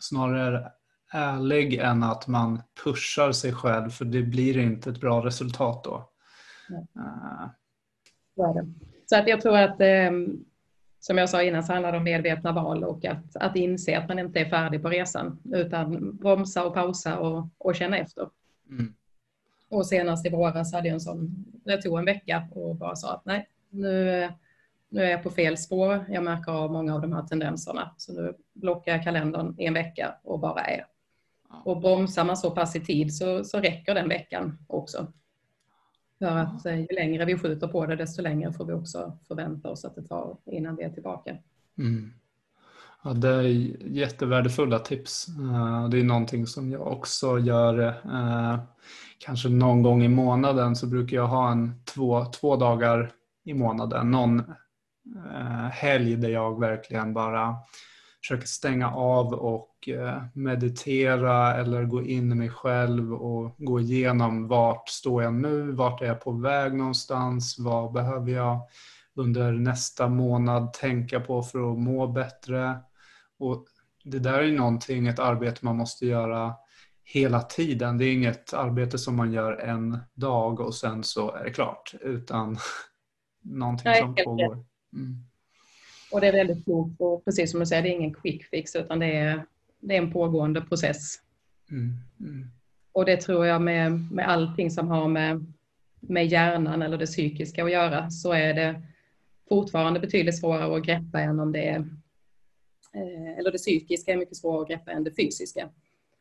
snarare 0.00 0.70
ärlig 1.12 1.74
än 1.74 2.02
att 2.02 2.26
man 2.26 2.62
pushar 2.84 3.32
sig 3.32 3.52
själv 3.52 3.90
för 3.90 4.04
det 4.04 4.22
blir 4.22 4.58
inte 4.58 4.90
ett 4.90 5.00
bra 5.00 5.26
resultat 5.26 5.84
då. 5.84 6.10
Uh. 6.96 7.46
Så 9.06 9.18
att 9.18 9.28
jag 9.28 9.40
tror 9.40 9.56
att 9.56 9.80
eh, 9.80 10.10
som 11.00 11.18
jag 11.18 11.30
sa 11.30 11.42
innan 11.42 11.64
så 11.64 11.72
handlar 11.72 11.92
det 11.92 11.98
om 11.98 12.04
medvetna 12.04 12.52
val 12.52 12.84
och 12.84 13.04
att, 13.04 13.36
att 13.36 13.56
inse 13.56 13.98
att 13.98 14.08
man 14.08 14.18
inte 14.18 14.40
är 14.40 14.50
färdig 14.50 14.82
på 14.82 14.88
resan 14.88 15.38
utan 15.52 16.16
bromsa 16.16 16.64
och 16.64 16.74
pausa 16.74 17.18
och, 17.18 17.48
och 17.58 17.74
känna 17.74 17.98
efter. 17.98 18.28
Mm. 18.70 18.94
Och 19.68 19.86
senast 19.86 20.26
i 20.26 20.30
våras 20.30 20.72
hade 20.72 20.88
jag 20.88 20.94
en 20.94 21.00
sån, 21.00 21.44
det 21.64 21.82
tog 21.82 21.98
en 21.98 22.04
vecka 22.04 22.48
och 22.50 22.76
bara 22.76 22.96
sa 22.96 23.14
att 23.14 23.24
nej, 23.24 23.48
nu, 23.74 24.28
nu 24.88 25.02
är 25.02 25.10
jag 25.10 25.22
på 25.22 25.30
fel 25.30 25.58
spår. 25.58 26.04
Jag 26.08 26.24
märker 26.24 26.52
av 26.52 26.72
många 26.72 26.94
av 26.94 27.00
de 27.00 27.12
här 27.12 27.22
tendenserna. 27.22 27.94
Så 27.96 28.12
nu 28.12 28.34
blockar 28.52 28.92
jag 28.92 29.04
kalendern 29.04 29.54
i 29.58 29.66
en 29.66 29.74
vecka 29.74 30.14
och 30.22 30.40
bara 30.40 30.60
är. 30.60 30.86
Och 31.64 31.80
bromsar 31.80 32.24
man 32.24 32.36
så 32.36 32.50
pass 32.50 32.76
i 32.76 32.80
tid 32.80 33.16
så, 33.16 33.44
så 33.44 33.60
räcker 33.60 33.94
den 33.94 34.08
veckan 34.08 34.58
också. 34.66 35.06
För 36.18 36.36
att 36.36 36.66
eh, 36.66 36.80
ju 36.80 36.86
längre 36.90 37.24
vi 37.24 37.38
skjuter 37.38 37.68
på 37.68 37.86
det 37.86 37.96
desto 37.96 38.22
längre 38.22 38.52
får 38.52 38.64
vi 38.64 38.72
också 38.72 39.18
förvänta 39.28 39.70
oss 39.70 39.84
att 39.84 39.94
det 39.94 40.02
tar 40.02 40.36
innan 40.44 40.76
vi 40.76 40.82
är 40.82 40.90
tillbaka. 40.90 41.36
Mm. 41.78 42.12
Ja, 43.04 43.12
det 43.12 43.28
är 43.28 43.42
jättevärdefulla 43.86 44.78
tips. 44.78 45.28
Eh, 45.28 45.88
det 45.88 46.00
är 46.00 46.04
någonting 46.04 46.46
som 46.46 46.70
jag 46.70 46.86
också 46.86 47.38
gör. 47.38 47.88
Eh, 47.88 48.58
kanske 49.18 49.48
någon 49.48 49.82
gång 49.82 50.02
i 50.04 50.08
månaden 50.08 50.76
så 50.76 50.86
brukar 50.86 51.16
jag 51.16 51.26
ha 51.26 51.52
en 51.52 51.84
två, 51.84 52.24
två 52.24 52.56
dagar 52.56 53.12
i 53.44 53.54
månaden. 53.54 54.10
Någon 54.10 54.38
eh, 55.26 55.68
helg 55.70 56.16
där 56.16 56.28
jag 56.28 56.60
verkligen 56.60 57.14
bara 57.14 57.56
försöker 58.20 58.46
stänga 58.46 58.90
av 58.90 59.34
och 59.34 59.88
eh, 59.88 60.22
meditera 60.34 61.54
eller 61.54 61.84
gå 61.84 62.02
in 62.02 62.32
i 62.32 62.34
mig 62.34 62.50
själv 62.50 63.14
och 63.14 63.54
gå 63.58 63.80
igenom 63.80 64.48
vart 64.48 64.88
står 64.88 65.22
jag 65.22 65.34
nu, 65.34 65.72
vart 65.72 66.02
är 66.02 66.06
jag 66.06 66.20
på 66.20 66.32
väg 66.32 66.74
någonstans, 66.74 67.58
vad 67.58 67.92
behöver 67.92 68.32
jag 68.32 68.60
under 69.16 69.52
nästa 69.52 70.08
månad 70.08 70.72
tänka 70.72 71.20
på 71.20 71.42
för 71.42 71.72
att 71.72 71.78
må 71.78 72.06
bättre. 72.06 72.76
Och 73.38 73.66
det 74.04 74.18
där 74.18 74.38
är 74.38 74.52
någonting, 74.52 75.06
ett 75.06 75.18
arbete 75.18 75.58
man 75.64 75.76
måste 75.76 76.06
göra 76.06 76.54
hela 77.04 77.40
tiden. 77.40 77.98
Det 77.98 78.04
är 78.04 78.12
inget 78.12 78.54
arbete 78.54 78.98
som 78.98 79.16
man 79.16 79.32
gör 79.32 79.52
en 79.52 79.98
dag 80.14 80.60
och 80.60 80.74
sen 80.74 81.04
så 81.04 81.34
är 81.34 81.44
det 81.44 81.50
klart, 81.50 81.94
utan 82.00 82.58
någonting 83.44 83.90
Nej, 83.90 84.00
som 84.00 84.14
pågår. 84.14 84.64
Mm. 84.92 85.24
Och 86.12 86.20
det 86.20 86.26
är 86.26 86.32
väldigt 86.32 86.64
klokt 86.64 87.00
och 87.00 87.24
precis 87.24 87.50
som 87.50 87.60
du 87.60 87.66
säger, 87.66 87.82
det 87.82 87.88
är 87.88 87.96
ingen 87.96 88.14
quick 88.14 88.44
fix 88.44 88.76
utan 88.76 88.98
det 88.98 89.16
är, 89.16 89.46
det 89.80 89.94
är 89.94 89.98
en 89.98 90.12
pågående 90.12 90.60
process. 90.60 91.20
Mm, 91.70 91.92
mm. 92.20 92.50
Och 92.92 93.04
det 93.04 93.16
tror 93.16 93.46
jag 93.46 93.62
med, 93.62 94.12
med 94.12 94.28
allting 94.28 94.70
som 94.70 94.88
har 94.88 95.08
med, 95.08 95.52
med 96.00 96.26
hjärnan 96.26 96.82
eller 96.82 96.98
det 96.98 97.06
psykiska 97.06 97.64
att 97.64 97.72
göra 97.72 98.10
så 98.10 98.32
är 98.32 98.54
det 98.54 98.82
fortfarande 99.48 100.00
betydligt 100.00 100.40
svårare 100.40 100.76
att 100.76 100.84
greppa 100.84 101.20
än 101.20 101.40
om 101.40 101.52
det 101.52 101.68
är 101.68 101.78
eh, 102.92 103.38
eller 103.38 103.52
det 103.52 103.58
psykiska 103.58 104.12
är 104.12 104.16
mycket 104.16 104.36
svårare 104.36 104.62
att 104.62 104.68
greppa 104.68 104.90
än 104.90 105.04
det 105.04 105.14
fysiska. 105.14 105.68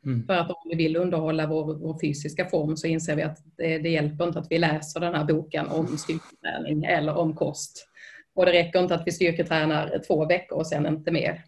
Mm. 0.06 0.26
För 0.26 0.34
att 0.34 0.50
om 0.50 0.70
vi 0.70 0.76
vill 0.76 0.96
underhålla 0.96 1.48
vår, 1.48 1.74
vår 1.74 2.00
fysiska 2.00 2.46
form 2.46 2.78
så 2.78 2.88
inser 2.88 3.16
vi 3.16 3.24
att 3.24 3.38
det, 3.58 3.78
det, 3.78 3.90
hjälper 3.90 4.28
inte 4.28 4.40
att 4.40 4.52
vi 4.52 4.58
läser 4.58 5.00
den 5.00 5.16
här 5.16 5.24
boken 5.24 5.68
om 5.68 5.98
styrketräning 5.98 6.84
eller 6.84 7.18
om 7.18 7.36
kost. 7.36 7.88
Och 8.36 8.46
det 8.46 8.52
räcker 8.52 8.80
inte 8.80 8.96
att 8.96 9.08
vi 9.08 9.12
styrketränar 9.12 10.02
två 10.08 10.26
veckor 10.26 10.58
och 10.58 10.68
sen 10.68 10.86
inte 10.86 11.12
mer. 11.12 11.44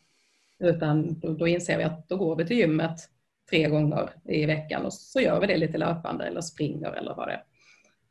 Utan 0.59 1.19
då, 1.19 1.33
då 1.33 1.47
inser 1.47 1.77
vi 1.77 1.83
att 1.83 2.09
då 2.09 2.17
går 2.17 2.35
vi 2.35 2.45
till 2.45 2.57
gymmet 2.57 2.99
tre 3.49 3.69
gånger 3.69 4.09
i 4.29 4.45
veckan 4.45 4.85
och 4.85 4.93
så 4.93 5.21
gör 5.21 5.39
vi 5.39 5.47
det 5.47 5.57
lite 5.57 5.77
löpande 5.77 6.25
eller 6.25 6.41
springer 6.41 6.91
eller 6.91 7.15
vad 7.15 7.27
det 7.27 7.33
är. 7.33 7.43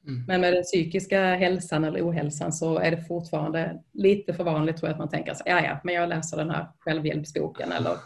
Mm. 0.06 0.24
Men 0.26 0.40
med 0.40 0.52
den 0.52 0.62
psykiska 0.62 1.34
hälsan 1.34 1.84
eller 1.84 2.08
ohälsan 2.08 2.52
så 2.52 2.78
är 2.78 2.90
det 2.90 3.04
fortfarande 3.04 3.82
lite 3.92 4.34
för 4.34 4.44
vanligt 4.44 4.76
tror 4.76 4.88
jag 4.88 4.92
att 4.92 4.98
man 4.98 5.08
tänker 5.08 5.34
så 5.34 5.42
ja 5.46 5.64
ja, 5.64 5.80
men 5.84 5.94
jag 5.94 6.08
läser 6.08 6.36
den 6.36 6.50
här 6.50 6.66
självhjälpsboken 6.78 7.72
eller 7.72 7.96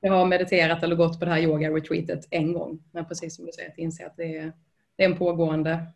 jag 0.00 0.12
har 0.12 0.26
mediterat 0.26 0.82
eller 0.82 0.96
gått 0.96 1.18
på 1.18 1.24
det 1.24 1.30
här 1.30 1.40
yoga-retreatet 1.40 2.28
en 2.30 2.52
gång. 2.52 2.82
Men 2.92 3.04
precis 3.04 3.36
som 3.36 3.46
du 3.46 3.52
säger, 3.52 3.70
att 3.70 3.78
inse 3.78 4.06
att 4.06 4.16
det 4.16 4.36
är, 4.36 4.52
det 4.96 5.04
är 5.04 5.10
en 5.10 5.18
pågående 5.18 5.86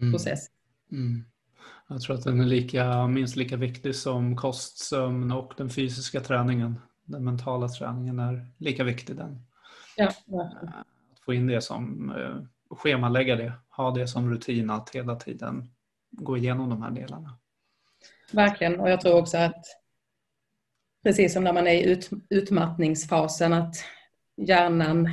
mm. 0.00 0.12
process. 0.12 0.46
Mm. 0.92 1.24
Jag 1.88 2.00
tror 2.00 2.16
att 2.16 2.24
den 2.24 2.40
är 2.40 2.44
lika, 2.44 3.06
minst 3.06 3.36
lika 3.36 3.56
viktig 3.56 3.94
som 3.94 4.36
kost, 4.36 4.78
sömn 4.78 5.32
och 5.32 5.52
den 5.56 5.70
fysiska 5.70 6.20
träningen. 6.20 6.80
den 7.04 7.24
mentala 7.24 7.68
träningen 7.68 8.18
är 8.18 8.46
lika 8.58 8.84
viktig 8.84 9.16
den. 9.16 9.42
Ja, 9.96 10.06
att 10.06 11.18
få 11.24 11.34
in 11.34 11.46
det 11.46 11.60
som, 11.60 12.10
eh, 12.16 12.42
schemalägga 12.76 13.36
det, 13.36 13.52
ha 13.68 13.90
det 13.90 14.08
som 14.08 14.30
rutin 14.30 14.70
att 14.70 14.90
hela 14.90 15.16
tiden 15.16 15.70
gå 16.10 16.36
igenom 16.36 16.70
de 16.70 16.82
här 16.82 16.90
delarna. 16.90 17.38
Verkligen, 18.32 18.80
och 18.80 18.90
jag 18.90 19.00
tror 19.00 19.18
också 19.18 19.38
att 19.38 19.64
precis 21.02 21.32
som 21.32 21.44
när 21.44 21.52
man 21.52 21.66
är 21.66 21.74
i 21.74 21.84
ut, 21.84 22.10
utmattningsfasen 22.30 23.52
att 23.52 23.76
hjärnan 24.36 25.08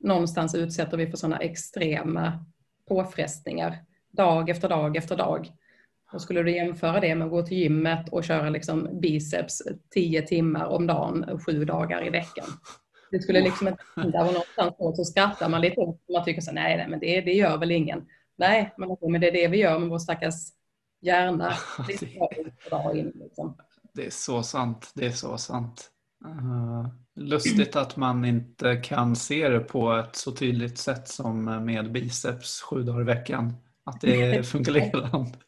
någonstans 0.00 0.54
utsätter 0.54 0.96
vi 0.96 1.06
för 1.06 1.16
sådana 1.16 1.38
extrema 1.38 2.44
påfrestningar 2.88 3.78
dag 4.10 4.48
efter 4.48 4.68
dag 4.68 4.96
efter 4.96 5.16
dag. 5.16 5.52
Och 6.12 6.22
skulle 6.22 6.42
du 6.42 6.56
jämföra 6.56 7.00
det 7.00 7.14
med 7.14 7.24
att 7.24 7.30
gå 7.30 7.42
till 7.42 7.58
gymmet 7.58 8.08
och 8.08 8.24
köra 8.24 8.50
liksom 8.50 9.00
biceps 9.00 9.62
tio 9.90 10.22
timmar 10.22 10.64
om 10.64 10.86
dagen, 10.86 11.40
sju 11.46 11.64
dagar 11.64 12.06
i 12.06 12.10
veckan. 12.10 12.46
Det 13.10 13.22
skulle 13.22 13.40
liksom 13.40 13.68
inte 13.68 13.82
hända 13.96 14.20
och 14.20 14.32
någonstans 14.32 14.96
så 14.96 15.04
skrattar 15.04 15.48
man 15.48 15.60
lite 15.60 15.80
åt 15.80 16.00
Man 16.08 16.24
tycker 16.24 16.40
så 16.40 16.52
nej, 16.52 16.76
nej 16.76 16.88
men 16.88 17.00
det, 17.00 17.20
det 17.20 17.32
gör 17.32 17.58
väl 17.58 17.70
ingen. 17.70 18.06
Nej, 18.36 18.74
men 18.76 19.20
det 19.20 19.28
är 19.28 19.32
det 19.32 19.48
vi 19.48 19.58
gör 19.58 19.78
med 19.78 19.88
vår 19.88 19.98
stackars 19.98 20.34
hjärna. 21.00 21.52
Liksom. 23.14 23.56
Det 23.94 24.06
är 24.06 24.10
så 24.10 24.42
sant. 24.42 24.92
Det 24.94 25.06
är 25.06 25.10
så 25.10 25.38
sant. 25.38 25.90
Uh, 26.26 26.88
lustigt 27.16 27.76
att 27.76 27.96
man 27.96 28.24
inte 28.24 28.76
kan 28.76 29.16
se 29.16 29.48
det 29.48 29.60
på 29.60 29.92
ett 29.92 30.16
så 30.16 30.32
tydligt 30.32 30.78
sätt 30.78 31.08
som 31.08 31.44
med 31.44 31.92
biceps 31.92 32.60
sju 32.60 32.82
dagar 32.82 33.00
i 33.00 33.04
veckan. 33.04 33.54
Att 33.84 34.00
det 34.00 34.22
är 34.36 34.42
fungerande. 34.42 35.38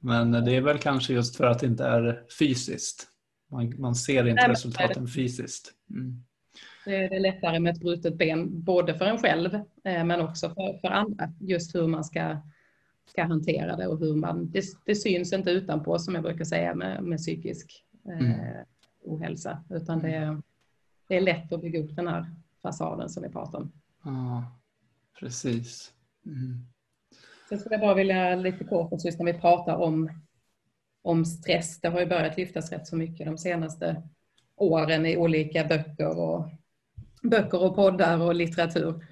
Men 0.00 0.32
det 0.32 0.56
är 0.56 0.60
väl 0.60 0.78
kanske 0.78 1.12
just 1.12 1.36
för 1.36 1.44
att 1.44 1.58
det 1.58 1.66
inte 1.66 1.84
är 1.84 2.22
fysiskt. 2.38 3.06
Man, 3.50 3.80
man 3.80 3.94
ser 3.94 4.28
inte 4.28 4.42
Nej, 4.42 4.50
resultaten 4.50 5.08
fysiskt. 5.08 5.72
Mm. 5.90 6.24
Det 6.84 7.04
är 7.04 7.20
lättare 7.20 7.60
med 7.60 7.74
ett 7.74 7.80
brutet 7.80 8.18
ben, 8.18 8.62
både 8.64 8.94
för 8.94 9.04
en 9.04 9.18
själv 9.18 9.54
eh, 9.84 10.04
men 10.04 10.20
också 10.20 10.48
för, 10.48 10.80
för 10.80 10.88
andra. 10.88 11.32
Just 11.40 11.74
hur 11.74 11.86
man 11.86 12.04
ska, 12.04 12.36
ska 13.08 13.24
hantera 13.24 13.76
det 13.76 13.86
och 13.86 13.98
hur 13.98 14.14
man... 14.14 14.50
Det, 14.50 14.64
det 14.84 14.94
syns 14.94 15.32
inte 15.32 15.50
utanpå 15.50 15.98
som 15.98 16.14
jag 16.14 16.24
brukar 16.24 16.44
säga 16.44 16.74
med, 16.74 17.02
med 17.02 17.18
psykisk 17.18 17.84
eh, 18.08 18.34
mm. 18.34 18.64
ohälsa. 19.02 19.64
Utan 19.70 19.98
det, 19.98 20.42
det 21.08 21.16
är 21.16 21.20
lätt 21.20 21.52
att 21.52 21.60
bygga 21.60 21.80
upp 21.80 21.96
den 21.96 22.08
här 22.08 22.26
fasaden 22.62 23.08
som 23.08 23.22
vi 23.22 23.28
pratar 23.28 23.58
om. 23.58 23.72
Ja, 24.04 24.44
precis. 25.20 25.92
Mm. 26.26 26.66
Sen 27.48 27.58
skulle 27.58 27.74
jag 27.74 27.80
bara 27.80 27.94
vilja 27.94 28.34
lite 28.34 28.64
kort, 28.64 29.04
just 29.04 29.18
när 29.18 29.32
vi 29.32 29.38
pratar 29.38 29.76
om, 29.76 30.10
om 31.02 31.24
stress, 31.24 31.80
det 31.80 31.88
har 31.88 32.00
ju 32.00 32.06
börjat 32.06 32.36
lyftas 32.36 32.72
rätt 32.72 32.86
så 32.86 32.96
mycket 32.96 33.26
de 33.26 33.38
senaste 33.38 34.02
åren 34.56 35.06
i 35.06 35.16
olika 35.16 35.64
böcker 35.64 36.18
och, 36.18 36.48
böcker 37.22 37.62
och 37.62 37.74
poddar 37.74 38.20
och 38.20 38.34
litteratur. 38.34 39.06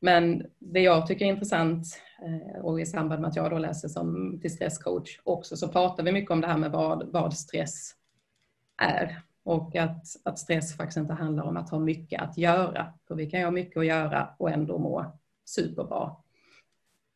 Men 0.00 0.46
det 0.58 0.80
jag 0.80 1.06
tycker 1.06 1.24
är 1.24 1.28
intressant 1.28 2.00
Eh, 2.22 2.60
och 2.60 2.80
i 2.80 2.86
samband 2.86 3.20
med 3.20 3.28
att 3.28 3.36
jag 3.36 3.50
då 3.50 3.58
läser 3.58 3.88
som 3.88 4.38
till 4.40 4.54
stresscoach 4.54 5.20
också 5.24 5.56
så 5.56 5.68
pratar 5.68 6.02
vi 6.02 6.12
mycket 6.12 6.30
om 6.30 6.40
det 6.40 6.46
här 6.46 6.58
med 6.58 6.70
vad, 6.70 7.12
vad 7.12 7.36
stress 7.36 7.94
är 8.76 9.22
och 9.44 9.76
att, 9.76 10.04
att 10.22 10.38
stress 10.38 10.76
faktiskt 10.76 10.96
inte 10.96 11.12
handlar 11.12 11.44
om 11.44 11.56
att 11.56 11.70
ha 11.70 11.78
mycket 11.78 12.22
att 12.22 12.38
göra. 12.38 12.92
För 13.08 13.14
vi 13.14 13.30
kan 13.30 13.40
ju 13.40 13.46
ha 13.46 13.50
mycket 13.50 13.76
att 13.76 13.86
göra 13.86 14.34
och 14.38 14.50
ändå 14.50 14.78
må 14.78 15.18
superbra. 15.44 16.16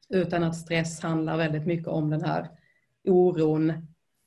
Utan 0.09 0.45
att 0.45 0.57
stress 0.57 1.01
handlar 1.01 1.37
väldigt 1.37 1.67
mycket 1.67 1.89
om 1.89 2.11
den 2.11 2.25
här 2.25 2.49
oron 3.05 3.73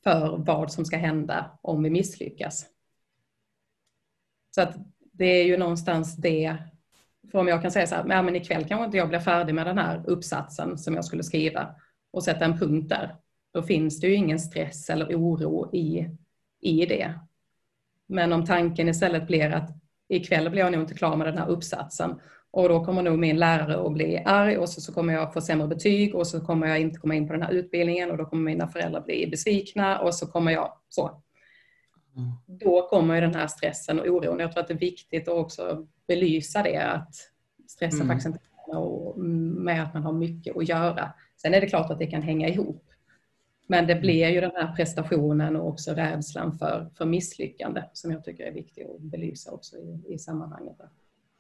för 0.04 0.38
vad 0.38 0.72
som 0.72 0.86
ska 0.86 0.98
hända 0.98 1.60
om 1.62 1.84
vi 1.84 1.90
misslyckas. 1.90 2.66
Så 4.56 4.62
att 4.62 4.76
det 5.12 5.26
är 5.26 5.46
ju 5.46 5.58
någonstans 5.58 6.16
det, 6.16 6.58
för 7.32 7.40
om 7.40 7.48
jag 7.48 7.62
kan 7.62 7.72
säga 7.72 7.88
så 7.88 7.96
här, 7.96 8.24
men 8.24 8.36
ikväll 8.36 8.66
kanske 8.68 8.86
inte 8.86 8.98
jag 8.98 9.10
blir 9.10 9.20
färdig 9.20 9.56
med 9.56 9.66
den 9.66 9.78
här 9.78 10.04
uppsatsen 10.08 10.78
som 10.78 10.96
jag 10.96 11.06
skulle 11.06 11.24
skriva 11.24 11.76
och 12.14 12.24
sätta 12.24 12.46
en 12.46 12.60
punkt 12.60 12.90
där. 12.90 13.16
Då 13.54 13.64
finns 13.64 14.00
det 14.00 14.08
ju 14.08 14.16
ingen 14.16 14.40
stress 14.40 14.90
eller 14.90 15.16
oro 15.16 15.76
i, 15.76 16.10
i 16.62 16.86
det. 16.86 17.14
Men 18.08 18.34
om 18.34 18.46
tanken 18.46 18.90
istället 18.90 19.28
blir 19.28 19.52
att 19.52 19.70
ikväll 20.10 20.50
blir 20.50 20.62
jag 20.62 20.72
nog 20.72 20.82
inte 20.82 20.94
klar 20.94 21.16
med 21.16 21.28
den 21.28 21.38
här 21.38 21.50
uppsatsen 21.50 22.20
och 22.52 22.70
då 22.70 22.86
kommer 22.86 23.02
nog 23.02 23.20
min 23.20 23.40
lärare 23.40 23.86
att 23.86 23.94
bli 23.94 24.24
arg 24.26 24.58
och 24.58 24.70
så, 24.70 24.82
så 24.82 24.94
kommer 24.94 25.14
jag 25.14 25.34
få 25.34 25.42
sämre 25.42 25.68
betyg 25.68 26.16
och 26.16 26.28
så 26.28 26.42
kommer 26.42 26.68
jag 26.68 26.80
inte 26.80 27.00
komma 27.00 27.16
in 27.16 27.28
på 27.28 27.34
den 27.34 27.42
här 27.42 27.52
utbildningen 27.52 28.12
och 28.12 28.18
då 28.18 28.26
kommer 28.26 28.44
mina 28.44 28.68
föräldrar 28.68 29.02
bli 29.02 29.28
besvikna 29.32 30.00
och 30.00 30.16
så 30.16 30.28
kommer 30.28 30.52
jag 30.52 30.74
så. 30.90 31.22
Mm. 32.18 32.32
Då 32.46 32.88
kommer 32.88 33.16
ju 33.16 33.22
den 33.22 33.36
här 33.36 33.48
stressen 33.48 34.00
och 34.00 34.08
oron. 34.08 34.40
Jag 34.40 34.52
tror 34.52 34.62
att 34.62 34.68
det 34.68 34.74
är 34.74 34.78
viktigt 34.78 35.28
att 35.28 35.34
också 35.34 35.88
belysa 36.16 36.64
det 36.64 36.78
att 36.78 37.16
stressen 37.68 38.02
mm. 38.02 38.08
faktiskt 38.08 38.26
inte 38.26 38.40
med 39.62 39.84
att 39.84 39.94
man 39.94 40.04
har 40.04 40.14
mycket 40.14 40.58
att 40.58 40.70
göra. 40.70 41.14
Sen 41.42 41.54
är 41.54 41.62
det 41.62 41.68
klart 41.68 41.92
att 41.92 42.00
det 42.00 42.08
kan 42.08 42.22
hänga 42.22 42.48
ihop. 42.48 42.86
Men 43.68 43.88
det 43.88 43.96
blir 43.96 44.30
ju 44.30 44.42
den 44.42 44.52
här 44.52 44.76
prestationen 44.76 45.56
och 45.56 45.68
också 45.68 45.92
rädslan 45.92 46.58
för, 46.58 46.90
för 46.96 47.06
misslyckande 47.06 47.84
som 47.94 48.12
jag 48.12 48.24
tycker 48.24 48.44
är 48.44 48.52
viktig 48.52 48.84
att 48.84 49.02
belysa 49.02 49.52
också 49.52 49.76
i, 49.78 50.14
i 50.14 50.18
sammanhanget. 50.18 50.78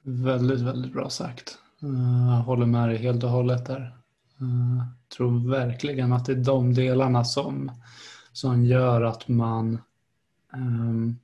Väldigt, 0.03 0.59
väldigt 0.59 0.93
bra 0.93 1.09
sagt. 1.09 1.57
Eh, 1.81 2.35
jag 2.35 2.43
håller 2.43 2.65
med 2.65 2.89
dig 2.89 2.97
helt 2.97 3.23
och 3.23 3.29
hållet 3.29 3.65
där. 3.65 3.97
Jag 4.37 4.47
eh, 4.47 4.85
tror 5.17 5.49
verkligen 5.51 6.13
att 6.13 6.25
det 6.25 6.31
är 6.31 6.43
de 6.43 6.73
delarna 6.73 7.23
som, 7.23 7.71
som 8.31 8.65
gör 8.65 9.01
att 9.01 9.27
man 9.27 9.81
um, 10.53 11.19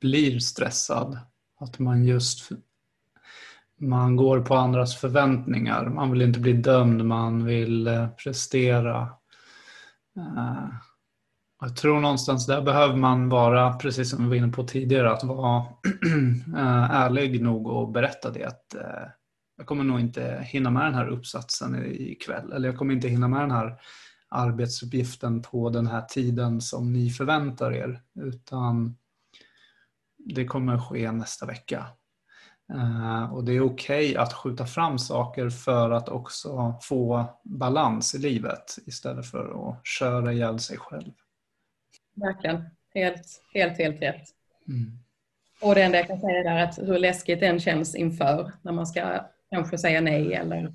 blir 0.00 0.38
stressad. 0.38 1.18
Att 1.58 1.78
man 1.78 2.04
just 2.04 2.50
man 3.78 4.16
går 4.16 4.40
på 4.40 4.54
andras 4.54 4.96
förväntningar. 4.96 5.86
Man 5.86 6.10
vill 6.10 6.22
inte 6.22 6.40
bli 6.40 6.52
dömd, 6.52 7.04
man 7.04 7.44
vill 7.44 7.86
eh, 7.86 8.08
prestera. 8.08 9.00
Eh, 10.16 10.68
jag 11.60 11.76
tror 11.76 12.00
någonstans 12.00 12.46
där 12.46 12.62
behöver 12.62 12.96
man 12.96 13.28
vara, 13.28 13.72
precis 13.72 14.10
som 14.10 14.22
vi 14.22 14.28
var 14.28 14.36
inne 14.36 14.52
på 14.52 14.64
tidigare, 14.64 15.10
att 15.10 15.24
vara 15.24 15.58
eh, 16.56 16.90
ärlig 16.90 17.42
nog 17.42 17.66
och 17.66 17.92
berätta 17.92 18.30
det 18.30 18.44
att 18.44 18.74
jag 19.56 19.66
kommer 19.66 19.84
nog 19.84 20.00
inte 20.00 20.44
hinna 20.46 20.70
med 20.70 20.84
den 20.84 20.94
här 20.94 21.08
uppsatsen 21.08 21.84
ikväll 21.86 22.52
eller 22.52 22.68
jag 22.68 22.78
kommer 22.78 22.94
inte 22.94 23.08
hinna 23.08 23.28
med 23.28 23.40
den 23.40 23.50
här 23.50 23.80
arbetsuppgiften 24.28 25.42
på 25.42 25.70
den 25.70 25.86
här 25.86 26.02
tiden 26.02 26.60
som 26.60 26.92
ni 26.92 27.10
förväntar 27.10 27.72
er 27.72 28.00
utan 28.20 28.96
det 30.18 30.44
kommer 30.44 30.78
ske 30.78 31.12
nästa 31.12 31.46
vecka. 31.46 31.86
Eh, 32.74 33.34
och 33.34 33.44
det 33.44 33.52
är 33.52 33.60
okej 33.60 34.10
okay 34.10 34.16
att 34.16 34.32
skjuta 34.32 34.66
fram 34.66 34.98
saker 34.98 35.50
för 35.50 35.90
att 35.90 36.08
också 36.08 36.74
få 36.82 37.24
balans 37.42 38.14
i 38.14 38.18
livet 38.18 38.78
istället 38.86 39.26
för 39.26 39.68
att 39.68 39.86
köra 39.86 40.32
ihjäl 40.32 40.58
sig 40.58 40.78
själv. 40.78 41.12
Verkligen. 42.14 42.64
Helt, 42.94 43.42
helt, 43.54 43.78
helt 43.78 44.02
rätt. 44.02 44.28
Mm. 44.68 44.98
Och 45.60 45.74
det 45.74 45.82
enda 45.82 45.98
jag 45.98 46.06
kan 46.06 46.20
säga 46.20 46.52
är 46.52 46.64
att 46.64 46.78
hur 46.78 46.98
läskigt 46.98 47.40
den 47.40 47.60
känns 47.60 47.94
inför 47.94 48.52
när 48.62 48.72
man 48.72 48.86
ska 48.86 49.24
kanske 49.50 49.78
säga 49.78 50.00
nej 50.00 50.34
eller 50.34 50.72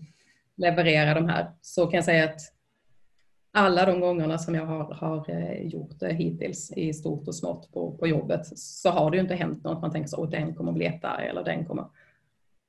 leverera 0.56 1.14
de 1.14 1.30
här 1.30 1.52
så 1.62 1.88
kan 1.88 1.96
jag 1.96 2.06
säga 2.06 2.24
att 2.24 2.53
alla 3.56 3.86
de 3.86 4.00
gångerna 4.00 4.38
som 4.38 4.56
jag 4.56 4.66
har, 4.66 4.94
har 4.94 5.30
eh, 5.30 5.68
gjort 5.68 6.00
det 6.00 6.14
hittills 6.14 6.72
i 6.72 6.94
stort 6.94 7.28
och 7.28 7.36
smått 7.36 7.72
på, 7.74 7.98
på 7.98 8.08
jobbet 8.08 8.58
så 8.58 8.90
har 8.90 9.12
det 9.12 9.18
ju 9.18 9.24
inte 9.24 9.36
hänt 9.36 9.64
något. 9.64 9.82
Man 9.82 9.92
tänker 9.92 10.10
så, 10.10 10.24
att 10.24 10.32
den 10.32 10.56
kommer 10.56 10.72
bli 10.72 10.86
jättearg 10.86 11.26
eller 11.26 11.44
den 11.44 11.66
kommer. 11.66 11.86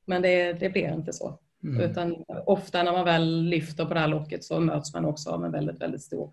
Men 0.04 0.22
det, 0.22 0.52
det 0.52 0.70
blir 0.70 0.94
inte 0.94 1.12
så. 1.12 1.38
Mm. 1.62 1.80
Utan 1.80 2.24
ofta 2.46 2.82
när 2.82 2.92
man 2.92 3.04
väl 3.04 3.42
lyfter 3.42 3.84
på 3.84 3.94
det 3.94 4.00
här 4.00 4.08
locket 4.08 4.44
så 4.44 4.60
möts 4.60 4.94
man 4.94 5.04
också 5.04 5.30
av 5.30 5.44
en 5.44 5.52
väldigt, 5.52 5.80
väldigt 5.80 6.02
stor 6.02 6.32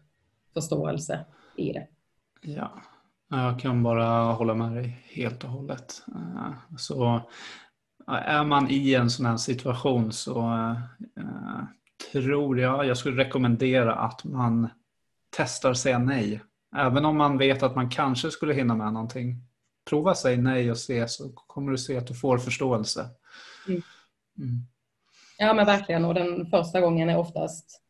förståelse 0.53 1.25
i 1.55 1.73
det. 1.73 1.87
Ja, 2.41 2.71
jag 3.29 3.59
kan 3.59 3.83
bara 3.83 4.33
hålla 4.33 4.53
med 4.53 4.71
dig 4.71 4.97
helt 5.09 5.43
och 5.43 5.49
hållet. 5.49 6.03
Eh, 6.15 6.75
så 6.77 7.21
är 8.07 8.43
man 8.43 8.69
i 8.69 8.95
en 8.95 9.09
sån 9.09 9.25
här 9.25 9.37
situation 9.37 10.11
så 10.11 10.39
äh, 11.17 11.63
tror 12.11 12.59
jag, 12.59 12.85
jag 12.85 12.97
skulle 12.97 13.23
rekommendera 13.23 13.95
att 13.95 14.23
man 14.23 14.69
testar 15.37 15.73
säga 15.73 15.99
nej. 15.99 16.41
Även 16.77 17.05
om 17.05 17.17
man 17.17 17.37
vet 17.37 17.63
att 17.63 17.75
man 17.75 17.89
kanske 17.89 18.31
skulle 18.31 18.53
hinna 18.53 18.75
med 18.75 18.93
någonting. 18.93 19.35
Prova 19.89 20.15
säg 20.15 20.37
nej 20.37 20.71
och 20.71 20.77
se 20.77 21.07
så 21.07 21.29
kommer 21.29 21.71
du 21.71 21.77
se 21.77 21.97
att 21.97 22.07
du 22.07 22.13
får 22.13 22.37
förståelse. 22.37 23.09
Mm. 23.67 23.81
Mm. 24.37 24.67
Ja 25.37 25.53
men 25.53 25.65
verkligen 25.65 26.05
och 26.05 26.13
den 26.13 26.45
första 26.45 26.81
gången 26.81 27.09
är 27.09 27.17
oftast 27.17 27.81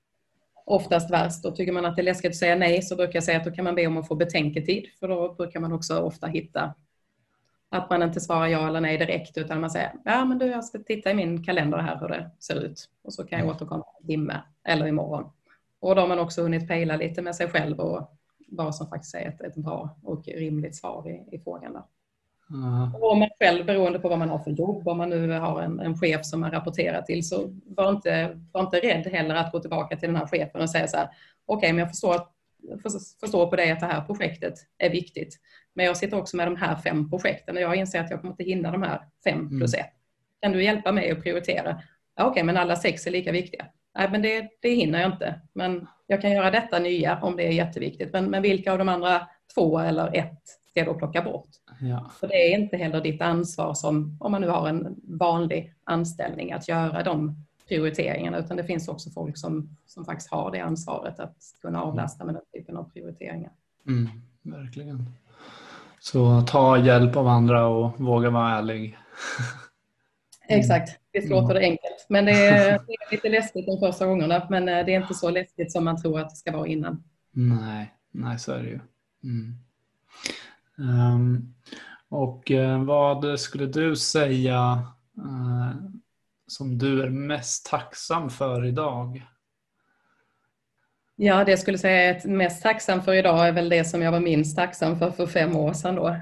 oftast 0.66 1.12
värst. 1.12 1.46
Och 1.46 1.56
tycker 1.56 1.72
man 1.72 1.86
att 1.86 1.96
det 1.96 2.02
är 2.02 2.04
läskigt 2.04 2.32
att 2.32 2.36
säga 2.36 2.56
nej 2.56 2.82
så 2.82 2.96
brukar 2.96 3.14
jag 3.14 3.24
säga 3.24 3.38
att 3.38 3.44
då 3.44 3.52
kan 3.52 3.66
man 3.66 3.76
be 3.76 3.88
om 3.88 3.98
att 3.98 4.08
få 4.08 4.16
betänketid. 4.16 4.86
För 5.00 5.08
då 5.08 5.34
brukar 5.34 5.60
man 5.60 5.74
också 5.74 6.00
ofta 6.00 6.28
hitta 6.28 6.74
att 7.72 7.90
man 7.90 8.04
inte 8.04 8.22
svarar 8.22 8.48
ja 8.48 8.68
eller 8.68 8.82
nej 8.82 8.98
direkt 8.98 9.38
utan 9.38 9.62
man 9.62 9.70
säger 9.70 9.92
ja 10.06 10.26
men 10.26 10.38
du 10.38 10.46
jag 10.46 10.66
ska 10.66 10.80
titta 10.80 11.12
i 11.12 11.14
min 11.14 11.44
kalender 11.44 11.78
här 11.78 12.00
hur 12.00 12.08
det 12.08 12.32
ser 12.40 12.64
ut. 12.64 12.90
Och 13.04 13.14
så 13.14 13.24
kan 13.24 13.40
jag 13.40 13.46
mm. 13.46 13.56
återkomma 13.56 13.86
en 14.02 14.08
timme 14.08 14.42
eller 14.64 14.88
imorgon. 14.88 15.32
Och 15.80 15.96
då 15.96 16.02
har 16.02 16.08
man 16.08 16.20
också 16.20 16.42
hunnit 16.42 16.68
pejla 16.68 16.96
lite 16.96 17.22
med 17.22 17.36
sig 17.36 17.50
själv 17.50 17.80
och 17.80 18.18
vad 18.48 18.76
som 18.76 18.88
faktiskt 18.88 19.16
är 19.16 19.28
ett, 19.28 19.42
ett 19.42 19.56
bra 19.56 19.90
och 20.04 20.28
rimligt 20.28 20.76
svar 20.76 21.10
i, 21.10 21.36
i 21.36 21.40
frågan. 21.40 21.74
Där. 21.74 21.84
Mm. 22.50 22.96
Och 22.96 23.18
man 23.18 23.30
själv, 23.40 23.66
beroende 23.66 24.00
på 24.00 24.10
vad 24.10 24.20
man 24.20 24.30
har 24.30 24.40
för 24.40 24.52
jobb, 24.52 24.88
om 24.88 24.98
man 24.98 25.10
nu 25.10 25.32
har 25.32 25.62
en, 25.62 25.80
en 25.80 25.98
chef 25.98 26.26
som 26.26 26.40
man 26.40 26.52
rapporterar 26.52 27.02
till, 27.02 27.28
så 27.28 27.60
var 27.66 27.90
inte, 27.90 28.40
var 28.52 28.62
inte 28.62 28.80
rädd 28.80 29.08
heller 29.08 29.36
att 29.36 29.52
gå 29.52 29.60
tillbaka 29.60 29.98
till 29.98 30.10
den 30.10 30.16
här 30.16 30.28
chefen 30.28 30.62
och 30.62 30.70
säga 30.70 30.88
så 30.88 30.98
här, 30.98 31.06
okej, 31.06 31.58
okay, 31.58 31.74
men 31.74 31.80
jag 31.80 31.90
förstår, 31.90 32.16
förstår 33.20 33.48
på 33.48 33.56
dig 33.56 33.72
att 33.72 33.80
det 33.80 33.86
här 33.86 34.02
projektet 34.02 34.54
är 34.78 34.90
viktigt, 34.90 35.40
men 35.74 35.86
jag 35.86 35.98
sitter 35.98 36.18
också 36.18 36.38
med 36.38 36.48
de 36.48 36.56
här 36.56 36.76
fem 36.76 37.10
projekten 37.10 37.56
och 37.56 37.62
jag 37.62 37.76
inser 37.76 38.00
att 38.00 38.10
jag 38.10 38.22
kommer 38.22 38.34
inte 38.34 38.44
hinna 38.44 38.72
de 38.72 38.84
här 38.84 39.02
fem 39.24 39.40
mm. 39.40 39.60
plus 39.60 39.74
ett. 39.74 39.94
Kan 40.42 40.52
du 40.52 40.64
hjälpa 40.64 40.92
mig 40.92 41.12
att 41.12 41.24
prioritera? 41.24 41.82
Ja, 42.16 42.24
okej, 42.24 42.32
okay, 42.32 42.44
men 42.44 42.58
alla 42.58 42.76
sex 42.76 43.08
är 43.08 43.12
lika 43.12 43.32
viktiga. 43.32 43.66
Nej, 43.98 44.10
men 44.12 44.22
det, 44.22 44.50
det 44.62 44.70
hinner 44.70 45.02
jag 45.02 45.12
inte. 45.12 45.42
Men 45.54 45.88
jag 46.08 46.22
kan 46.22 46.32
göra 46.32 46.52
detta 46.52 46.80
nya 46.80 47.20
om 47.22 47.36
det 47.36 47.48
är 47.48 47.52
jätteviktigt. 47.52 48.14
Men, 48.14 48.26
men 48.26 48.42
vilka 48.42 48.72
av 48.72 48.78
de 48.78 48.90
andra 48.90 49.28
två 49.56 49.80
eller 49.80 50.18
ett 50.18 50.42
ska 50.72 50.80
jag 50.80 50.88
då 50.88 50.94
plocka 50.94 51.22
bort? 51.22 51.50
Ja. 51.82 52.12
För 52.20 52.28
det 52.28 52.54
är 52.54 52.60
inte 52.60 52.78
heller 52.78 53.02
ditt 53.02 53.22
ansvar 53.22 53.74
som, 53.74 54.18
om 54.20 54.32
man 54.32 54.42
nu 54.42 54.48
har 54.48 54.70
en 54.70 54.96
vanlig 55.04 55.74
anställning, 55.84 56.52
att 56.52 56.68
göra 56.68 57.04
de 57.04 57.46
prioriteringarna, 57.72 58.38
utan 58.38 58.58
det 58.58 58.64
finns 58.64 58.88
också 58.88 59.10
folk 59.10 59.38
som, 59.38 59.78
som 59.86 60.06
faktiskt 60.06 60.32
har 60.32 60.52
det 60.52 60.60
ansvaret 60.60 61.20
att 61.20 61.36
kunna 61.62 61.82
avlasta 61.82 62.26
med 62.26 62.36
den 62.36 62.42
typen 62.54 62.78
av 62.78 62.84
prioriteringar. 62.84 63.52
Mm, 63.88 64.10
verkligen. 64.42 65.06
Så 66.00 66.42
ta 66.42 66.78
hjälp 66.78 67.16
av 67.16 67.28
andra 67.28 67.68
och 67.68 68.00
våga 68.00 68.30
vara 68.30 68.58
ärlig. 68.58 68.98
Exakt, 70.48 71.00
visst 71.14 71.30
låter 71.30 71.54
det 71.54 71.60
enkelt. 71.60 72.06
Men 72.10 72.26
det 72.26 72.32
är, 72.32 72.72
det 72.88 72.94
är, 72.94 73.12
lite 73.12 73.30
läskigt 73.30 73.66
de 73.66 73.80
första 73.80 74.06
gångerna. 74.06 74.48
Men 74.50 74.70
eh, 74.70 74.86
det 74.86 74.94
är 74.94 75.02
inte 75.02 75.14
så 75.14 75.30
läskigt 75.30 75.72
som 75.72 75.84
man 75.86 76.02
tror 76.02 76.20
att 76.20 76.30
det 76.30 76.36
ska 76.36 76.52
vara 76.52 76.68
innan. 76.68 77.04
Nej, 77.32 77.94
nej 78.12 78.40
så 78.40 78.52
är 78.52 78.64
det 78.64 78.70
ju. 78.70 78.80
Mm. 79.24 79.56
Um, 80.78 81.54
och 82.10 82.52
uh, 82.52 82.84
vad 82.84 83.40
skulle 83.40 83.66
du 83.66 83.96
säga 83.96 84.88
uh, 85.18 85.72
som 86.52 86.78
du 86.78 87.04
är 87.04 87.10
mest 87.10 87.66
tacksam 87.66 88.30
för 88.30 88.66
idag? 88.66 89.26
Ja, 91.16 91.44
det 91.44 91.52
jag 91.52 91.60
skulle 91.60 91.78
säga 91.78 92.16
är 92.16 92.28
mest 92.28 92.64
tacksam 92.64 93.02
för 93.02 93.14
idag 93.14 93.48
är 93.48 93.52
väl 93.52 93.70
det 93.70 93.84
som 93.84 94.02
jag 94.02 94.12
var 94.12 94.20
minst 94.20 94.58
tacksam 94.58 95.00
för 95.00 95.12
för 95.12 95.28
fem 95.28 95.56
år 95.56 95.74
sedan 95.74 95.96
då. 95.96 96.16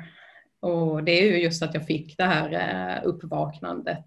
Och 0.60 1.04
det 1.04 1.12
är 1.12 1.32
ju 1.32 1.42
just 1.42 1.64
att 1.64 1.74
jag 1.74 1.86
fick 1.86 2.18
det 2.18 2.24
här 2.24 2.52
eh, 2.54 3.08
uppvaknandet 3.08 4.06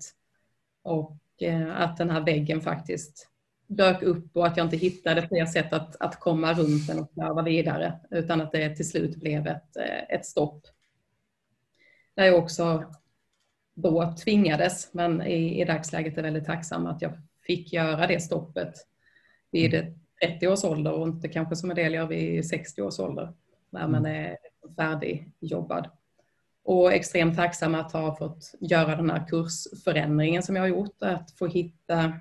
och 0.82 1.18
eh, 1.40 1.80
att 1.80 1.96
den 1.96 2.10
här 2.10 2.20
väggen 2.20 2.60
faktiskt 2.60 3.28
dök 3.66 4.02
upp 4.02 4.36
och 4.36 4.46
att 4.46 4.56
jag 4.56 4.66
inte 4.66 4.76
hittade 4.76 5.28
fler 5.28 5.46
sätt 5.46 5.72
att, 5.72 5.96
att 6.00 6.20
komma 6.20 6.52
runt 6.52 6.86
den 6.86 6.98
och 6.98 7.10
slarva 7.14 7.42
vidare 7.42 8.00
utan 8.10 8.40
att 8.40 8.52
det 8.52 8.76
till 8.76 8.88
slut 8.88 9.16
blev 9.16 9.46
ett, 9.46 9.76
eh, 9.76 10.16
ett 10.16 10.26
stopp. 10.26 10.66
Där 12.14 12.24
jag 12.24 12.38
också 12.38 12.84
då 13.82 14.14
tvingades, 14.24 14.94
men 14.94 15.22
i, 15.22 15.60
i 15.60 15.64
dagsläget 15.64 16.18
är 16.18 16.22
väldigt 16.22 16.46
tacksam 16.46 16.86
att 16.86 17.02
jag 17.02 17.12
fick 17.46 17.72
göra 17.72 18.06
det 18.06 18.20
stoppet 18.20 18.74
vid 19.50 19.94
30 20.22 20.48
års 20.48 20.64
ålder 20.64 20.92
och 20.92 21.08
inte 21.08 21.28
kanske 21.28 21.56
som 21.56 21.70
en 21.70 21.76
del 21.76 21.94
gör 21.94 22.06
vid 22.06 22.48
60 22.48 22.82
års 22.82 22.98
ålder 22.98 23.32
när 23.70 23.88
man 23.88 24.06
mm. 24.06 24.24
är 24.24 24.36
färdigjobbad. 24.76 25.88
Och 26.64 26.92
extremt 26.92 27.36
tacksam 27.36 27.74
att 27.74 27.92
ha 27.92 28.16
fått 28.16 28.54
göra 28.60 28.96
den 28.96 29.10
här 29.10 29.26
kursförändringen 29.28 30.42
som 30.42 30.56
jag 30.56 30.62
har 30.62 30.68
gjort. 30.68 31.02
Att 31.02 31.30
få 31.30 31.46
hitta... 31.46 32.12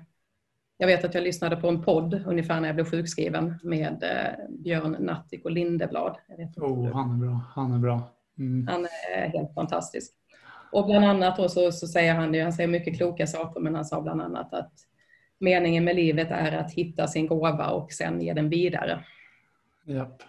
Jag 0.76 0.86
vet 0.86 1.04
att 1.04 1.14
jag 1.14 1.24
lyssnade 1.24 1.56
på 1.56 1.68
en 1.68 1.82
podd 1.82 2.22
ungefär 2.26 2.60
när 2.60 2.68
jag 2.68 2.74
blev 2.74 2.90
sjukskriven 2.90 3.58
med 3.62 4.02
eh, 4.02 4.48
Björn 4.48 4.96
Natthik 5.00 5.44
och 5.44 5.50
Lindeblad. 5.50 6.16
oh, 6.56 6.92
han 6.92 7.10
är 7.10 7.26
bra. 7.26 7.40
Han 7.54 7.72
är 7.72 7.78
bra. 7.78 8.02
Mm. 8.38 8.66
Han 8.66 8.86
är 9.14 9.28
helt 9.28 9.54
fantastisk. 9.54 10.14
Och 10.72 10.86
bland 10.86 11.04
annat 11.04 11.36
då 11.36 11.48
så, 11.48 11.72
så 11.72 11.86
säger 11.86 12.14
han, 12.14 12.40
han 12.40 12.52
säger 12.52 12.68
mycket 12.68 12.96
kloka 12.96 13.26
saker, 13.26 13.60
men 13.60 13.74
han 13.74 13.84
sa 13.84 14.00
bland 14.00 14.22
annat 14.22 14.54
att 14.54 14.72
meningen 15.38 15.84
med 15.84 15.96
livet 15.96 16.30
är 16.30 16.52
att 16.52 16.72
hitta 16.72 17.08
sin 17.08 17.26
gåva 17.26 17.70
och 17.70 17.92
sen 17.92 18.20
ge 18.20 18.32
den 18.32 18.48
vidare. 18.48 19.04
Japp. 19.84 20.22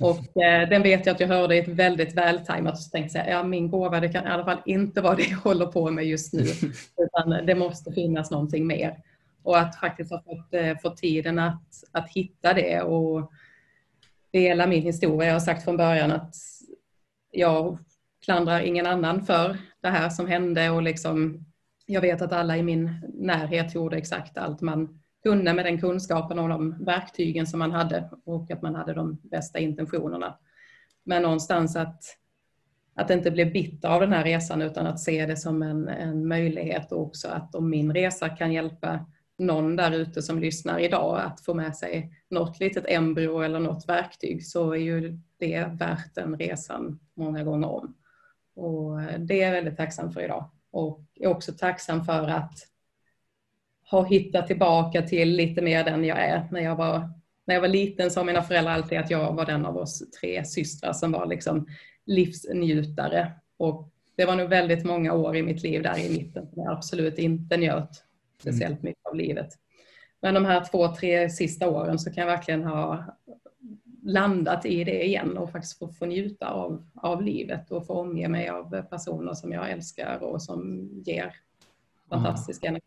Och 0.00 0.42
eh, 0.42 0.68
den 0.68 0.82
vet 0.82 1.06
jag 1.06 1.14
att 1.14 1.20
jag 1.20 1.28
hörde 1.28 1.56
i 1.56 1.58
ett 1.58 1.68
väldigt 1.68 2.14
vältajmat 2.14 2.72
och 2.72 2.78
så 2.78 2.90
tänkte 2.90 3.18
jag, 3.18 3.28
ja 3.28 3.42
min 3.42 3.70
gåva 3.70 4.00
det 4.00 4.08
kan 4.08 4.26
i 4.26 4.30
alla 4.30 4.44
fall 4.44 4.62
inte 4.66 5.00
vara 5.00 5.14
det 5.14 5.22
jag 5.22 5.38
håller 5.38 5.66
på 5.66 5.90
med 5.90 6.04
just 6.04 6.32
nu. 6.32 6.42
Utan 6.96 7.46
det 7.46 7.54
måste 7.54 7.92
finnas 7.92 8.30
någonting 8.30 8.66
mer. 8.66 8.98
Och 9.42 9.58
att 9.58 9.76
faktiskt 9.76 10.10
ha 10.10 10.22
fått, 10.22 10.54
eh, 10.54 10.78
fått 10.82 10.96
tiden 10.96 11.38
att, 11.38 11.84
att 11.92 12.10
hitta 12.10 12.52
det 12.52 12.82
och 12.82 13.32
dela 14.30 14.66
min 14.66 14.82
historia. 14.82 15.28
Jag 15.28 15.34
har 15.34 15.40
sagt 15.40 15.64
från 15.64 15.76
början 15.76 16.12
att 16.12 16.34
jag 17.30 17.78
klandrar 18.22 18.60
ingen 18.60 18.86
annan 18.86 19.24
för 19.24 19.56
det 19.80 19.88
här 19.88 20.08
som 20.08 20.26
hände 20.26 20.70
och 20.70 20.82
liksom 20.82 21.44
jag 21.86 22.00
vet 22.00 22.22
att 22.22 22.32
alla 22.32 22.56
i 22.56 22.62
min 22.62 22.90
närhet 23.14 23.74
gjorde 23.74 23.96
exakt 23.96 24.38
allt 24.38 24.60
man 24.60 25.00
kunde 25.22 25.52
med 25.52 25.64
den 25.64 25.80
kunskapen 25.80 26.38
och 26.38 26.48
de 26.48 26.84
verktygen 26.84 27.46
som 27.46 27.58
man 27.58 27.72
hade 27.72 28.10
och 28.24 28.50
att 28.50 28.62
man 28.62 28.74
hade 28.74 28.94
de 28.94 29.18
bästa 29.22 29.58
intentionerna. 29.58 30.38
Men 31.04 31.22
någonstans 31.22 31.76
att, 31.76 32.04
att 32.94 33.10
inte 33.10 33.30
bli 33.30 33.46
bitter 33.46 33.88
av 33.88 34.00
den 34.00 34.12
här 34.12 34.24
resan 34.24 34.62
utan 34.62 34.86
att 34.86 35.00
se 35.00 35.26
det 35.26 35.36
som 35.36 35.62
en, 35.62 35.88
en 35.88 36.28
möjlighet 36.28 36.92
och 36.92 37.02
också 37.02 37.28
att 37.28 37.54
om 37.54 37.70
min 37.70 37.94
resa 37.94 38.28
kan 38.28 38.52
hjälpa 38.52 39.06
någon 39.38 39.76
där 39.76 39.92
ute 39.92 40.22
som 40.22 40.40
lyssnar 40.40 40.78
idag 40.78 41.20
att 41.20 41.40
få 41.40 41.54
med 41.54 41.76
sig 41.76 42.12
något 42.30 42.60
litet 42.60 42.84
embryo 42.88 43.40
eller 43.40 43.60
något 43.60 43.88
verktyg 43.88 44.46
så 44.46 44.70
är 44.72 44.80
ju 44.80 45.18
det 45.38 45.66
värt 45.72 46.14
den 46.14 46.38
resan 46.38 46.98
många 47.14 47.44
gånger 47.44 47.68
om. 47.70 47.94
Och 48.54 49.00
det 49.18 49.42
är 49.42 49.44
jag 49.44 49.52
väldigt 49.52 49.76
tacksam 49.76 50.12
för 50.12 50.24
idag. 50.24 50.50
Och 50.70 51.00
är 51.14 51.26
också 51.26 51.52
tacksam 51.52 52.04
för 52.04 52.28
att 52.28 52.54
ha 53.90 54.04
hittat 54.04 54.46
tillbaka 54.46 55.02
till 55.02 55.28
lite 55.28 55.62
mer 55.62 55.84
den 55.84 56.04
jag 56.04 56.18
är. 56.18 56.48
När 56.50 56.60
jag 56.60 56.76
var, 56.76 57.10
när 57.44 57.54
jag 57.54 57.60
var 57.60 57.68
liten 57.68 58.10
sa 58.10 58.24
mina 58.24 58.42
föräldrar 58.42 58.72
alltid 58.72 58.98
att 58.98 59.10
jag 59.10 59.32
var 59.32 59.46
den 59.46 59.66
av 59.66 59.76
oss 59.76 60.10
tre 60.20 60.44
systrar 60.44 60.92
som 60.92 61.12
var 61.12 61.26
liksom 61.26 61.66
livsnjutare. 62.06 63.32
Och 63.56 63.88
det 64.16 64.24
var 64.24 64.36
nog 64.36 64.48
väldigt 64.48 64.84
många 64.84 65.12
år 65.12 65.36
i 65.36 65.42
mitt 65.42 65.62
liv 65.62 65.82
där 65.82 65.98
i 65.98 66.10
mitten 66.10 66.46
som 66.46 66.62
jag 66.62 66.72
absolut 66.72 67.18
inte 67.18 67.56
njöt 67.56 68.04
speciellt 68.40 68.82
mycket 68.82 69.06
av 69.06 69.16
livet. 69.16 69.48
Men 70.20 70.34
de 70.34 70.44
här 70.44 70.64
två, 70.70 70.94
tre 70.94 71.30
sista 71.30 71.68
åren 71.68 71.98
så 71.98 72.12
kan 72.12 72.26
jag 72.26 72.36
verkligen 72.36 72.64
ha 72.64 73.04
landat 74.02 74.66
i 74.66 74.84
det 74.84 75.04
igen 75.04 75.38
och 75.38 75.50
faktiskt 75.50 75.78
få, 75.78 75.88
få 75.88 76.06
njuta 76.06 76.50
av, 76.50 76.86
av 76.94 77.22
livet 77.22 77.70
och 77.70 77.86
få 77.86 77.94
omge 77.94 78.28
mig 78.28 78.48
av 78.48 78.82
personer 78.82 79.34
som 79.34 79.52
jag 79.52 79.70
älskar 79.70 80.22
och 80.22 80.42
som 80.42 80.90
ger 81.04 81.34
fantastisk 82.08 82.64
energi. 82.64 82.86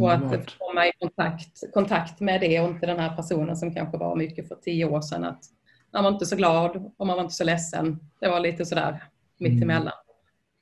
Och 0.00 0.12
att 0.12 0.58
komma 0.58 0.86
i 0.86 0.92
kontakt, 1.00 1.72
kontakt 1.74 2.20
med 2.20 2.40
det 2.40 2.60
och 2.60 2.68
inte 2.68 2.86
den 2.86 2.98
här 2.98 3.16
personen 3.16 3.56
som 3.56 3.74
kanske 3.74 3.98
var 3.98 4.16
mycket 4.16 4.48
för 4.48 4.54
tio 4.54 4.84
år 4.84 5.00
sedan. 5.00 5.24
Att 5.24 5.44
man 5.92 6.04
var 6.04 6.10
inte 6.10 6.26
så 6.26 6.36
glad 6.36 6.92
och 6.96 7.06
man 7.06 7.16
var 7.16 7.22
inte 7.22 7.34
så 7.34 7.44
ledsen. 7.44 7.98
Det 8.20 8.28
var 8.28 8.40
lite 8.40 8.66
sådär 8.66 9.04
mittemellan. 9.38 9.92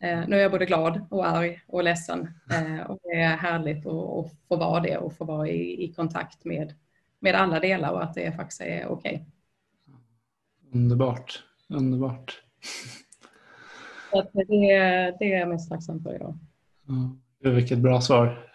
Mm. 0.01 0.19
Eh, 0.23 0.29
nu 0.29 0.37
är 0.37 0.41
jag 0.41 0.51
både 0.51 0.67
glad 0.67 1.07
och 1.11 1.27
arg 1.27 1.61
och 1.67 1.85
ledsen. 1.85 2.29
Eh, 2.51 2.91
och 2.91 2.99
det 3.03 3.21
är 3.21 3.37
härligt 3.37 3.87
att, 3.87 3.93
att 3.95 4.33
få 4.49 4.57
vara 4.57 4.81
det 4.81 4.97
och 4.97 5.13
få 5.13 5.25
vara 5.25 5.49
i, 5.49 5.85
i 5.85 5.93
kontakt 5.93 6.45
med, 6.45 6.75
med 7.21 7.35
alla 7.35 7.61
delar 7.61 7.93
och 7.93 8.03
att 8.03 8.15
det 8.15 8.33
faktiskt 8.33 8.61
är 8.61 8.87
okej. 8.87 9.15
Okay. 9.15 9.25
Underbart. 10.73 11.43
Underbart. 11.69 12.43
Så 14.11 14.23
det, 14.33 14.47
det 15.19 15.33
är 15.33 15.39
jag 15.39 15.49
mest 15.49 15.71
tacksam 15.71 16.03
för 16.03 16.15
idag. 16.15 16.39
Ja, 17.41 17.51
vilket 17.51 17.79
bra 17.79 18.01
svar. 18.01 18.47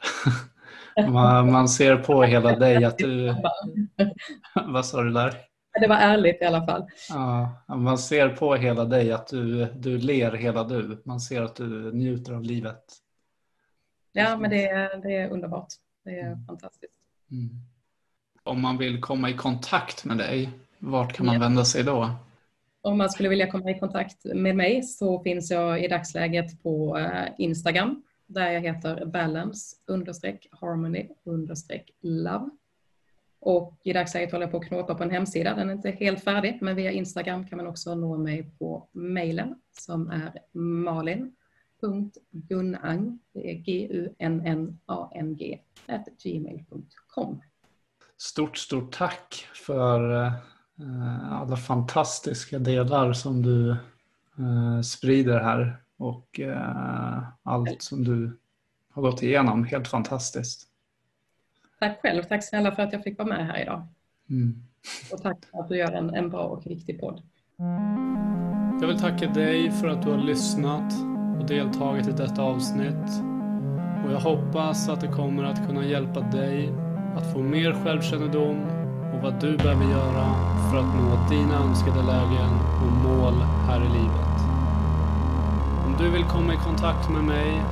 Man, 1.11 1.51
man 1.51 1.69
ser 1.69 1.97
på 1.97 2.23
hela 2.23 2.55
dig 2.55 2.85
att 2.85 2.97
du... 2.97 3.35
Vad 4.67 4.85
sa 4.85 5.01
du 5.01 5.11
där? 5.11 5.35
Det 5.79 5.87
var 5.87 5.95
ärligt 5.95 6.41
i 6.41 6.45
alla 6.45 6.65
fall. 6.65 6.87
Ja, 7.09 7.63
man 7.67 7.97
ser 7.97 8.29
på 8.29 8.55
hela 8.55 8.85
dig 8.85 9.11
att 9.11 9.27
du, 9.27 9.65
du 9.65 9.97
ler 9.97 10.31
hela 10.31 10.63
du. 10.63 11.01
Man 11.05 11.19
ser 11.19 11.41
att 11.41 11.55
du 11.55 11.91
njuter 11.91 12.33
av 12.33 12.43
livet. 12.43 12.83
Ja, 14.11 14.37
men 14.37 14.49
det 14.49 14.67
är, 14.67 15.01
det 15.01 15.15
är 15.15 15.29
underbart. 15.29 15.67
Det 16.03 16.19
är 16.19 16.27
mm. 16.27 16.45
fantastiskt. 16.45 16.93
Mm. 17.31 17.49
Om 18.43 18.61
man 18.61 18.77
vill 18.77 19.01
komma 19.01 19.29
i 19.29 19.33
kontakt 19.33 20.05
med 20.05 20.17
dig, 20.17 20.49
vart 20.79 21.13
kan 21.13 21.25
man 21.25 21.39
vända 21.39 21.65
sig 21.65 21.83
då? 21.83 22.09
Om 22.81 22.97
man 22.97 23.09
skulle 23.09 23.29
vilja 23.29 23.51
komma 23.51 23.71
i 23.71 23.79
kontakt 23.79 24.25
med 24.25 24.55
mig 24.55 24.83
så 24.83 25.23
finns 25.23 25.51
jag 25.51 25.83
i 25.83 25.87
dagsläget 25.87 26.63
på 26.63 26.97
eh, 26.97 27.27
Instagram 27.37 28.03
där 28.25 28.51
jag 28.51 28.61
heter 28.61 29.05
balance 29.05 29.75
harmony 30.51 31.07
love. 32.01 32.49
Och 33.39 33.79
i 33.83 33.93
dagsläget 33.93 34.31
håller 34.31 34.45
jag 34.45 34.51
på 34.51 34.57
att 34.57 34.67
knåpa 34.67 34.95
på 34.95 35.03
en 35.03 35.11
hemsida. 35.11 35.55
Den 35.55 35.69
är 35.69 35.73
inte 35.73 35.91
helt 35.91 36.23
färdig, 36.23 36.57
men 36.61 36.75
via 36.75 36.91
Instagram 36.91 37.47
kan 37.47 37.57
man 37.57 37.67
också 37.67 37.95
nå 37.95 38.17
mig 38.17 38.43
på 38.59 38.87
mejlen 38.91 39.55
som 39.71 40.09
är 40.09 40.31
malin.gunnang, 40.59 41.59
G-U-N-N-A-N-G, 43.65 45.59
gmail.com. 46.23 47.41
Stort, 48.21 48.57
stort 48.57 48.91
tack 48.91 49.47
för 49.53 50.25
eh, 50.25 51.31
alla 51.31 51.55
fantastiska 51.57 52.59
delar 52.59 53.13
som 53.13 53.41
du 53.41 53.71
eh, 53.71 54.81
sprider 54.83 55.39
här 55.39 55.77
och 55.97 56.39
eh, 56.39 57.23
allt 57.43 57.81
som 57.81 58.03
du 58.03 58.37
har 58.91 59.01
gått 59.01 59.23
igenom. 59.23 59.63
Helt 59.63 59.87
fantastiskt. 59.87 60.67
Tack 61.79 62.01
själv. 62.01 62.23
Tack 62.23 62.43
snälla 62.43 62.71
för 62.71 62.83
att 62.83 62.93
jag 62.93 63.03
fick 63.03 63.17
vara 63.17 63.27
med 63.27 63.47
här 63.47 63.61
idag. 63.61 63.87
Mm. 64.29 64.63
Och 65.11 65.21
tack 65.21 65.45
för 65.45 65.59
att 65.59 65.69
du 65.69 65.77
gör 65.77 65.91
en, 65.91 66.09
en 66.09 66.29
bra 66.29 66.43
och 66.43 66.67
viktig 66.67 66.99
podd. 66.99 67.21
Jag 68.81 68.87
vill 68.87 68.99
tacka 68.99 69.27
dig 69.27 69.71
för 69.71 69.87
att 69.87 70.01
du 70.01 70.09
har 70.09 70.17
lyssnat 70.17 70.93
och 71.39 71.47
deltagit 71.47 72.07
i 72.07 72.11
detta 72.11 72.41
avsnitt. 72.41 73.23
Och 74.05 74.11
jag 74.11 74.19
hoppas 74.19 74.89
att 74.89 75.01
det 75.01 75.07
kommer 75.07 75.43
att 75.43 75.67
kunna 75.67 75.85
hjälpa 75.85 76.21
dig 76.21 76.90
att 77.17 77.33
få 77.33 77.39
mer 77.39 77.73
självkännedom 77.83 78.57
och 79.13 79.21
vad 79.23 79.41
du 79.41 79.57
behöver 79.57 79.85
göra 79.85 80.25
för 80.69 80.77
att 80.77 80.95
nå 80.95 81.19
dina 81.29 81.55
önskade 81.55 82.01
lägen 82.03 82.53
och 82.81 82.91
mål 82.91 83.33
här 83.67 83.79
i 83.79 83.89
livet. 83.99 84.37
Om 85.85 85.95
du 85.97 86.09
vill 86.09 86.23
komma 86.23 86.53
i 86.53 86.57
kontakt 86.57 87.09
med 87.09 87.23
mig, 87.23 87.63